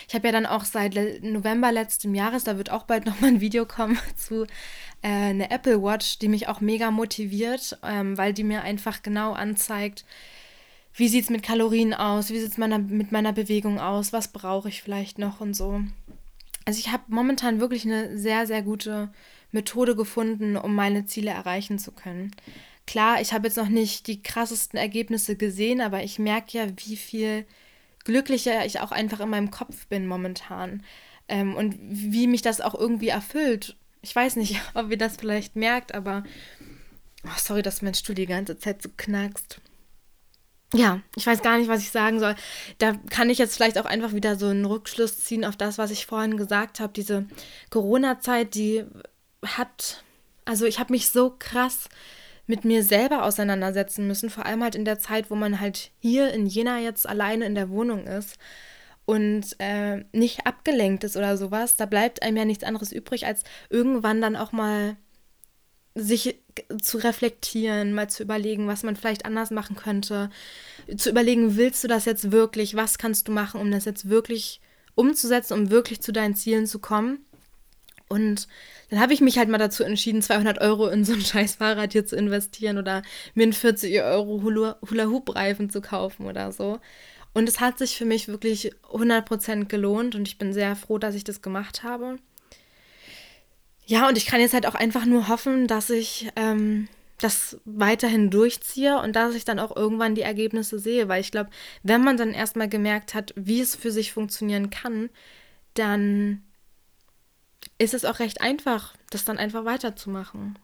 Ich 0.07 0.13
habe 0.13 0.27
ja 0.27 0.31
dann 0.33 0.45
auch 0.45 0.65
seit 0.65 0.95
November 1.23 1.71
letzten 1.71 2.13
Jahres, 2.13 2.43
da 2.43 2.57
wird 2.57 2.69
auch 2.69 2.83
bald 2.83 3.05
nochmal 3.07 3.31
ein 3.31 3.41
Video 3.41 3.65
kommen 3.65 3.97
zu 4.15 4.43
äh, 5.01 5.07
einer 5.07 5.51
Apple 5.51 5.81
Watch, 5.81 6.19
die 6.19 6.27
mich 6.27 6.47
auch 6.47 6.59
mega 6.61 6.91
motiviert, 6.91 7.77
ähm, 7.83 8.17
weil 8.17 8.33
die 8.33 8.43
mir 8.43 8.63
einfach 8.63 9.01
genau 9.01 9.33
anzeigt, 9.33 10.05
wie 10.93 11.07
sieht 11.07 11.23
es 11.23 11.29
mit 11.29 11.43
Kalorien 11.43 11.93
aus, 11.93 12.29
wie 12.29 12.39
sieht 12.39 12.51
es 12.51 12.57
mit 12.57 13.11
meiner 13.13 13.31
Bewegung 13.31 13.79
aus, 13.79 14.11
was 14.11 14.27
brauche 14.27 14.67
ich 14.67 14.81
vielleicht 14.81 15.17
noch 15.17 15.39
und 15.39 15.53
so. 15.53 15.81
Also 16.65 16.79
ich 16.79 16.91
habe 16.91 17.03
momentan 17.07 17.61
wirklich 17.61 17.85
eine 17.85 18.17
sehr, 18.17 18.45
sehr 18.45 18.61
gute 18.61 19.09
Methode 19.51 19.95
gefunden, 19.95 20.55
um 20.57 20.75
meine 20.75 21.05
Ziele 21.05 21.31
erreichen 21.31 21.79
zu 21.79 21.91
können. 21.91 22.31
Klar, 22.87 23.21
ich 23.21 23.33
habe 23.33 23.47
jetzt 23.47 23.57
noch 23.57 23.69
nicht 23.69 24.07
die 24.07 24.21
krassesten 24.21 24.77
Ergebnisse 24.77 25.35
gesehen, 25.35 25.81
aber 25.81 26.03
ich 26.03 26.19
merke 26.19 26.57
ja, 26.57 26.67
wie 26.85 26.97
viel 26.97 27.45
glücklicher 28.03 28.65
ich 28.65 28.79
auch 28.79 28.91
einfach 28.91 29.19
in 29.19 29.29
meinem 29.29 29.51
Kopf 29.51 29.87
bin 29.87 30.07
momentan. 30.07 30.83
Ähm, 31.27 31.55
und 31.55 31.77
wie 31.79 32.27
mich 32.27 32.41
das 32.41 32.59
auch 32.59 32.75
irgendwie 32.75 33.09
erfüllt. 33.09 33.77
Ich 34.01 34.15
weiß 34.15 34.35
nicht, 34.35 34.59
ob 34.73 34.89
ihr 34.91 34.97
das 34.97 35.17
vielleicht 35.17 35.55
merkt, 35.55 35.93
aber. 35.93 36.23
Oh, 37.23 37.37
sorry, 37.37 37.61
dass 37.61 37.81
mein 37.81 37.93
Stuhl 37.93 38.15
die 38.15 38.25
ganze 38.25 38.57
Zeit 38.57 38.81
so 38.81 38.89
knackst. 38.97 39.61
Ja, 40.73 41.01
ich 41.15 41.27
weiß 41.27 41.41
gar 41.41 41.57
nicht, 41.57 41.67
was 41.67 41.81
ich 41.81 41.91
sagen 41.91 42.19
soll. 42.19 42.35
Da 42.77 42.93
kann 43.09 43.29
ich 43.29 43.37
jetzt 43.37 43.55
vielleicht 43.55 43.77
auch 43.77 43.85
einfach 43.85 44.13
wieder 44.13 44.37
so 44.37 44.47
einen 44.47 44.65
Rückschluss 44.65 45.19
ziehen 45.19 45.43
auf 45.43 45.57
das, 45.57 45.77
was 45.77 45.91
ich 45.91 46.05
vorhin 46.05 46.37
gesagt 46.37 46.79
habe. 46.79 46.93
Diese 46.93 47.25
Corona-Zeit, 47.69 48.55
die 48.55 48.85
hat, 49.45 50.03
also 50.45 50.65
ich 50.65 50.79
habe 50.79 50.93
mich 50.93 51.09
so 51.09 51.35
krass 51.37 51.89
mit 52.47 52.65
mir 52.65 52.83
selber 52.83 53.23
auseinandersetzen 53.23 54.07
müssen, 54.07 54.29
vor 54.29 54.45
allem 54.45 54.63
halt 54.63 54.75
in 54.75 54.85
der 54.85 54.99
Zeit, 54.99 55.29
wo 55.29 55.35
man 55.35 55.59
halt 55.59 55.91
hier 55.99 56.33
in 56.33 56.47
Jena 56.47 56.79
jetzt 56.79 57.07
alleine 57.07 57.45
in 57.45 57.55
der 57.55 57.69
Wohnung 57.69 58.05
ist 58.07 58.37
und 59.05 59.55
äh, 59.59 60.03
nicht 60.11 60.45
abgelenkt 60.45 61.03
ist 61.03 61.17
oder 61.17 61.37
sowas, 61.37 61.75
da 61.75 61.85
bleibt 61.85 62.21
einem 62.21 62.37
ja 62.37 62.45
nichts 62.45 62.63
anderes 62.63 62.91
übrig, 62.91 63.25
als 63.25 63.43
irgendwann 63.69 64.21
dann 64.21 64.35
auch 64.35 64.51
mal 64.51 64.97
sich 65.95 66.39
zu 66.81 66.97
reflektieren, 66.97 67.93
mal 67.93 68.09
zu 68.09 68.23
überlegen, 68.23 68.67
was 68.67 68.83
man 68.83 68.95
vielleicht 68.95 69.25
anders 69.25 69.51
machen 69.51 69.75
könnte, 69.75 70.29
zu 70.95 71.09
überlegen, 71.09 71.57
willst 71.57 71.83
du 71.83 71.87
das 71.87 72.05
jetzt 72.05 72.31
wirklich, 72.31 72.75
was 72.75 72.97
kannst 72.97 73.27
du 73.27 73.31
machen, 73.31 73.59
um 73.59 73.71
das 73.71 73.85
jetzt 73.85 74.09
wirklich 74.09 74.61
umzusetzen, 74.95 75.53
um 75.53 75.69
wirklich 75.69 76.01
zu 76.01 76.11
deinen 76.11 76.35
Zielen 76.35 76.65
zu 76.65 76.79
kommen. 76.79 77.25
Und 78.11 78.49
dann 78.89 78.99
habe 78.99 79.13
ich 79.13 79.21
mich 79.21 79.37
halt 79.37 79.47
mal 79.47 79.57
dazu 79.57 79.85
entschieden, 79.85 80.21
200 80.21 80.59
Euro 80.59 80.89
in 80.89 81.05
so 81.05 81.13
ein 81.13 81.21
scheiß 81.25 81.55
Fahrrad 81.55 81.93
hier 81.93 82.05
zu 82.05 82.17
investieren 82.17 82.77
oder 82.77 83.03
mir 83.33 83.43
einen 83.43 83.53
40 83.53 84.01
Euro 84.01 84.41
Hula-Hoop-Reifen 84.43 85.69
zu 85.69 85.79
kaufen 85.79 86.27
oder 86.27 86.51
so. 86.51 86.79
Und 87.33 87.47
es 87.47 87.61
hat 87.61 87.77
sich 87.77 87.95
für 87.95 88.03
mich 88.03 88.27
wirklich 88.27 88.73
100% 88.91 89.65
gelohnt 89.65 90.15
und 90.15 90.27
ich 90.27 90.37
bin 90.37 90.51
sehr 90.51 90.75
froh, 90.75 90.97
dass 90.97 91.15
ich 91.15 91.23
das 91.23 91.41
gemacht 91.41 91.83
habe. 91.83 92.17
Ja, 93.85 94.09
und 94.09 94.17
ich 94.17 94.25
kann 94.25 94.41
jetzt 94.41 94.53
halt 94.53 94.65
auch 94.65 94.75
einfach 94.75 95.05
nur 95.05 95.29
hoffen, 95.29 95.67
dass 95.67 95.89
ich 95.89 96.29
ähm, 96.35 96.89
das 97.19 97.61
weiterhin 97.63 98.29
durchziehe 98.29 98.99
und 98.99 99.15
dass 99.15 99.35
ich 99.35 99.45
dann 99.45 99.59
auch 99.59 99.73
irgendwann 99.73 100.15
die 100.15 100.21
Ergebnisse 100.21 100.79
sehe, 100.79 101.07
weil 101.07 101.21
ich 101.21 101.31
glaube, 101.31 101.49
wenn 101.83 102.03
man 102.03 102.17
dann 102.17 102.33
erstmal 102.33 102.67
gemerkt 102.67 103.13
hat, 103.13 103.33
wie 103.37 103.61
es 103.61 103.73
für 103.73 103.91
sich 103.91 104.11
funktionieren 104.11 104.69
kann, 104.69 105.09
dann 105.75 106.43
ist 107.81 107.93
es 107.95 108.05
auch 108.05 108.19
recht 108.19 108.41
einfach, 108.41 108.93
das 109.09 109.25
dann 109.25 109.37
einfach 109.37 109.65
weiterzumachen. 109.65 110.57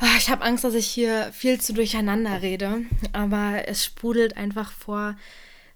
Ah, 0.00 0.16
ich 0.18 0.28
habe 0.28 0.44
Angst, 0.44 0.64
dass 0.64 0.74
ich 0.74 0.86
hier 0.86 1.30
viel 1.32 1.60
zu 1.60 1.72
durcheinander 1.72 2.42
rede, 2.42 2.82
aber 3.12 3.62
es 3.66 3.84
sprudelt 3.84 4.36
einfach 4.36 4.72
vor 4.72 5.16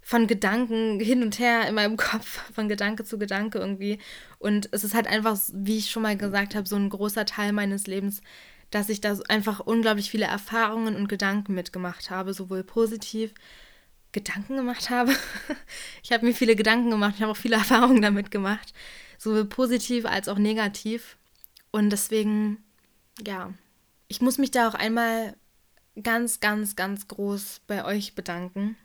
von 0.03 0.27
Gedanken 0.27 0.99
hin 0.99 1.23
und 1.23 1.39
her 1.39 1.67
in 1.67 1.75
meinem 1.75 1.95
Kopf, 1.97 2.41
von 2.53 2.67
Gedanke 2.67 3.03
zu 3.05 3.17
Gedanke 3.17 3.59
irgendwie. 3.59 3.99
Und 4.37 4.67
es 4.71 4.83
ist 4.83 4.93
halt 4.93 5.07
einfach, 5.07 5.39
wie 5.53 5.77
ich 5.77 5.91
schon 5.91 6.03
mal 6.03 6.17
gesagt 6.17 6.55
habe, 6.55 6.67
so 6.67 6.75
ein 6.75 6.89
großer 6.89 7.25
Teil 7.25 7.53
meines 7.53 7.87
Lebens, 7.87 8.21
dass 8.69 8.89
ich 8.89 8.99
da 8.99 9.17
einfach 9.29 9.59
unglaublich 9.59 10.09
viele 10.11 10.25
Erfahrungen 10.25 10.95
und 10.95 11.07
Gedanken 11.07 11.53
mitgemacht 11.53 12.09
habe, 12.09 12.33
sowohl 12.33 12.63
positiv 12.63 13.33
Gedanken 14.11 14.57
gemacht 14.57 14.89
habe. 14.89 15.13
ich 16.03 16.11
habe 16.11 16.25
mir 16.25 16.33
viele 16.33 16.55
Gedanken 16.55 16.89
gemacht, 16.89 17.13
ich 17.15 17.21
habe 17.21 17.31
auch 17.31 17.37
viele 17.37 17.55
Erfahrungen 17.63 18.01
damit 18.01 18.29
gemacht 18.29 18.73
sowohl 19.21 19.45
positiv 19.45 20.05
als 20.05 20.27
auch 20.27 20.39
negativ. 20.39 21.17
Und 21.69 21.91
deswegen, 21.91 22.57
ja, 23.25 23.53
ich 24.07 24.19
muss 24.19 24.39
mich 24.39 24.49
da 24.49 24.67
auch 24.67 24.73
einmal 24.73 25.35
ganz, 26.01 26.39
ganz, 26.39 26.75
ganz 26.75 27.07
groß 27.07 27.61
bei 27.67 27.85
euch 27.85 28.15
bedanken, 28.15 28.75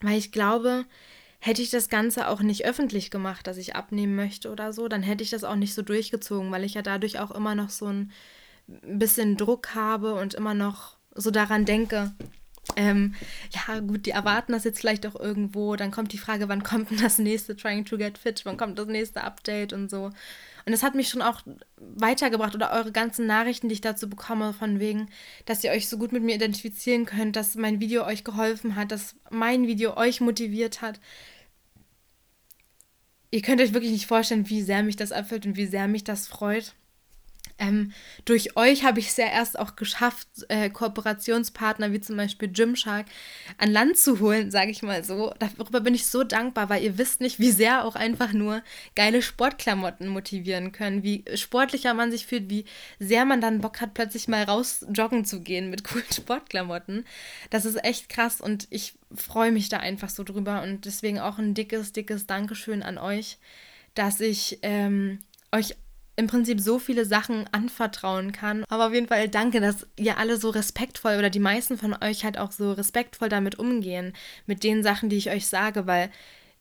weil 0.00 0.16
ich 0.16 0.32
glaube, 0.32 0.86
hätte 1.38 1.60
ich 1.60 1.68
das 1.68 1.90
Ganze 1.90 2.28
auch 2.28 2.40
nicht 2.40 2.64
öffentlich 2.64 3.10
gemacht, 3.10 3.46
dass 3.46 3.58
ich 3.58 3.76
abnehmen 3.76 4.16
möchte 4.16 4.50
oder 4.50 4.72
so, 4.72 4.88
dann 4.88 5.02
hätte 5.02 5.22
ich 5.22 5.30
das 5.30 5.44
auch 5.44 5.56
nicht 5.56 5.74
so 5.74 5.82
durchgezogen, 5.82 6.50
weil 6.50 6.64
ich 6.64 6.72
ja 6.72 6.82
dadurch 6.82 7.18
auch 7.18 7.30
immer 7.30 7.54
noch 7.54 7.68
so 7.68 7.88
ein 7.88 8.10
bisschen 8.66 9.36
Druck 9.36 9.74
habe 9.74 10.14
und 10.14 10.32
immer 10.32 10.54
noch 10.54 10.96
so 11.14 11.30
daran 11.30 11.66
denke, 11.66 12.14
ähm, 12.76 13.14
ja, 13.50 13.80
gut, 13.80 14.06
die 14.06 14.10
erwarten 14.10 14.52
das 14.52 14.64
jetzt 14.64 14.80
vielleicht 14.80 15.06
auch 15.06 15.18
irgendwo. 15.18 15.76
Dann 15.76 15.90
kommt 15.90 16.12
die 16.12 16.18
Frage, 16.18 16.48
wann 16.48 16.62
kommt 16.62 16.90
denn 16.90 16.98
das 16.98 17.18
nächste 17.18 17.56
Trying 17.56 17.84
to 17.84 17.98
Get 17.98 18.18
Fit? 18.18 18.44
Wann 18.44 18.56
kommt 18.56 18.78
das 18.78 18.86
nächste 18.86 19.22
Update 19.22 19.72
und 19.72 19.90
so. 19.90 20.10
Und 20.66 20.72
das 20.72 20.82
hat 20.82 20.94
mich 20.94 21.08
schon 21.08 21.20
auch 21.20 21.42
weitergebracht 21.76 22.54
oder 22.54 22.72
eure 22.72 22.90
ganzen 22.90 23.26
Nachrichten, 23.26 23.68
die 23.68 23.74
ich 23.74 23.80
dazu 23.82 24.08
bekomme, 24.08 24.54
von 24.54 24.80
wegen, 24.80 25.08
dass 25.44 25.62
ihr 25.62 25.70
euch 25.72 25.88
so 25.88 25.98
gut 25.98 26.12
mit 26.12 26.22
mir 26.22 26.34
identifizieren 26.34 27.04
könnt, 27.04 27.36
dass 27.36 27.54
mein 27.54 27.80
Video 27.80 28.06
euch 28.06 28.24
geholfen 28.24 28.74
hat, 28.74 28.90
dass 28.90 29.14
mein 29.30 29.66
Video 29.66 29.96
euch 29.96 30.22
motiviert 30.22 30.80
hat. 30.80 31.00
Ihr 33.30 33.42
könnt 33.42 33.60
euch 33.60 33.74
wirklich 33.74 33.92
nicht 33.92 34.06
vorstellen, 34.06 34.48
wie 34.48 34.62
sehr 34.62 34.82
mich 34.82 34.96
das 34.96 35.10
erfüllt 35.10 35.44
und 35.44 35.56
wie 35.56 35.66
sehr 35.66 35.86
mich 35.86 36.04
das 36.04 36.26
freut. 36.28 36.74
Ähm, 37.56 37.92
durch 38.24 38.56
euch 38.56 38.84
habe 38.84 38.98
ich 38.98 39.08
es 39.08 39.16
ja 39.16 39.26
erst 39.26 39.58
auch 39.58 39.76
geschafft, 39.76 40.26
äh, 40.48 40.70
Kooperationspartner 40.70 41.92
wie 41.92 42.00
zum 42.00 42.16
Beispiel 42.16 42.48
Gymshark 42.48 43.06
an 43.58 43.70
Land 43.70 43.96
zu 43.96 44.18
holen, 44.18 44.50
sage 44.50 44.72
ich 44.72 44.82
mal 44.82 45.04
so. 45.04 45.32
Darüber 45.38 45.80
bin 45.80 45.94
ich 45.94 46.06
so 46.06 46.24
dankbar, 46.24 46.68
weil 46.68 46.82
ihr 46.82 46.98
wisst 46.98 47.20
nicht, 47.20 47.38
wie 47.38 47.52
sehr 47.52 47.84
auch 47.84 47.94
einfach 47.94 48.32
nur 48.32 48.62
geile 48.96 49.22
Sportklamotten 49.22 50.08
motivieren 50.08 50.72
können, 50.72 51.04
wie 51.04 51.24
sportlicher 51.34 51.94
man 51.94 52.10
sich 52.10 52.26
fühlt, 52.26 52.50
wie 52.50 52.64
sehr 52.98 53.24
man 53.24 53.40
dann 53.40 53.60
Bock 53.60 53.80
hat, 53.80 53.94
plötzlich 53.94 54.26
mal 54.26 54.42
raus 54.42 54.84
joggen 54.92 55.24
zu 55.24 55.40
gehen 55.40 55.70
mit 55.70 55.84
coolen 55.88 56.04
Sportklamotten. 56.12 57.06
Das 57.50 57.64
ist 57.64 57.82
echt 57.84 58.08
krass 58.08 58.40
und 58.40 58.66
ich 58.70 58.94
freue 59.14 59.52
mich 59.52 59.68
da 59.68 59.78
einfach 59.78 60.08
so 60.08 60.24
drüber 60.24 60.62
und 60.62 60.86
deswegen 60.86 61.20
auch 61.20 61.38
ein 61.38 61.54
dickes, 61.54 61.92
dickes 61.92 62.26
Dankeschön 62.26 62.82
an 62.82 62.98
euch, 62.98 63.38
dass 63.94 64.20
ich 64.20 64.58
ähm, 64.62 65.20
euch 65.52 65.76
im 66.16 66.26
Prinzip 66.26 66.60
so 66.60 66.78
viele 66.78 67.04
Sachen 67.04 67.46
anvertrauen 67.52 68.32
kann. 68.32 68.64
Aber 68.68 68.86
auf 68.86 68.94
jeden 68.94 69.08
Fall 69.08 69.28
danke, 69.28 69.60
dass 69.60 69.86
ihr 69.96 70.18
alle 70.18 70.36
so 70.36 70.50
respektvoll 70.50 71.16
oder 71.18 71.30
die 71.30 71.40
meisten 71.40 71.76
von 71.76 71.94
euch 72.02 72.24
halt 72.24 72.38
auch 72.38 72.52
so 72.52 72.72
respektvoll 72.72 73.28
damit 73.28 73.58
umgehen, 73.58 74.12
mit 74.46 74.62
den 74.62 74.82
Sachen, 74.82 75.08
die 75.08 75.16
ich 75.16 75.30
euch 75.30 75.46
sage, 75.46 75.86
weil 75.86 76.10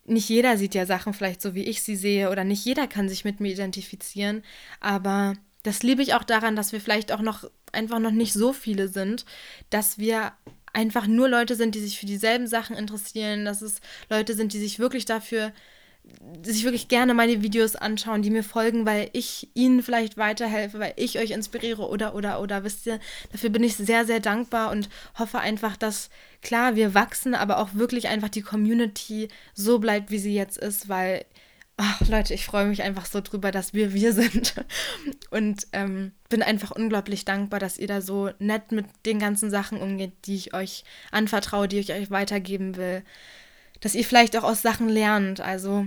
nicht 0.06 0.28
jeder 0.28 0.58
sieht 0.58 0.76
ja 0.76 0.86
Sachen 0.86 1.14
vielleicht 1.14 1.42
so, 1.42 1.56
wie 1.56 1.64
ich 1.64 1.84
sie 1.84 1.96
sehe 1.96 2.30
oder 2.30 2.44
nicht 2.44 2.66
jeder 2.66 2.88
kann 2.88 3.08
sich 3.08 3.24
mit 3.24 3.40
mir 3.40 3.52
identifizieren. 3.52 4.44
Aber 4.80 5.36
das 5.64 5.84
liebe 5.84 6.02
ich 6.02 6.14
auch 6.14 6.24
daran, 6.24 6.56
dass 6.56 6.74
wir 6.74 6.82
vielleicht 6.82 7.12
auch 7.12 7.22
noch 7.22 7.50
einfach 7.72 8.00
noch 8.00 8.12
nicht 8.12 8.34
so 8.34 8.54
viele 8.54 8.88
sind, 8.88 9.26
dass 9.70 9.98
wir 9.98 10.34
einfach 10.74 11.08
nur 11.08 11.30
Leute 11.30 11.56
sind, 11.56 11.76
die 11.76 11.80
sich 11.80 12.00
für 12.00 12.06
dieselben 12.06 12.48
Sachen 12.48 12.76
interessieren, 12.76 13.46
dass 13.46 13.62
es 13.62 13.80
Leute 14.10 14.34
sind, 14.34 14.54
die 14.54 14.60
sich 14.60 14.80
wirklich 14.80 15.06
dafür 15.06 15.54
sich 16.44 16.64
wirklich 16.64 16.90
gerne 16.90 17.14
meine 17.14 17.42
Videos 17.42 17.76
anschauen, 17.76 18.22
die 18.22 18.30
mir 18.30 18.44
folgen, 18.44 18.86
weil 18.86 19.10
ich 19.14 19.50
ihnen 19.54 19.82
vielleicht 19.82 20.18
weiterhelfe, 20.18 20.80
weil 20.80 20.94
ich 20.98 21.18
euch 21.18 21.32
inspiriere 21.32 21.88
oder, 21.88 22.16
oder, 22.16 22.42
oder, 22.42 22.64
wisst 22.64 22.86
ihr, 22.86 23.00
dafür 23.32 23.50
bin 23.50 23.64
ich 23.64 23.76
sehr, 23.76 24.06
sehr 24.06 24.20
dankbar 24.20 24.72
und 24.72 24.90
hoffe 25.18 25.40
einfach, 25.40 25.78
dass, 25.78 26.10
klar, 26.42 26.76
wir 26.76 26.94
wachsen, 26.94 27.36
aber 27.36 27.60
auch 27.60 27.74
wirklich 27.74 28.10
einfach 28.10 28.30
die 28.30 28.42
Community 28.42 29.30
so 29.54 29.80
bleibt, 29.80 30.12
wie 30.12 30.20
sie 30.20 30.34
jetzt 30.34 30.58
ist, 30.58 30.90
weil, 30.90 31.26
ach, 31.78 32.02
Leute, 32.10 32.34
ich 32.34 32.46
freue 32.46 32.66
mich 32.66 32.84
einfach 32.84 33.06
so 33.06 33.22
drüber, 33.22 33.52
dass 33.52 33.74
wir 33.74 33.94
wir 33.94 34.12
sind. 34.12 34.56
Und 35.30 35.68
ähm, 35.72 36.12
bin 36.28 36.44
einfach 36.44 36.72
unglaublich 36.72 37.24
dankbar, 37.24 37.60
dass 37.60 37.78
ihr 37.78 37.88
da 37.88 38.02
so 38.02 38.30
nett 38.40 38.72
mit 38.74 38.86
den 39.06 39.20
ganzen 39.20 39.50
Sachen 39.50 39.80
umgeht, 39.80 40.14
die 40.26 40.36
ich 40.36 40.54
euch 40.54 40.84
anvertraue, 41.12 41.70
die 41.70 41.80
ich 41.80 41.94
euch 41.94 42.12
weitergeben 42.12 42.76
will 42.76 43.04
dass 43.84 43.96
ihr 43.96 44.06
vielleicht 44.06 44.38
auch 44.38 44.44
aus 44.44 44.62
Sachen 44.62 44.88
lernt. 44.88 45.42
Also 45.42 45.86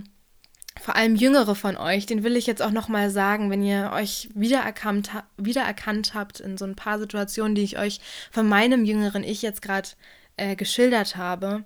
vor 0.79 0.97
allem 0.97 1.17
Jüngere 1.17 1.55
von 1.55 1.79
euch, 1.79 2.05
den 2.05 2.23
will 2.23 2.37
ich 2.37 2.47
jetzt 2.47 2.61
auch 2.61 2.71
nochmal 2.71 3.11
sagen, 3.11 3.51
wenn 3.51 3.63
ihr 3.63 3.91
euch 3.95 4.29
wiedererkannt, 4.35 5.11
wiedererkannt 5.39 6.13
habt 6.13 6.39
in 6.39 6.59
so 6.59 6.67
ein 6.67 6.77
paar 6.77 6.99
Situationen, 6.99 7.55
die 7.55 7.63
ich 7.63 7.79
euch 7.79 8.01
von 8.31 8.47
meinem 8.47 8.85
jüngeren 8.85 9.25
Ich 9.25 9.41
jetzt 9.41 9.63
gerade 9.63 9.89
äh, 10.37 10.57
geschildert 10.57 11.17
habe. 11.17 11.65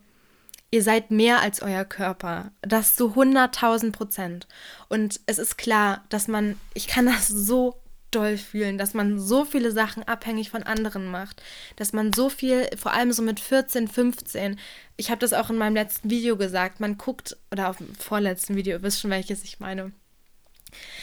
Ihr 0.71 0.85
seid 0.85 1.11
mehr 1.11 1.41
als 1.41 1.63
euer 1.63 1.85
Körper. 1.85 2.53
Das 2.63 2.95
zu 2.95 3.15
100.000 3.15 3.91
Prozent. 3.91 4.47
Und 4.89 5.21
es 5.27 5.41
ist 5.41 5.59
klar, 5.59 6.05
dass 6.11 6.29
man, 6.29 6.61
ich 6.75 6.87
kann 6.87 7.07
das 7.07 7.27
so 7.27 7.75
doll 8.11 8.37
fühlen, 8.37 8.79
dass 8.79 8.95
man 8.95 9.19
so 9.19 9.45
viele 9.45 9.73
Sachen 9.73 10.03
abhängig 10.03 10.51
von 10.51 10.63
anderen 10.63 11.11
macht, 11.11 11.43
dass 11.77 11.93
man 11.93 12.13
so 12.13 12.29
viel, 12.29 12.69
vor 12.77 12.93
allem 12.93 13.13
so 13.13 13.23
mit 13.23 13.41
14, 13.41 13.89
15, 13.89 14.59
ich 14.97 15.11
habe 15.11 15.21
das 15.21 15.33
auch 15.33 15.51
in 15.51 15.57
meinem 15.57 15.75
letzten 15.75 16.11
Video 16.11 16.37
gesagt, 16.37 16.81
man 16.81 16.99
guckt, 16.99 17.37
oder 17.51 17.71
auf 17.71 17.79
dem 17.79 17.95
vorletzten 17.95 18.57
Video, 18.57 18.77
ihr 18.77 18.83
wisst 18.83 19.01
schon, 19.01 19.11
welches 19.11 19.45
ich 19.45 19.61
meine, 19.61 19.93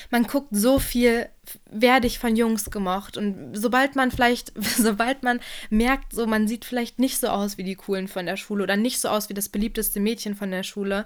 man 0.10 0.24
guckt 0.24 0.50
so 0.52 0.80
viel, 0.80 1.30
werde 1.70 2.08
ich 2.08 2.20
von 2.20 2.36
Jungs 2.36 2.72
gemocht. 2.72 3.18
Und 3.18 3.54
sobald 3.54 3.96
man 3.96 4.12
vielleicht, 4.12 4.54
sobald 4.78 5.24
man 5.24 5.40
merkt, 5.70 6.14
so 6.14 6.26
man 6.26 6.48
sieht 6.48 6.66
vielleicht 6.66 7.00
nicht 7.00 7.20
so 7.20 7.28
aus 7.28 7.58
wie 7.58 7.64
die 7.64 7.76
Coolen 7.76 8.08
von 8.08 8.26
der 8.26 8.38
Schule 8.38 8.64
oder 8.64 8.78
nicht 8.78 9.00
so 9.00 9.10
aus 9.10 9.30
wie 9.30 9.34
das 9.34 9.50
beliebteste 9.50 10.00
Mädchen 10.00 10.36
von 10.36 10.52
der 10.52 10.64
Schule, 10.64 11.06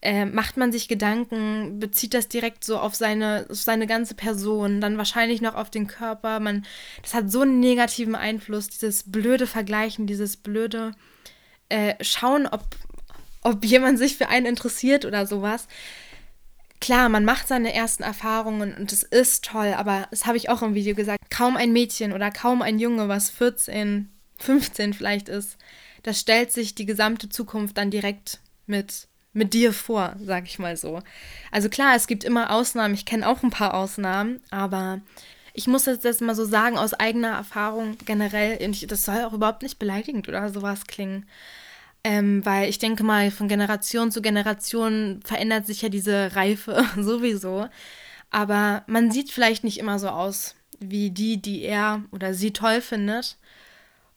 äh, 0.00 0.24
macht 0.24 0.56
man 0.56 0.72
sich 0.72 0.88
Gedanken, 0.88 1.80
bezieht 1.80 2.14
das 2.14 2.28
direkt 2.28 2.64
so 2.64 2.78
auf 2.78 2.94
seine, 2.94 3.46
auf 3.50 3.56
seine 3.56 3.86
ganze 3.86 4.14
Person, 4.14 4.80
dann 4.80 4.98
wahrscheinlich 4.98 5.40
noch 5.40 5.54
auf 5.54 5.70
den 5.70 5.86
Körper. 5.86 6.40
Man, 6.40 6.64
das 7.02 7.14
hat 7.14 7.30
so 7.30 7.40
einen 7.40 7.60
negativen 7.60 8.14
Einfluss, 8.14 8.68
dieses 8.68 9.10
blöde 9.10 9.46
Vergleichen, 9.46 10.06
dieses 10.06 10.36
blöde 10.36 10.92
äh, 11.68 11.94
Schauen, 12.02 12.46
ob, 12.46 12.64
ob 13.42 13.64
jemand 13.64 13.98
sich 13.98 14.16
für 14.16 14.28
einen 14.28 14.46
interessiert 14.46 15.04
oder 15.04 15.26
sowas 15.26 15.66
klar, 16.80 17.08
man 17.08 17.24
macht 17.24 17.48
seine 17.48 17.74
ersten 17.74 18.02
Erfahrungen 18.02 18.74
und 18.74 18.92
es 18.92 19.02
ist 19.02 19.44
toll, 19.44 19.74
aber 19.76 20.06
das 20.10 20.26
habe 20.26 20.36
ich 20.36 20.48
auch 20.48 20.62
im 20.62 20.74
Video 20.74 20.94
gesagt, 20.94 21.30
kaum 21.30 21.56
ein 21.56 21.72
Mädchen 21.72 22.12
oder 22.12 22.30
kaum 22.30 22.62
ein 22.62 22.78
Junge, 22.78 23.08
was 23.08 23.30
14, 23.30 24.10
15 24.38 24.94
vielleicht 24.94 25.28
ist, 25.28 25.56
das 26.02 26.20
stellt 26.20 26.52
sich 26.52 26.74
die 26.74 26.86
gesamte 26.86 27.28
Zukunft 27.28 27.76
dann 27.76 27.90
direkt 27.90 28.40
mit 28.66 29.07
mit 29.38 29.54
dir 29.54 29.72
vor, 29.72 30.16
sag 30.22 30.44
ich 30.44 30.58
mal 30.58 30.76
so. 30.76 31.00
Also 31.50 31.68
klar, 31.68 31.94
es 31.94 32.06
gibt 32.06 32.24
immer 32.24 32.50
Ausnahmen, 32.50 32.94
ich 32.94 33.06
kenne 33.06 33.26
auch 33.26 33.42
ein 33.42 33.50
paar 33.50 33.74
Ausnahmen, 33.74 34.40
aber 34.50 35.00
ich 35.54 35.66
muss 35.66 35.86
jetzt 35.86 36.04
das 36.04 36.20
mal 36.20 36.34
so 36.34 36.44
sagen, 36.44 36.76
aus 36.76 36.94
eigener 36.94 37.30
Erfahrung 37.30 37.96
generell, 38.04 38.58
das 38.86 39.04
soll 39.04 39.24
auch 39.24 39.32
überhaupt 39.32 39.62
nicht 39.62 39.78
beleidigend 39.78 40.28
oder 40.28 40.50
sowas 40.50 40.86
klingen. 40.86 41.26
Ähm, 42.04 42.44
weil 42.46 42.68
ich 42.68 42.78
denke 42.78 43.02
mal, 43.02 43.30
von 43.30 43.48
Generation 43.48 44.12
zu 44.12 44.22
Generation 44.22 45.20
verändert 45.24 45.66
sich 45.66 45.82
ja 45.82 45.88
diese 45.88 46.36
Reife 46.36 46.84
sowieso. 46.96 47.68
Aber 48.30 48.84
man 48.86 49.10
sieht 49.10 49.30
vielleicht 49.30 49.64
nicht 49.64 49.78
immer 49.78 49.98
so 49.98 50.08
aus 50.08 50.54
wie 50.78 51.10
die, 51.10 51.42
die 51.42 51.62
er 51.62 52.04
oder 52.12 52.34
sie 52.34 52.52
toll 52.52 52.80
findet. 52.80 53.36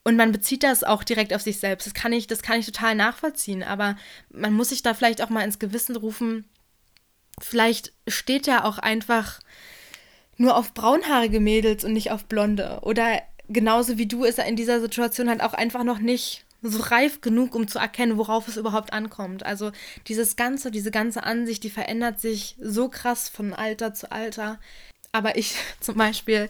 Und 0.04 0.16
man 0.16 0.32
bezieht 0.32 0.64
das 0.64 0.84
auch 0.84 1.04
direkt 1.04 1.34
auf 1.34 1.42
sich 1.42 1.60
selbst. 1.60 1.86
Das 1.86 1.94
kann 1.94 2.12
ich, 2.12 2.26
das 2.28 2.42
kann 2.42 2.60
ich 2.60 2.66
total 2.66 2.96
nachvollziehen. 2.96 3.64
Aber 3.64 3.98
man 4.32 4.54
muss 4.54 4.70
sich 4.70 4.82
da 4.82 4.94
vielleicht 4.94 5.22
auch 5.22 5.30
mal 5.30 5.44
ins 5.44 5.60
Gewissen 5.60 5.96
rufen. 5.96 6.46
Vielleicht 7.40 7.94
steht 8.08 8.48
er 8.48 8.66
auch 8.66 8.80
einfach 8.80 9.40
nur 10.38 10.58
auf 10.58 10.74
braunhaarige 10.74 11.40
Mädels 11.40 11.86
und 11.86 11.94
nicht 11.94 12.12
auf 12.12 12.26
blonde. 12.26 12.80
Oder 12.82 13.22
genauso 13.48 13.98
wie 13.98 14.08
du 14.08 14.24
ist 14.24 14.40
er 14.40 14.46
in 14.46 14.56
dieser 14.56 14.82
Situation 14.82 15.30
halt 15.30 15.42
auch 15.42 15.54
einfach 15.54 15.84
noch 15.84 16.00
nicht 16.00 16.46
so 16.64 16.80
reif 16.82 17.22
genug, 17.22 17.56
um 17.56 17.68
zu 17.68 17.80
erkennen, 17.80 18.18
worauf 18.18 18.48
es 18.48 18.58
überhaupt 18.58 18.94
ankommt. 18.94 19.46
Also 19.46 19.72
dieses 20.08 20.36
ganze, 20.36 20.72
diese 20.72 20.92
ganze 20.92 21.24
Ansicht, 21.24 21.64
die 21.64 21.70
verändert 21.70 22.20
sich 22.20 22.56
so 22.60 22.90
krass 22.90 23.30
von 23.30 23.54
Alter 23.54 23.94
zu 23.94 24.12
Alter. 24.12 24.60
Aber 25.12 25.38
ich 25.38 25.56
zum 25.80 25.96
Beispiel 25.96 26.50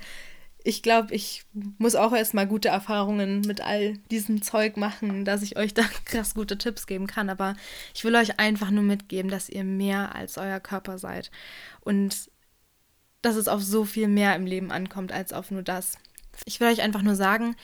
ich 0.63 0.83
glaube, 0.83 1.13
ich 1.13 1.43
muss 1.53 1.95
auch 1.95 2.13
erstmal 2.13 2.47
gute 2.47 2.69
Erfahrungen 2.69 3.41
mit 3.41 3.61
all 3.61 3.97
diesem 4.11 4.41
Zeug 4.41 4.77
machen, 4.77 5.25
dass 5.25 5.41
ich 5.41 5.57
euch 5.57 5.73
da 5.73 5.83
krass 6.05 6.33
gute 6.33 6.57
Tipps 6.57 6.87
geben 6.87 7.07
kann. 7.07 7.29
Aber 7.29 7.55
ich 7.93 8.03
will 8.03 8.15
euch 8.15 8.39
einfach 8.39 8.71
nur 8.71 8.83
mitgeben, 8.83 9.31
dass 9.31 9.49
ihr 9.49 9.63
mehr 9.63 10.15
als 10.15 10.37
euer 10.37 10.59
Körper 10.59 10.97
seid. 10.97 11.31
Und 11.81 12.29
dass 13.21 13.35
es 13.35 13.47
auf 13.47 13.63
so 13.63 13.85
viel 13.85 14.07
mehr 14.07 14.35
im 14.35 14.45
Leben 14.45 14.71
ankommt 14.71 15.11
als 15.11 15.33
auf 15.33 15.51
nur 15.51 15.63
das. 15.63 15.97
Ich 16.45 16.59
will 16.59 16.67
euch 16.67 16.81
einfach 16.81 17.01
nur 17.01 17.15
sagen, 17.15 17.55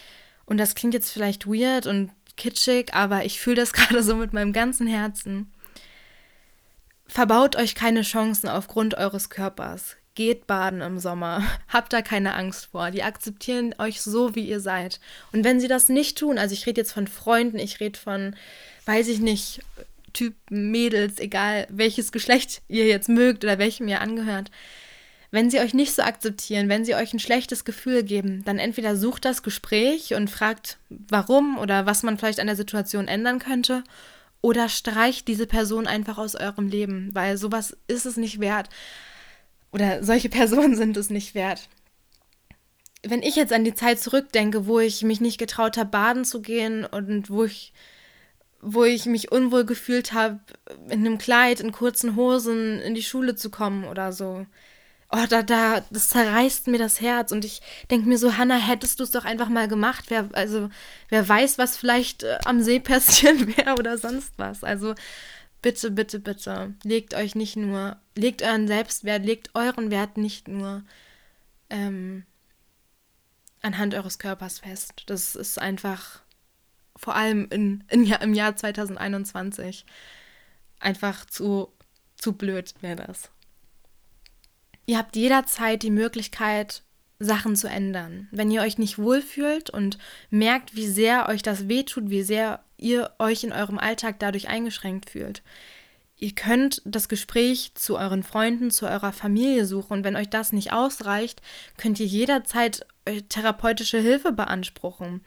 und 0.45 0.57
das 0.57 0.75
klingt 0.75 0.93
jetzt 0.93 1.11
vielleicht 1.11 1.47
weird 1.47 1.87
und 1.87 2.11
kitschig, 2.35 2.93
aber 2.93 3.25
ich 3.25 3.39
fühle 3.39 3.57
das 3.57 3.73
gerade 3.73 4.03
so 4.03 4.15
mit 4.15 4.33
meinem 4.33 4.53
ganzen 4.53 4.87
Herzen. 4.87 5.51
Verbaut 7.05 7.55
euch 7.55 7.75
keine 7.75 8.01
Chancen 8.01 8.49
aufgrund 8.49 8.95
eures 8.95 9.29
Körpers. 9.29 9.96
Geht 10.18 10.47
baden 10.47 10.82
im 10.82 10.97
Sommer. 10.97 11.43
Habt 11.68 11.93
da 11.93 12.01
keine 12.01 12.34
Angst 12.34 12.70
vor. 12.72 12.89
Die 12.89 13.03
akzeptieren 13.03 13.76
euch 13.78 14.01
so, 14.01 14.34
wie 14.34 14.47
ihr 14.47 14.59
seid. 14.59 14.99
Und 15.32 15.43
wenn 15.43 15.59
sie 15.59 15.68
das 15.68 15.89
nicht 15.89 16.18
tun, 16.18 16.39
also 16.39 16.53
ich 16.53 16.65
rede 16.65 16.82
jetzt 16.82 16.91
von 16.91 17.05
Freunden, 17.05 17.59
ich 17.59 17.80
rede 17.80 17.99
von, 17.99 18.36
weiß 18.88 19.09
ich 19.09 19.20
nicht, 19.20 19.61
Typen, 20.13 20.72
Mädels, 20.72 21.20
egal 21.20 21.68
welches 21.70 22.11
Geschlecht 22.11 22.63
ihr 22.68 22.88
jetzt 22.88 23.09
mögt 23.09 23.43
oder 23.43 23.59
welchem 23.59 23.88
ihr 23.88 24.01
angehört, 24.01 24.49
wenn 25.30 25.51
sie 25.51 25.59
euch 25.59 25.76
nicht 25.76 25.93
so 25.93 26.01
akzeptieren, 26.01 26.68
wenn 26.68 26.84
sie 26.84 26.95
euch 26.95 27.13
ein 27.13 27.20
schlechtes 27.20 27.63
Gefühl 27.63 28.01
geben, 28.01 28.43
dann 28.43 28.57
entweder 28.57 28.95
sucht 28.95 29.24
das 29.24 29.43
Gespräch 29.43 30.15
und 30.15 30.32
fragt, 30.32 30.80
warum 30.89 31.59
oder 31.59 31.86
was 31.86 32.01
man 32.01 32.18
vielleicht 32.18 32.39
an 32.39 32.47
der 32.47 32.55
Situation 32.55 33.07
ändern 33.07 33.38
könnte, 33.38 33.84
oder 34.41 34.68
streicht 34.68 35.28
diese 35.28 35.45
Person 35.45 35.86
einfach 35.86 36.18
aus 36.18 36.34
eurem 36.34 36.70
Leben, 36.70 37.11
weil 37.13 37.38
sowas 37.38 37.78
ist 37.88 38.07
es 38.07 38.18
nicht 38.18 38.39
wert 38.39 38.70
oder 39.72 40.03
solche 40.03 40.30
Personen 40.38 40.76
sind 40.76 40.97
es 40.97 41.09
nicht 41.09 41.36
wert. 41.36 41.68
Wenn 43.03 43.22
ich 43.22 43.36
jetzt 43.36 43.53
an 43.53 43.63
die 43.63 43.76
Zeit 43.76 43.99
zurückdenke, 43.99 44.65
wo 44.65 44.80
ich 44.80 45.03
mich 45.03 45.22
nicht 45.22 45.38
getraut 45.38 45.78
habe, 45.78 45.89
baden 45.89 46.26
zu 46.26 46.41
gehen 46.41 46.84
und 46.86 47.30
wo 47.30 47.43
ich, 47.43 47.74
wo 48.59 48.84
ich 48.84 49.05
mich 49.05 49.32
unwohl 49.32 49.65
gefühlt 49.65 50.13
habe, 50.13 50.39
in 50.86 51.05
einem 51.05 51.18
Kleid, 51.18 51.59
in 51.59 51.72
kurzen 51.72 52.15
Hosen 52.15 52.80
in 52.82 52.95
die 52.95 53.03
Schule 53.03 53.36
zu 53.36 53.49
kommen 53.49 53.86
oder 53.86 54.11
so. 54.11 54.45
Oh, 55.09 55.26
da, 55.30 55.41
da, 55.41 55.82
das 55.89 56.09
zerreißt 56.09 56.68
mir 56.68 56.80
das 56.80 56.99
Herz 56.99 57.32
und 57.32 57.45
ich 57.45 57.61
denke 57.89 58.09
mir 58.09 58.18
so, 58.18 58.36
Hannah, 58.38 58.57
hättest 58.57 58.99
du 58.99 59.05
es 59.05 59.11
doch 59.11 59.24
einfach 59.24 59.47
mal 59.47 59.70
gemacht. 59.70 60.05
Wer, 60.09 60.28
also, 60.34 60.70
wer 61.07 61.28
weiß, 61.28 61.57
was 61.57 61.78
vielleicht 61.78 62.24
äh, 62.24 62.39
am 62.43 62.61
See 62.61 62.82
passieren 62.82 63.55
wäre 63.57 63.76
oder 63.76 63.97
sonst 63.97 64.34
was. 64.36 64.65
Also, 64.65 64.95
bitte, 65.68 65.91
bitte, 65.91 66.22
bitte, 66.22 66.76
legt 66.86 67.13
euch 67.13 67.36
nicht 67.36 67.57
nur, 67.57 67.97
legt 68.15 68.41
euren 68.41 68.70
Selbstwert, 68.70 69.26
legt 69.26 69.53
euren 69.53 69.91
Wert 69.91 70.15
nicht 70.15 70.47
nur 70.47 70.86
ähm, 71.70 72.26
anhand 73.61 73.93
eures 73.93 74.18
Körpers 74.18 74.59
fest. 74.59 75.03
Das 75.07 75.36
ist 75.36 75.59
einfach, 75.59 76.22
vor 76.95 77.15
allem 77.18 77.49
in, 77.51 77.84
in, 77.89 78.05
im 78.05 78.34
Jahr 78.34 78.55
2021, 78.55 79.86
einfach 80.80 81.26
zu, 81.26 81.74
zu 82.15 82.32
blöd 82.32 82.74
wäre 82.80 83.05
das. 83.05 83.30
Ihr 84.86 84.97
habt 84.97 85.18
jederzeit 85.18 85.84
die 85.84 85.91
Möglichkeit, 85.91 86.84
Sachen 87.20 87.57
zu 87.57 87.68
ändern. 87.68 88.30
Wenn 88.32 88.51
ihr 88.51 88.61
euch 88.61 88.78
nicht 88.78 88.99
wohlfühlt 88.99 89.70
und 89.70 89.97
merkt, 90.30 90.78
wie 90.78 90.88
sehr 90.88 91.28
euch 91.28 91.41
das 91.41 91.68
wehtut, 91.68 92.09
wie 92.09 92.24
sehr 92.24 92.63
ihr 92.78 93.11
euch 93.19 93.43
in 93.43 93.51
eurem 93.51 93.78
Alltag 93.78 94.19
dadurch 94.19 94.47
eingeschränkt 94.47 95.09
fühlt. 95.09 95.41
ihr 96.19 96.34
könnt 96.34 96.82
das 96.84 97.09
Gespräch 97.09 97.73
zu 97.75 97.97
euren 97.97 98.23
Freunden, 98.23 98.71
zu 98.71 98.88
eurer 98.88 99.11
Familie 99.11 99.65
suchen. 99.65 99.93
Und 99.93 100.03
wenn 100.03 100.15
euch 100.15 100.30
das 100.30 100.51
nicht 100.51 100.73
ausreicht, 100.73 101.41
könnt 101.78 101.99
ihr 101.99 102.07
jederzeit 102.07 102.86
äh, 103.05 103.21
therapeutische 103.21 103.99
Hilfe 103.99 104.32
beanspruchen 104.32 105.21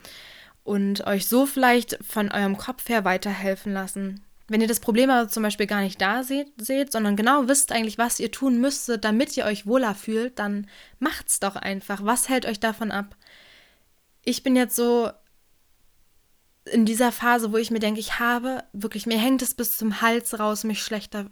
und 0.64 1.06
euch 1.06 1.26
so 1.28 1.46
vielleicht 1.46 1.98
von 2.04 2.30
eurem 2.32 2.56
Kopf 2.56 2.88
her 2.88 3.04
weiterhelfen 3.04 3.72
lassen. 3.72 4.20
Wenn 4.48 4.60
ihr 4.60 4.66
das 4.66 4.80
Problem 4.80 5.10
aber 5.10 5.28
zum 5.28 5.44
Beispiel 5.44 5.68
gar 5.68 5.80
nicht 5.80 6.00
da 6.00 6.24
seht, 6.24 6.48
seht, 6.56 6.90
sondern 6.90 7.14
genau 7.14 7.46
wisst 7.46 7.70
eigentlich, 7.70 7.98
was 7.98 8.18
ihr 8.18 8.32
tun 8.32 8.60
müsstet, 8.60 9.04
damit 9.04 9.36
ihr 9.36 9.44
euch 9.44 9.64
wohler 9.64 9.94
fühlt, 9.94 10.40
dann 10.40 10.66
macht's 10.98 11.38
doch 11.38 11.54
einfach. 11.54 12.04
Was 12.04 12.28
hält 12.28 12.46
euch 12.46 12.58
davon 12.58 12.90
ab? 12.90 13.16
Ich 14.24 14.42
bin 14.42 14.56
jetzt 14.56 14.74
so 14.74 15.10
in 16.64 16.84
dieser 16.84 17.12
Phase, 17.12 17.52
wo 17.52 17.56
ich 17.56 17.70
mir 17.70 17.78
denke, 17.78 18.00
ich 18.00 18.18
habe 18.18 18.64
wirklich, 18.72 19.06
mir 19.06 19.18
hängt 19.18 19.42
es 19.42 19.54
bis 19.54 19.78
zum 19.78 20.00
Hals 20.00 20.38
raus, 20.38 20.64
mich 20.64 20.82
schlechter 20.82 21.26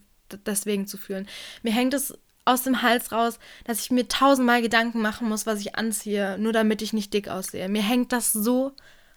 deswegen 0.46 0.86
zu 0.86 0.96
fühlen. 0.96 1.26
Mir 1.62 1.72
hängt 1.72 1.94
es 1.94 2.14
aus 2.44 2.62
dem 2.62 2.82
Hals 2.82 3.12
raus, 3.12 3.38
dass 3.64 3.80
ich 3.80 3.90
mir 3.90 4.08
tausendmal 4.08 4.62
Gedanken 4.62 5.02
machen 5.02 5.28
muss, 5.28 5.46
was 5.46 5.60
ich 5.60 5.76
anziehe, 5.76 6.38
nur 6.38 6.52
damit 6.52 6.80
ich 6.80 6.92
nicht 6.92 7.12
dick 7.12 7.28
aussehe. 7.28 7.68
Mir 7.68 7.82
hängt 7.82 8.12
das 8.12 8.32
so 8.32 8.72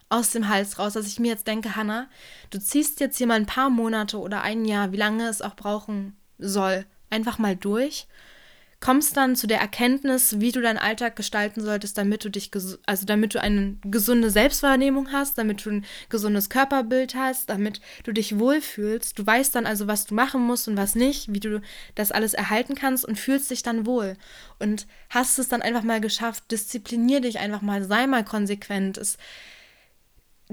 aus 0.10 0.32
dem 0.32 0.50
Hals 0.50 0.78
raus, 0.78 0.94
dass 0.94 1.08
ich 1.08 1.20
mir 1.20 1.30
jetzt 1.30 1.48
denke, 1.48 1.78
Hannah, 1.78 2.10
du 2.50 2.60
ziehst 2.60 3.00
jetzt 3.00 3.18
hier 3.18 3.28
mal 3.28 3.36
ein 3.36 3.46
paar 3.46 3.70
Monate 3.70 4.20
oder 4.20 4.42
ein 4.42 4.66
Jahr, 4.66 4.92
wie 4.92 4.98
lange 4.98 5.30
es 5.30 5.42
auch 5.42 5.56
brauchen 5.56 6.18
soll, 6.38 6.86
einfach 7.10 7.38
mal 7.38 7.56
durch 7.56 8.08
kommst 8.82 9.16
dann 9.16 9.36
zu 9.36 9.46
der 9.46 9.60
Erkenntnis, 9.60 10.40
wie 10.40 10.52
du 10.52 10.60
deinen 10.60 10.80
Alltag 10.80 11.16
gestalten 11.16 11.62
solltest, 11.62 11.98
damit 11.98 12.26
du 12.26 12.30
dich, 12.30 12.50
also 12.86 13.06
damit 13.06 13.36
du 13.36 13.42
eine 13.42 13.78
gesunde 13.86 14.32
Selbstwahrnehmung 14.32 15.12
hast, 15.12 15.38
damit 15.38 15.64
du 15.64 15.70
ein 15.70 15.86
gesundes 16.10 16.50
Körperbild 16.50 17.14
hast, 17.14 17.50
damit 17.50 17.80
du 18.04 18.12
dich 18.12 18.40
wohlfühlst. 18.40 19.18
Du 19.18 19.26
weißt 19.26 19.54
dann 19.54 19.68
also, 19.68 19.88
was 19.88 20.08
du 20.08 20.16
machen 20.16 20.42
musst 20.42 20.68
und 20.68 20.78
was 20.78 20.96
nicht, 20.96 21.32
wie 21.32 21.40
du 21.40 21.62
das 21.94 22.12
alles 22.12 22.34
erhalten 22.34 22.74
kannst 22.74 23.06
und 23.06 23.20
fühlst 23.20 23.52
dich 23.52 23.62
dann 23.62 23.86
wohl. 23.86 24.18
Und 24.58 24.88
hast 25.10 25.38
es 25.38 25.48
dann 25.48 25.62
einfach 25.62 25.84
mal 25.84 26.02
geschafft, 26.02 26.50
disziplinier 26.50 27.22
dich 27.22 27.38
einfach 27.38 27.62
mal, 27.62 27.84
sei 27.84 28.08
mal 28.08 28.26
konsequent. 28.26 28.98
Es, 28.98 29.18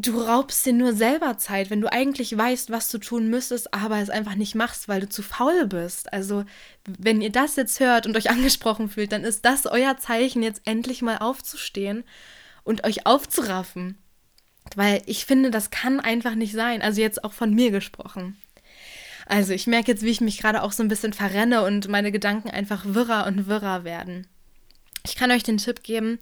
du 0.00 0.20
raubst 0.20 0.64
dir 0.64 0.72
nur 0.72 0.94
selber 0.94 1.38
Zeit, 1.38 1.70
wenn 1.70 1.80
du 1.80 1.90
eigentlich 1.92 2.36
weißt, 2.36 2.70
was 2.70 2.88
du 2.88 2.98
tun 2.98 3.28
müsstest, 3.28 3.74
aber 3.74 3.98
es 3.98 4.10
einfach 4.10 4.36
nicht 4.36 4.54
machst, 4.54 4.88
weil 4.88 5.00
du 5.00 5.08
zu 5.08 5.22
faul 5.22 5.66
bist. 5.66 6.12
Also, 6.12 6.44
wenn 6.86 7.20
ihr 7.20 7.32
das 7.32 7.56
jetzt 7.56 7.80
hört 7.80 8.06
und 8.06 8.16
euch 8.16 8.30
angesprochen 8.30 8.88
fühlt, 8.88 9.12
dann 9.12 9.24
ist 9.24 9.44
das 9.44 9.66
euer 9.66 9.96
Zeichen, 9.98 10.42
jetzt 10.42 10.62
endlich 10.64 11.02
mal 11.02 11.18
aufzustehen 11.18 12.04
und 12.64 12.84
euch 12.84 13.06
aufzuraffen. 13.06 13.98
Weil 14.76 15.02
ich 15.06 15.24
finde, 15.24 15.50
das 15.50 15.70
kann 15.70 15.98
einfach 15.98 16.34
nicht 16.34 16.52
sein. 16.52 16.82
Also 16.82 17.00
jetzt 17.00 17.24
auch 17.24 17.32
von 17.32 17.54
mir 17.54 17.70
gesprochen. 17.70 18.36
Also 19.26 19.52
ich 19.52 19.66
merke 19.66 19.90
jetzt, 19.90 20.02
wie 20.02 20.10
ich 20.10 20.20
mich 20.20 20.38
gerade 20.38 20.62
auch 20.62 20.72
so 20.72 20.82
ein 20.82 20.88
bisschen 20.88 21.14
verrenne 21.14 21.64
und 21.64 21.88
meine 21.88 22.12
Gedanken 22.12 22.50
einfach 22.50 22.84
wirrer 22.84 23.26
und 23.26 23.46
wirrer 23.46 23.84
werden. 23.84 24.26
Ich 25.04 25.16
kann 25.16 25.30
euch 25.30 25.42
den 25.42 25.56
Tipp 25.56 25.82
geben, 25.82 26.18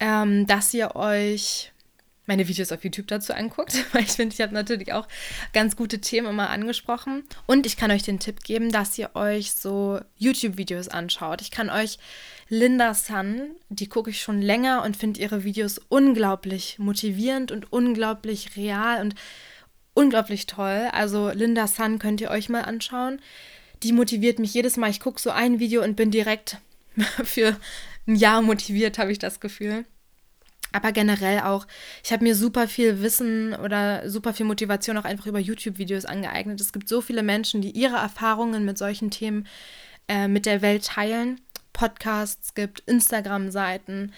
ähm, 0.00 0.46
dass 0.46 0.72
ihr 0.72 0.96
euch 0.96 1.72
meine 2.28 2.46
Videos 2.46 2.70
auf 2.70 2.84
YouTube 2.84 3.08
dazu 3.08 3.32
anguckt, 3.32 3.74
weil 3.92 4.02
ich 4.04 4.12
finde, 4.12 4.34
ich 4.34 4.40
habe 4.40 4.54
natürlich 4.54 4.92
auch 4.92 5.08
ganz 5.52 5.74
gute 5.74 6.00
Themen 6.00 6.28
immer 6.28 6.50
angesprochen. 6.50 7.24
Und 7.46 7.66
ich 7.66 7.76
kann 7.76 7.90
euch 7.90 8.02
den 8.02 8.20
Tipp 8.20 8.44
geben, 8.44 8.70
dass 8.70 8.96
ihr 8.98 9.10
euch 9.14 9.52
so 9.52 10.00
YouTube-Videos 10.16 10.88
anschaut. 10.88 11.40
Ich 11.40 11.50
kann 11.50 11.70
euch 11.70 11.98
Linda 12.48 12.94
Sun, 12.94 13.50
die 13.68 13.88
gucke 13.88 14.10
ich 14.10 14.22
schon 14.22 14.40
länger 14.40 14.82
und 14.84 14.96
finde 14.96 15.20
ihre 15.20 15.44
Videos 15.44 15.80
unglaublich 15.88 16.78
motivierend 16.78 17.52
und 17.52 17.72
unglaublich 17.72 18.56
real 18.56 19.00
und 19.00 19.14
unglaublich 19.94 20.46
toll. 20.46 20.88
Also 20.92 21.30
Linda 21.30 21.66
Sun 21.66 21.98
könnt 21.98 22.20
ihr 22.20 22.30
euch 22.30 22.48
mal 22.48 22.62
anschauen. 22.62 23.20
Die 23.82 23.92
motiviert 23.92 24.38
mich 24.38 24.54
jedes 24.54 24.76
Mal. 24.76 24.90
Ich 24.90 25.00
gucke 25.00 25.20
so 25.20 25.30
ein 25.30 25.60
Video 25.60 25.82
und 25.82 25.96
bin 25.96 26.10
direkt 26.10 26.58
für 27.24 27.56
ein 28.06 28.16
Jahr 28.16 28.42
motiviert, 28.42 28.98
habe 28.98 29.12
ich 29.12 29.18
das 29.18 29.40
Gefühl. 29.40 29.84
Aber 30.72 30.92
generell 30.92 31.40
auch, 31.40 31.66
ich 32.04 32.12
habe 32.12 32.24
mir 32.24 32.34
super 32.34 32.68
viel 32.68 33.00
Wissen 33.00 33.54
oder 33.54 34.08
super 34.10 34.34
viel 34.34 34.46
Motivation 34.46 34.98
auch 34.98 35.04
einfach 35.04 35.26
über 35.26 35.38
YouTube-Videos 35.38 36.04
angeeignet. 36.04 36.60
Es 36.60 36.72
gibt 36.72 36.88
so 36.88 37.00
viele 37.00 37.22
Menschen, 37.22 37.62
die 37.62 37.70
ihre 37.70 37.96
Erfahrungen 37.96 38.64
mit 38.64 38.76
solchen 38.76 39.10
Themen 39.10 39.46
äh, 40.08 40.28
mit 40.28 40.46
der 40.46 40.62
Welt 40.62 40.84
teilen. 40.84 41.40
Podcasts 41.72 42.54
gibt, 42.54 42.80
Instagram-Seiten. 42.86 44.12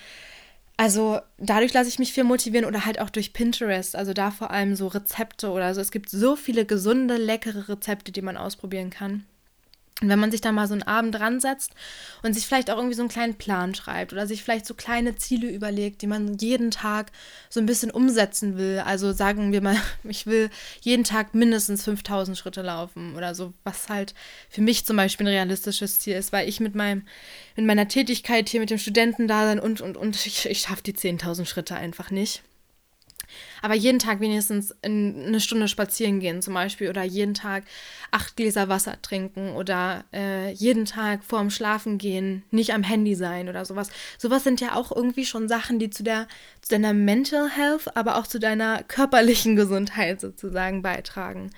Also 0.77 1.21
dadurch 1.37 1.75
lasse 1.75 1.91
ich 1.91 1.99
mich 1.99 2.15
viel 2.15 2.25
motivieren 2.25 2.65
oder 2.65 2.87
halt 2.87 3.01
auch 3.01 3.11
durch 3.11 3.35
Pinterest. 3.35 3.95
Also 3.95 4.15
da 4.15 4.31
vor 4.31 4.51
allem 4.51 4.75
so 4.77 4.87
Rezepte 4.87 5.51
oder 5.51 5.75
so. 5.75 5.81
Es 5.81 5.91
gibt 5.91 6.09
so 6.09 6.37
viele 6.37 6.65
gesunde, 6.65 7.17
leckere 7.19 7.69
Rezepte, 7.69 8.13
die 8.13 8.23
man 8.23 8.39
ausprobieren 8.39 8.89
kann. 8.89 9.27
Und 10.01 10.09
wenn 10.09 10.19
man 10.19 10.31
sich 10.31 10.41
da 10.41 10.51
mal 10.51 10.67
so 10.67 10.73
einen 10.73 10.83
Abend 10.83 11.15
dran 11.15 11.41
setzt 11.41 11.73
und 12.23 12.33
sich 12.33 12.47
vielleicht 12.47 12.71
auch 12.71 12.77
irgendwie 12.77 12.95
so 12.95 13.03
einen 13.03 13.11
kleinen 13.11 13.35
Plan 13.35 13.75
schreibt 13.75 14.13
oder 14.13 14.27
sich 14.27 14.43
vielleicht 14.43 14.65
so 14.65 14.75
kleine 14.75 15.17
Ziele 15.17 15.51
überlegt, 15.51 16.01
die 16.01 16.07
man 16.07 16.39
jeden 16.39 16.71
Tag 16.71 17.13
so 17.51 17.61
ein 17.61 17.67
bisschen 17.67 17.91
umsetzen 17.91 18.57
will. 18.57 18.83
Also 18.85 19.13
sagen 19.13 19.53
wir 19.53 19.61
mal, 19.61 19.77
ich 20.05 20.27
will 20.27 20.51
jeden 20.81 21.05
Tag 21.05 21.35
mindestens 21.35 21.85
5000 21.85 22.37
Schritte 22.37 22.63
laufen 22.63 23.15
oder 23.15 23.35
so, 23.35 23.53
was 23.63 23.89
halt 23.89 24.15
für 24.49 24.63
mich 24.63 24.87
zum 24.87 24.97
Beispiel 24.97 25.27
ein 25.27 25.35
realistisches 25.35 25.99
Ziel 25.99 26.17
ist, 26.17 26.33
weil 26.33 26.49
ich 26.49 26.61
mit 26.61 26.75
meinem, 26.75 27.03
mit 27.57 27.67
meiner 27.67 27.89
Tätigkeit 27.89 28.49
hier 28.49 28.61
mit 28.61 28.71
dem 28.71 28.79
Studentendasein 28.79 29.61
und, 29.61 29.81
und, 29.83 29.97
und 29.97 30.27
ich, 30.27 30.47
ich 30.47 30.61
schaffe 30.61 30.83
die 30.83 30.95
10.000 30.95 31.45
Schritte 31.45 31.77
einfach 31.77 32.11
nicht. 32.11 32.43
Aber 33.63 33.75
jeden 33.75 33.99
Tag 33.99 34.21
wenigstens 34.21 34.75
eine 34.83 35.41
Stunde 35.41 35.69
spazieren 35.69 36.21
gehen 36.21 36.43
zum 36.43 36.55
Beispiel 36.55 36.89
oder 36.89 37.03
jeden 37.03 37.35
Tag 37.35 37.65
acht 38.11 38.37
Gläser 38.37 38.69
Wasser 38.69 39.01
trinken 39.03 39.53
oder 39.53 40.05
äh, 40.13 40.53
jeden 40.53 40.85
Tag 40.85 41.25
vorm 41.25 41.51
Schlafen 41.51 41.99
gehen 41.99 42.43
nicht 42.51 42.73
am 42.73 42.83
Handy 42.83 43.15
sein 43.15 43.49
oder 43.49 43.65
sowas. 43.65 43.91
Sowas 44.19 44.45
sind 44.45 44.61
ja 44.61 44.75
auch 44.75 44.95
irgendwie 44.95 45.27
schon 45.27 45.49
Sachen, 45.49 45.79
die 45.79 45.91
zu, 45.91 46.03
der, 46.03 46.27
zu 46.61 46.71
deiner 46.71 46.93
Mental 46.93 47.49
Health, 47.51 47.97
aber 47.97 48.17
auch 48.17 48.27
zu 48.27 48.39
deiner 48.39 48.83
körperlichen 48.83 49.57
Gesundheit 49.57 50.21
sozusagen 50.21 50.83
beitragen. 50.83 51.51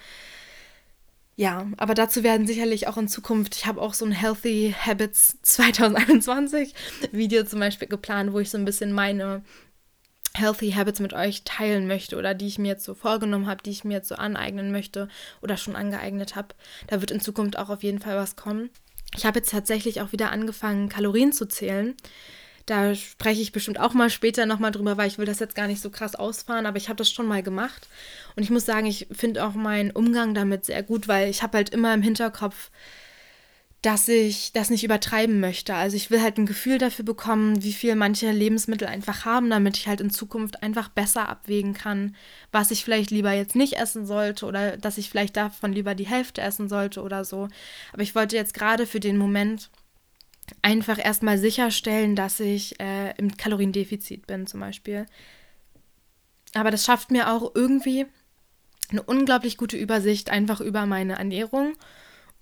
Ja, 1.37 1.67
aber 1.79 1.95
dazu 1.95 2.23
werden 2.23 2.47
sicherlich 2.47 2.89
auch 2.89 2.99
in 2.99 3.09
Zukunft, 3.09 3.57
ich 3.57 3.67
habe 3.67 3.81
auch 3.81 3.95
so 3.95 4.05
ein 4.05 4.13
Healthy 4.13 4.75
Habits 4.79 5.39
2021 5.43 6.75
Video 7.11 7.45
zum 7.45 7.61
Beispiel 7.61 7.89
geplant, 7.89 8.33
wo 8.33 8.41
ich 8.41 8.51
so 8.51 8.59
ein 8.59 8.65
bisschen 8.65 8.93
meine 8.93 9.43
Healthy 10.35 10.73
Habits 10.73 11.01
mit 11.01 11.13
euch 11.13 11.43
teilen 11.45 11.87
möchte 11.87 12.17
oder 12.17 12.35
die 12.35 12.47
ich 12.47 12.59
mir 12.59 12.69
jetzt 12.69 12.85
so 12.85 12.95
vorgenommen 12.95 13.47
habe, 13.47 13.63
die 13.63 13.71
ich 13.71 13.85
mir 13.85 13.95
jetzt 13.95 14.09
so 14.09 14.15
aneignen 14.15 14.73
möchte 14.73 15.09
oder 15.43 15.57
schon 15.57 15.77
angeeignet 15.77 16.37
habe. 16.37 16.49
Da 16.87 17.01
wird 17.01 17.11
in 17.11 17.21
Zukunft 17.21 17.59
auch 17.59 17.69
auf 17.69 17.83
jeden 17.83 17.99
Fall 17.99 18.17
was 18.17 18.37
kommen. 18.37 18.71
Ich 19.15 19.27
habe 19.27 19.41
jetzt 19.41 19.51
tatsächlich 19.51 20.01
auch 20.01 20.13
wieder 20.13 20.33
angefangen, 20.33 20.89
Kalorien 20.89 21.33
zu 21.33 21.47
zählen. 21.47 21.95
Da 22.67 22.95
spreche 22.95 23.43
ich 23.43 23.53
bestimmt 23.53 23.81
auch 23.81 23.93
mal 23.93 24.09
später 24.09 24.47
nochmal 24.47 24.71
drüber, 24.71 24.97
weil 24.97 25.09
ich 25.09 25.19
will 25.19 25.27
das 25.27 25.41
jetzt 25.41 25.55
gar 25.55 25.67
nicht 25.67 25.83
so 25.83 25.91
krass 25.91 26.15
ausfahren, 26.15 26.65
aber 26.65 26.77
ich 26.77 26.89
habe 26.89 26.97
das 26.97 27.11
schon 27.11 27.27
mal 27.27 27.43
gemacht. 27.43 27.89
Und 28.37 28.43
ich 28.43 28.51
muss 28.51 28.65
sagen, 28.65 28.87
ich 28.87 29.09
finde 29.11 29.45
auch 29.45 29.55
meinen 29.55 29.91
Umgang 29.91 30.33
damit 30.33 30.65
sehr 30.65 30.83
gut, 30.83 31.09
weil 31.09 31.29
ich 31.29 31.43
habe 31.43 31.59
halt 31.59 31.71
immer 31.71 31.93
im 31.93 32.03
Hinterkopf, 32.03 32.71
dass 33.83 34.07
ich 34.07 34.53
das 34.53 34.71
nicht 34.71 34.85
übertreiben 34.85 35.41
möchte. 35.41 35.75
Also 35.75 35.97
ich 35.97 36.11
will 36.13 36.23
halt 36.23 36.39
ein 36.39 36.47
Gefühl 36.47 36.79
dafür 36.79 37.05
bekommen, 37.05 37.65
wie 37.65 37.73
viel 37.73 37.97
manche 37.97 38.31
Lebensmittel 38.31 38.87
einfach 38.87 39.25
haben, 39.25 39.51
damit 39.51 39.77
ich 39.77 39.89
halt 39.89 40.01
in 40.01 40.11
Zukunft 40.11 40.63
einfach 40.63 40.89
besser 40.89 41.29
abwägen 41.29 41.75
kann, 41.75 42.15
was 42.53 42.71
ich 42.71 42.85
vielleicht 42.85 43.11
lieber 43.11 43.33
jetzt 43.33 43.57
nicht 43.57 43.75
essen 43.75 44.07
sollte 44.07 44.47
oder 44.47 44.77
dass 44.77 44.99
ich 44.99 45.11
vielleicht 45.11 45.37
davon 45.37 45.73
lieber 45.73 45.97
die 45.97 46.07
Hälfte 46.07 46.43
essen 46.43 46.69
sollte 46.69 47.03
oder 47.03 47.25
so. 47.25 47.49
Aber 47.93 48.03
ich 48.03 48.15
wollte 48.15 48.37
jetzt 48.37 48.55
gerade 48.55 48.87
für 48.87 49.01
den 49.01 49.17
Moment 49.17 49.69
einfach 50.63 51.05
erstmal 51.05 51.39
sicherstellen, 51.39 52.15
dass 52.15 52.39
ich 52.39 52.79
äh, 52.81 53.17
im 53.17 53.37
Kaloriendefizit 53.37 54.29
bin 54.29 54.47
zum 54.47 54.61
Beispiel. 54.61 55.07
Aber 56.55 56.71
das 56.71 56.85
schafft 56.85 57.11
mir 57.11 57.33
auch 57.33 57.53
irgendwie 57.57 58.07
eine 58.91 59.03
unglaublich 59.03 59.57
gute 59.57 59.77
Übersicht 59.77 60.31
einfach 60.31 60.61
über 60.61 60.87
meine 60.87 61.15
Ernährung 61.15 61.75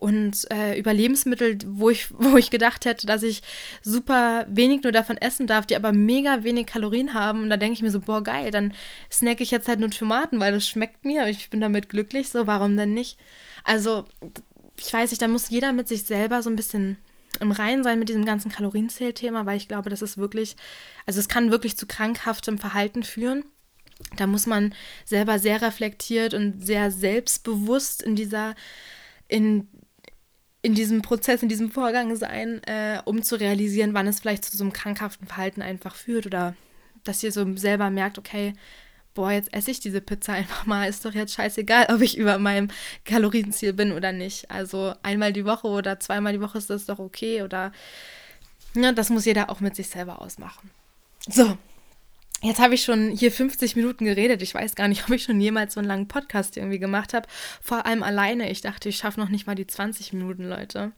und 0.01 0.51
äh, 0.51 0.78
über 0.78 0.94
Lebensmittel, 0.94 1.59
wo 1.66 1.90
ich, 1.90 2.11
wo 2.18 2.36
ich 2.36 2.51
gedacht 2.51 2.86
hätte, 2.86 3.07
dass 3.07 3.22
ich 3.22 3.42
super 3.82 4.46
wenig 4.48 4.82
nur 4.82 4.92
davon 4.92 5.18
essen 5.18 5.46
darf, 5.46 5.66
die 5.66 5.76
aber 5.76 5.92
mega 5.92 6.42
wenig 6.42 6.66
Kalorien 6.66 7.14
haben. 7.14 7.42
Und 7.42 7.51
da 7.51 7.57
denke 7.57 7.74
ich 7.74 7.82
mir 7.82 7.90
so, 7.90 8.01
boah, 8.01 8.22
geil, 8.22 8.51
dann 8.51 8.72
snacke 9.12 9.42
ich 9.42 9.51
jetzt 9.51 9.68
halt 9.68 9.78
nur 9.78 9.90
Tomaten, 9.90 10.40
weil 10.40 10.53
das 10.53 10.66
schmeckt 10.66 11.05
mir. 11.05 11.28
Ich 11.28 11.51
bin 11.51 11.61
damit 11.61 11.88
glücklich, 11.90 12.30
so 12.30 12.46
warum 12.46 12.76
denn 12.76 12.94
nicht? 12.94 13.18
Also, 13.62 14.07
ich 14.78 14.92
weiß 14.92 15.11
nicht, 15.11 15.20
da 15.20 15.28
muss 15.28 15.51
jeder 15.51 15.72
mit 15.72 15.86
sich 15.86 16.05
selber 16.05 16.42
so 16.42 16.48
ein 16.48 16.57
bisschen 16.57 16.96
im 17.38 17.53
Reinen 17.53 17.84
sein 17.84 17.98
mit 17.98 18.09
diesem 18.09 18.24
ganzen 18.24 18.51
Kalorienzählthema, 18.51 19.46
weil 19.46 19.59
ich 19.59 19.68
glaube, 19.68 19.90
das 19.90 20.03
ist 20.03 20.18
wirklich, 20.18 20.57
also 21.07 21.20
es 21.20 21.28
kann 21.28 21.51
wirklich 21.51 21.76
zu 21.76 21.86
krankhaftem 21.86 22.59
Verhalten 22.59 23.03
führen. 23.03 23.44
Da 24.16 24.26
muss 24.26 24.46
man 24.46 24.74
selber 25.05 25.38
sehr 25.38 25.61
reflektiert 25.61 26.32
und 26.32 26.64
sehr 26.64 26.90
selbstbewusst 26.90 28.03
in 28.03 28.16
dieser 28.16 28.55
in 29.28 29.68
in 30.62 30.74
diesem 30.74 31.02
Prozess, 31.02 31.42
in 31.42 31.48
diesem 31.48 31.70
Vorgang 31.70 32.14
sein, 32.16 32.62
äh, 32.64 33.00
um 33.04 33.22
zu 33.22 33.36
realisieren, 33.36 33.94
wann 33.94 34.06
es 34.06 34.20
vielleicht 34.20 34.44
zu 34.44 34.56
so 34.56 34.64
einem 34.64 34.72
krankhaften 34.72 35.26
Verhalten 35.26 35.62
einfach 35.62 35.94
führt 35.94 36.26
oder 36.26 36.54
dass 37.04 37.22
ihr 37.22 37.32
so 37.32 37.56
selber 37.56 37.88
merkt, 37.90 38.18
okay, 38.18 38.54
boah, 39.14 39.32
jetzt 39.32 39.52
esse 39.52 39.70
ich 39.70 39.80
diese 39.80 40.00
Pizza 40.00 40.32
einfach 40.34 40.66
mal. 40.66 40.88
Ist 40.88 41.04
doch 41.04 41.14
jetzt 41.14 41.34
scheißegal, 41.34 41.86
ob 41.90 42.00
ich 42.00 42.16
über 42.16 42.38
meinem 42.38 42.68
Kalorienziel 43.04 43.72
bin 43.72 43.92
oder 43.92 44.12
nicht. 44.12 44.50
Also 44.50 44.94
einmal 45.02 45.32
die 45.32 45.44
Woche 45.44 45.66
oder 45.66 46.00
zweimal 46.00 46.32
die 46.32 46.40
Woche 46.40 46.58
ist 46.58 46.70
das 46.70 46.86
doch 46.86 46.98
okay. 46.98 47.42
Oder 47.42 47.72
ja, 48.74 48.92
das 48.92 49.11
muss 49.11 49.24
jeder 49.24 49.50
auch 49.50 49.61
mit 49.61 49.76
sich 49.76 49.88
selber 49.88 50.20
ausmachen. 50.20 50.70
So, 51.28 51.56
Jetzt 52.43 52.61
habe 52.61 52.74
ich 52.74 52.82
schon 52.82 53.11
hier 53.11 53.30
50 53.30 53.76
Minuten 53.76 54.07
geredet. 54.07 54.41
Ich 54.43 54.55
weiß 54.55 54.74
gar 54.74 54.88
nicht, 54.88 55.05
ob 55.09 55.11
ich 55.11 55.24
schon 55.24 55.41
jemals 55.41 55.74
so 55.74 55.80
einen 55.80 55.88
langen 55.88 56.09
Podcast 56.09 56.57
irgendwie 56.57 56.78
gemacht 56.78 57.14
habe. 57.14 57.28
Vor 57.61 57.86
allem 57.86 58.03
alleine. 58.03 58.51
Ich 58.51 58.61
dachte, 58.61 58.88
ich 58.88 58.97
schaffe 58.97 59.20
noch 59.20 59.28
nicht 59.28 59.47
mal 59.47 59.55
die 59.55 59.66
20 59.66 60.12
Minuten, 60.12 60.45
Leute. 60.49 60.93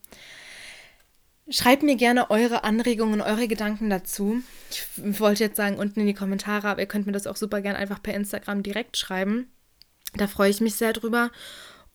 Schreibt 1.48 1.82
mir 1.82 1.96
gerne 1.96 2.30
eure 2.30 2.62
Anregungen, 2.62 3.20
eure 3.20 3.48
Gedanken 3.48 3.90
dazu. 3.90 4.42
Ich 4.70 4.86
wollte 4.96 5.44
jetzt 5.44 5.56
sagen, 5.56 5.76
unten 5.76 6.00
in 6.00 6.06
die 6.06 6.14
Kommentare, 6.14 6.68
aber 6.68 6.80
ihr 6.80 6.86
könnt 6.86 7.06
mir 7.06 7.12
das 7.12 7.26
auch 7.26 7.36
super 7.36 7.60
gerne 7.60 7.78
einfach 7.78 8.00
per 8.00 8.14
Instagram 8.14 8.62
direkt 8.62 8.96
schreiben. 8.96 9.50
Da 10.14 10.28
freue 10.28 10.50
ich 10.50 10.60
mich 10.60 10.76
sehr 10.76 10.92
drüber. 10.92 11.30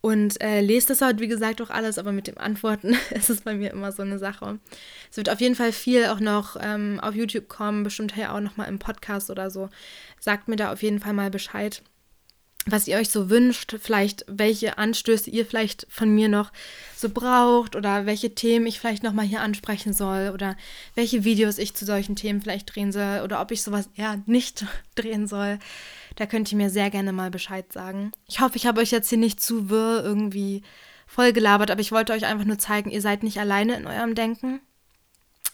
Und 0.02 0.39
äh, 0.41 0.62
lest 0.62 0.89
das 0.89 1.02
halt, 1.02 1.20
wie 1.20 1.28
gesagt, 1.28 1.62
auch 1.62 1.70
alles, 1.70 1.98
aber 1.98 2.12
mit 2.12 2.28
dem 2.28 2.38
Antworten 2.38 2.95
ist 3.12 3.30
es 3.30 3.41
bei 3.41 3.56
mir 3.56 3.72
immer 3.72 3.91
so 3.91 4.04
eine 4.04 4.20
Sache. 4.20 4.60
Es 5.10 5.18
wird 5.18 5.30
auf 5.30 5.41
jeden 5.41 5.56
Fall 5.56 5.72
viel 5.72 6.06
auch 6.06 6.20
noch 6.20 6.56
ähm, 6.60 7.00
auf 7.02 7.16
YouTube 7.16 7.48
kommen, 7.48 7.84
bestimmt 7.84 8.16
ja 8.16 8.36
auch 8.36 8.39
noch 8.39 8.58
mal 8.58 8.66
im 8.66 8.80
Podcast 8.80 9.30
oder 9.30 9.50
so. 9.50 9.70
Sagt 10.20 10.48
mir 10.48 10.56
da 10.56 10.72
auf 10.72 10.84
jeden 10.84 11.00
Fall 11.00 11.14
mal 11.14 11.32
Bescheid 11.32 11.82
was 12.68 12.88
ihr 12.88 12.97
euch 12.97 13.09
so 13.09 13.30
wünscht, 13.30 13.76
vielleicht 13.82 14.26
welche 14.28 14.78
Anstöße 14.78 15.30
ihr 15.30 15.45
vielleicht 15.45 15.88
von 15.89 16.09
mir 16.09 16.30
noch 16.30 16.51
so 16.95 17.09
braucht 17.09 17.76
oder 17.76 18.05
welche 18.05 18.36
Themen 18.36 18.68
ich 18.68 18.80
vielleicht 18.80 19.03
noch 19.03 19.13
mal 19.13 19.26
hier 19.26 19.41
ansprechen 19.41 19.93
soll 19.93 20.32
oder 20.34 20.55
welche 20.95 21.24
Videos 21.24 21.57
ich 21.57 21.76
zu 21.76 21.86
solchen 21.86 22.15
Themen 22.15 22.41
vielleicht 22.41 22.76
drehen 22.76 22.91
soll 22.91 23.22
oder 23.24 23.41
ob 23.41 23.51
ich 23.51 23.63
sowas 23.63 23.89
eher 23.95 24.22
nicht 24.26 24.65
drehen 24.95 25.28
soll. 25.28 25.59
Da 26.15 26.26
könnt 26.26 26.51
ihr 26.51 26.57
mir 26.57 26.70
sehr 26.70 26.89
gerne 26.89 27.13
mal 27.13 27.32
Bescheid 27.32 27.72
sagen. 27.72 28.11
Ich 28.28 28.39
hoffe, 28.39 28.57
ich 28.57 28.65
habe 28.65 28.82
euch 28.82 28.91
jetzt 28.91 29.09
hier 29.09 29.18
nicht 29.18 29.41
zu 29.41 29.70
wirr 29.70 30.03
irgendwie 30.03 30.63
voll 31.05 31.32
gelabert, 31.32 31.72
aber 31.72 31.82
ich 31.82 31.91
wollte 31.91 32.13
euch 32.13 32.26
einfach 32.26 32.45
nur 32.45 32.57
zeigen, 32.57 32.89
ihr 32.89 33.01
seid 33.01 33.24
nicht 33.24 33.39
alleine 33.39 33.78
in 33.78 33.88
eurem 33.88 34.13
Denken. 34.13 34.59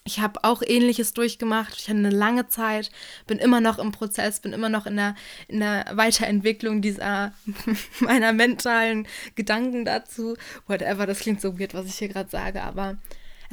Ich 0.06 0.20
habe 0.20 0.44
auch 0.44 0.62
ähnliches 0.62 1.14
durchgemacht. 1.14 1.76
Ich 1.78 1.88
hatte 1.88 1.98
eine 1.98 2.10
lange 2.10 2.50
Zeit, 2.50 2.92
bin 3.26 3.38
immer 3.38 3.62
noch 3.62 3.80
im 3.80 3.94
Prozess, 3.94 4.42
bin 4.42 4.52
immer 4.52 4.68
noch 4.68 4.86
in 4.86 4.98
der, 4.98 5.16
in 5.48 5.62
der 5.62 5.86
Weiterentwicklung 5.94 6.82
dieser 6.82 7.34
meiner 8.00 8.34
mentalen 8.34 9.08
Gedanken 9.36 9.86
dazu. 9.86 10.36
Whatever, 10.68 11.06
das 11.06 11.20
klingt 11.20 11.40
so 11.40 11.58
weird, 11.58 11.74
was 11.74 11.86
ich 11.86 11.96
hier 11.96 12.10
gerade 12.10 12.30
sage, 12.30 12.64
aber 12.64 12.98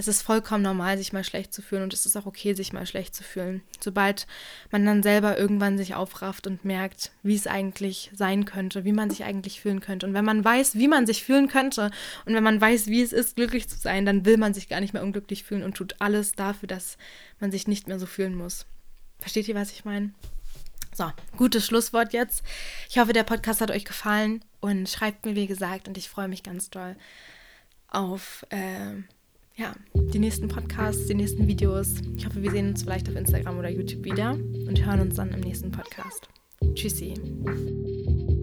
es 0.00 0.08
ist 0.08 0.22
vollkommen 0.22 0.62
normal, 0.62 0.96
sich 0.96 1.12
mal 1.12 1.24
schlecht 1.24 1.52
zu 1.52 1.60
fühlen 1.60 1.82
und 1.82 1.92
es 1.92 2.06
ist 2.06 2.16
auch 2.16 2.24
okay, 2.24 2.54
sich 2.54 2.72
mal 2.72 2.86
schlecht 2.86 3.14
zu 3.14 3.22
fühlen. 3.22 3.60
Sobald 3.80 4.26
man 4.70 4.86
dann 4.86 5.02
selber 5.02 5.38
irgendwann 5.38 5.76
sich 5.76 5.94
aufrafft 5.94 6.46
und 6.46 6.64
merkt, 6.64 7.12
wie 7.22 7.34
es 7.34 7.46
eigentlich 7.46 8.10
sein 8.14 8.46
könnte, 8.46 8.86
wie 8.86 8.92
man 8.92 9.10
sich 9.10 9.24
eigentlich 9.24 9.60
fühlen 9.60 9.80
könnte. 9.80 10.06
Und 10.06 10.14
wenn 10.14 10.24
man 10.24 10.42
weiß, 10.42 10.76
wie 10.76 10.88
man 10.88 11.06
sich 11.06 11.22
fühlen 11.22 11.48
könnte 11.48 11.90
und 12.24 12.32
wenn 12.32 12.42
man 12.42 12.58
weiß, 12.58 12.86
wie 12.86 13.02
es 13.02 13.12
ist, 13.12 13.36
glücklich 13.36 13.68
zu 13.68 13.76
sein, 13.76 14.06
dann 14.06 14.24
will 14.24 14.38
man 14.38 14.54
sich 14.54 14.70
gar 14.70 14.80
nicht 14.80 14.94
mehr 14.94 15.02
unglücklich 15.02 15.44
fühlen 15.44 15.62
und 15.62 15.76
tut 15.76 15.96
alles 15.98 16.32
dafür, 16.32 16.66
dass 16.66 16.96
man 17.38 17.52
sich 17.52 17.68
nicht 17.68 17.86
mehr 17.86 17.98
so 17.98 18.06
fühlen 18.06 18.34
muss. 18.34 18.64
Versteht 19.18 19.48
ihr, 19.48 19.54
was 19.54 19.70
ich 19.70 19.84
meine? 19.84 20.14
So, 20.94 21.12
gutes 21.36 21.66
Schlusswort 21.66 22.14
jetzt. 22.14 22.42
Ich 22.88 22.98
hoffe, 22.98 23.12
der 23.12 23.24
Podcast 23.24 23.60
hat 23.60 23.70
euch 23.70 23.84
gefallen 23.84 24.42
und 24.60 24.88
schreibt 24.88 25.26
mir, 25.26 25.36
wie 25.36 25.46
gesagt, 25.46 25.88
und 25.88 25.98
ich 25.98 26.08
freue 26.08 26.28
mich 26.28 26.42
ganz 26.42 26.70
doll 26.70 26.96
auf. 27.88 28.46
Äh, 28.48 29.02
ja, 29.60 29.74
die 29.94 30.18
nächsten 30.18 30.48
Podcasts, 30.48 31.06
die 31.06 31.14
nächsten 31.14 31.46
Videos. 31.46 31.96
Ich 32.16 32.24
hoffe, 32.24 32.42
wir 32.42 32.50
sehen 32.50 32.70
uns 32.70 32.82
vielleicht 32.82 33.08
auf 33.08 33.16
Instagram 33.16 33.58
oder 33.58 33.68
YouTube 33.68 34.04
wieder 34.04 34.32
und 34.32 34.84
hören 34.84 35.00
uns 35.00 35.16
dann 35.16 35.30
im 35.32 35.40
nächsten 35.40 35.70
Podcast. 35.70 36.28
Tschüssi. 36.74 38.39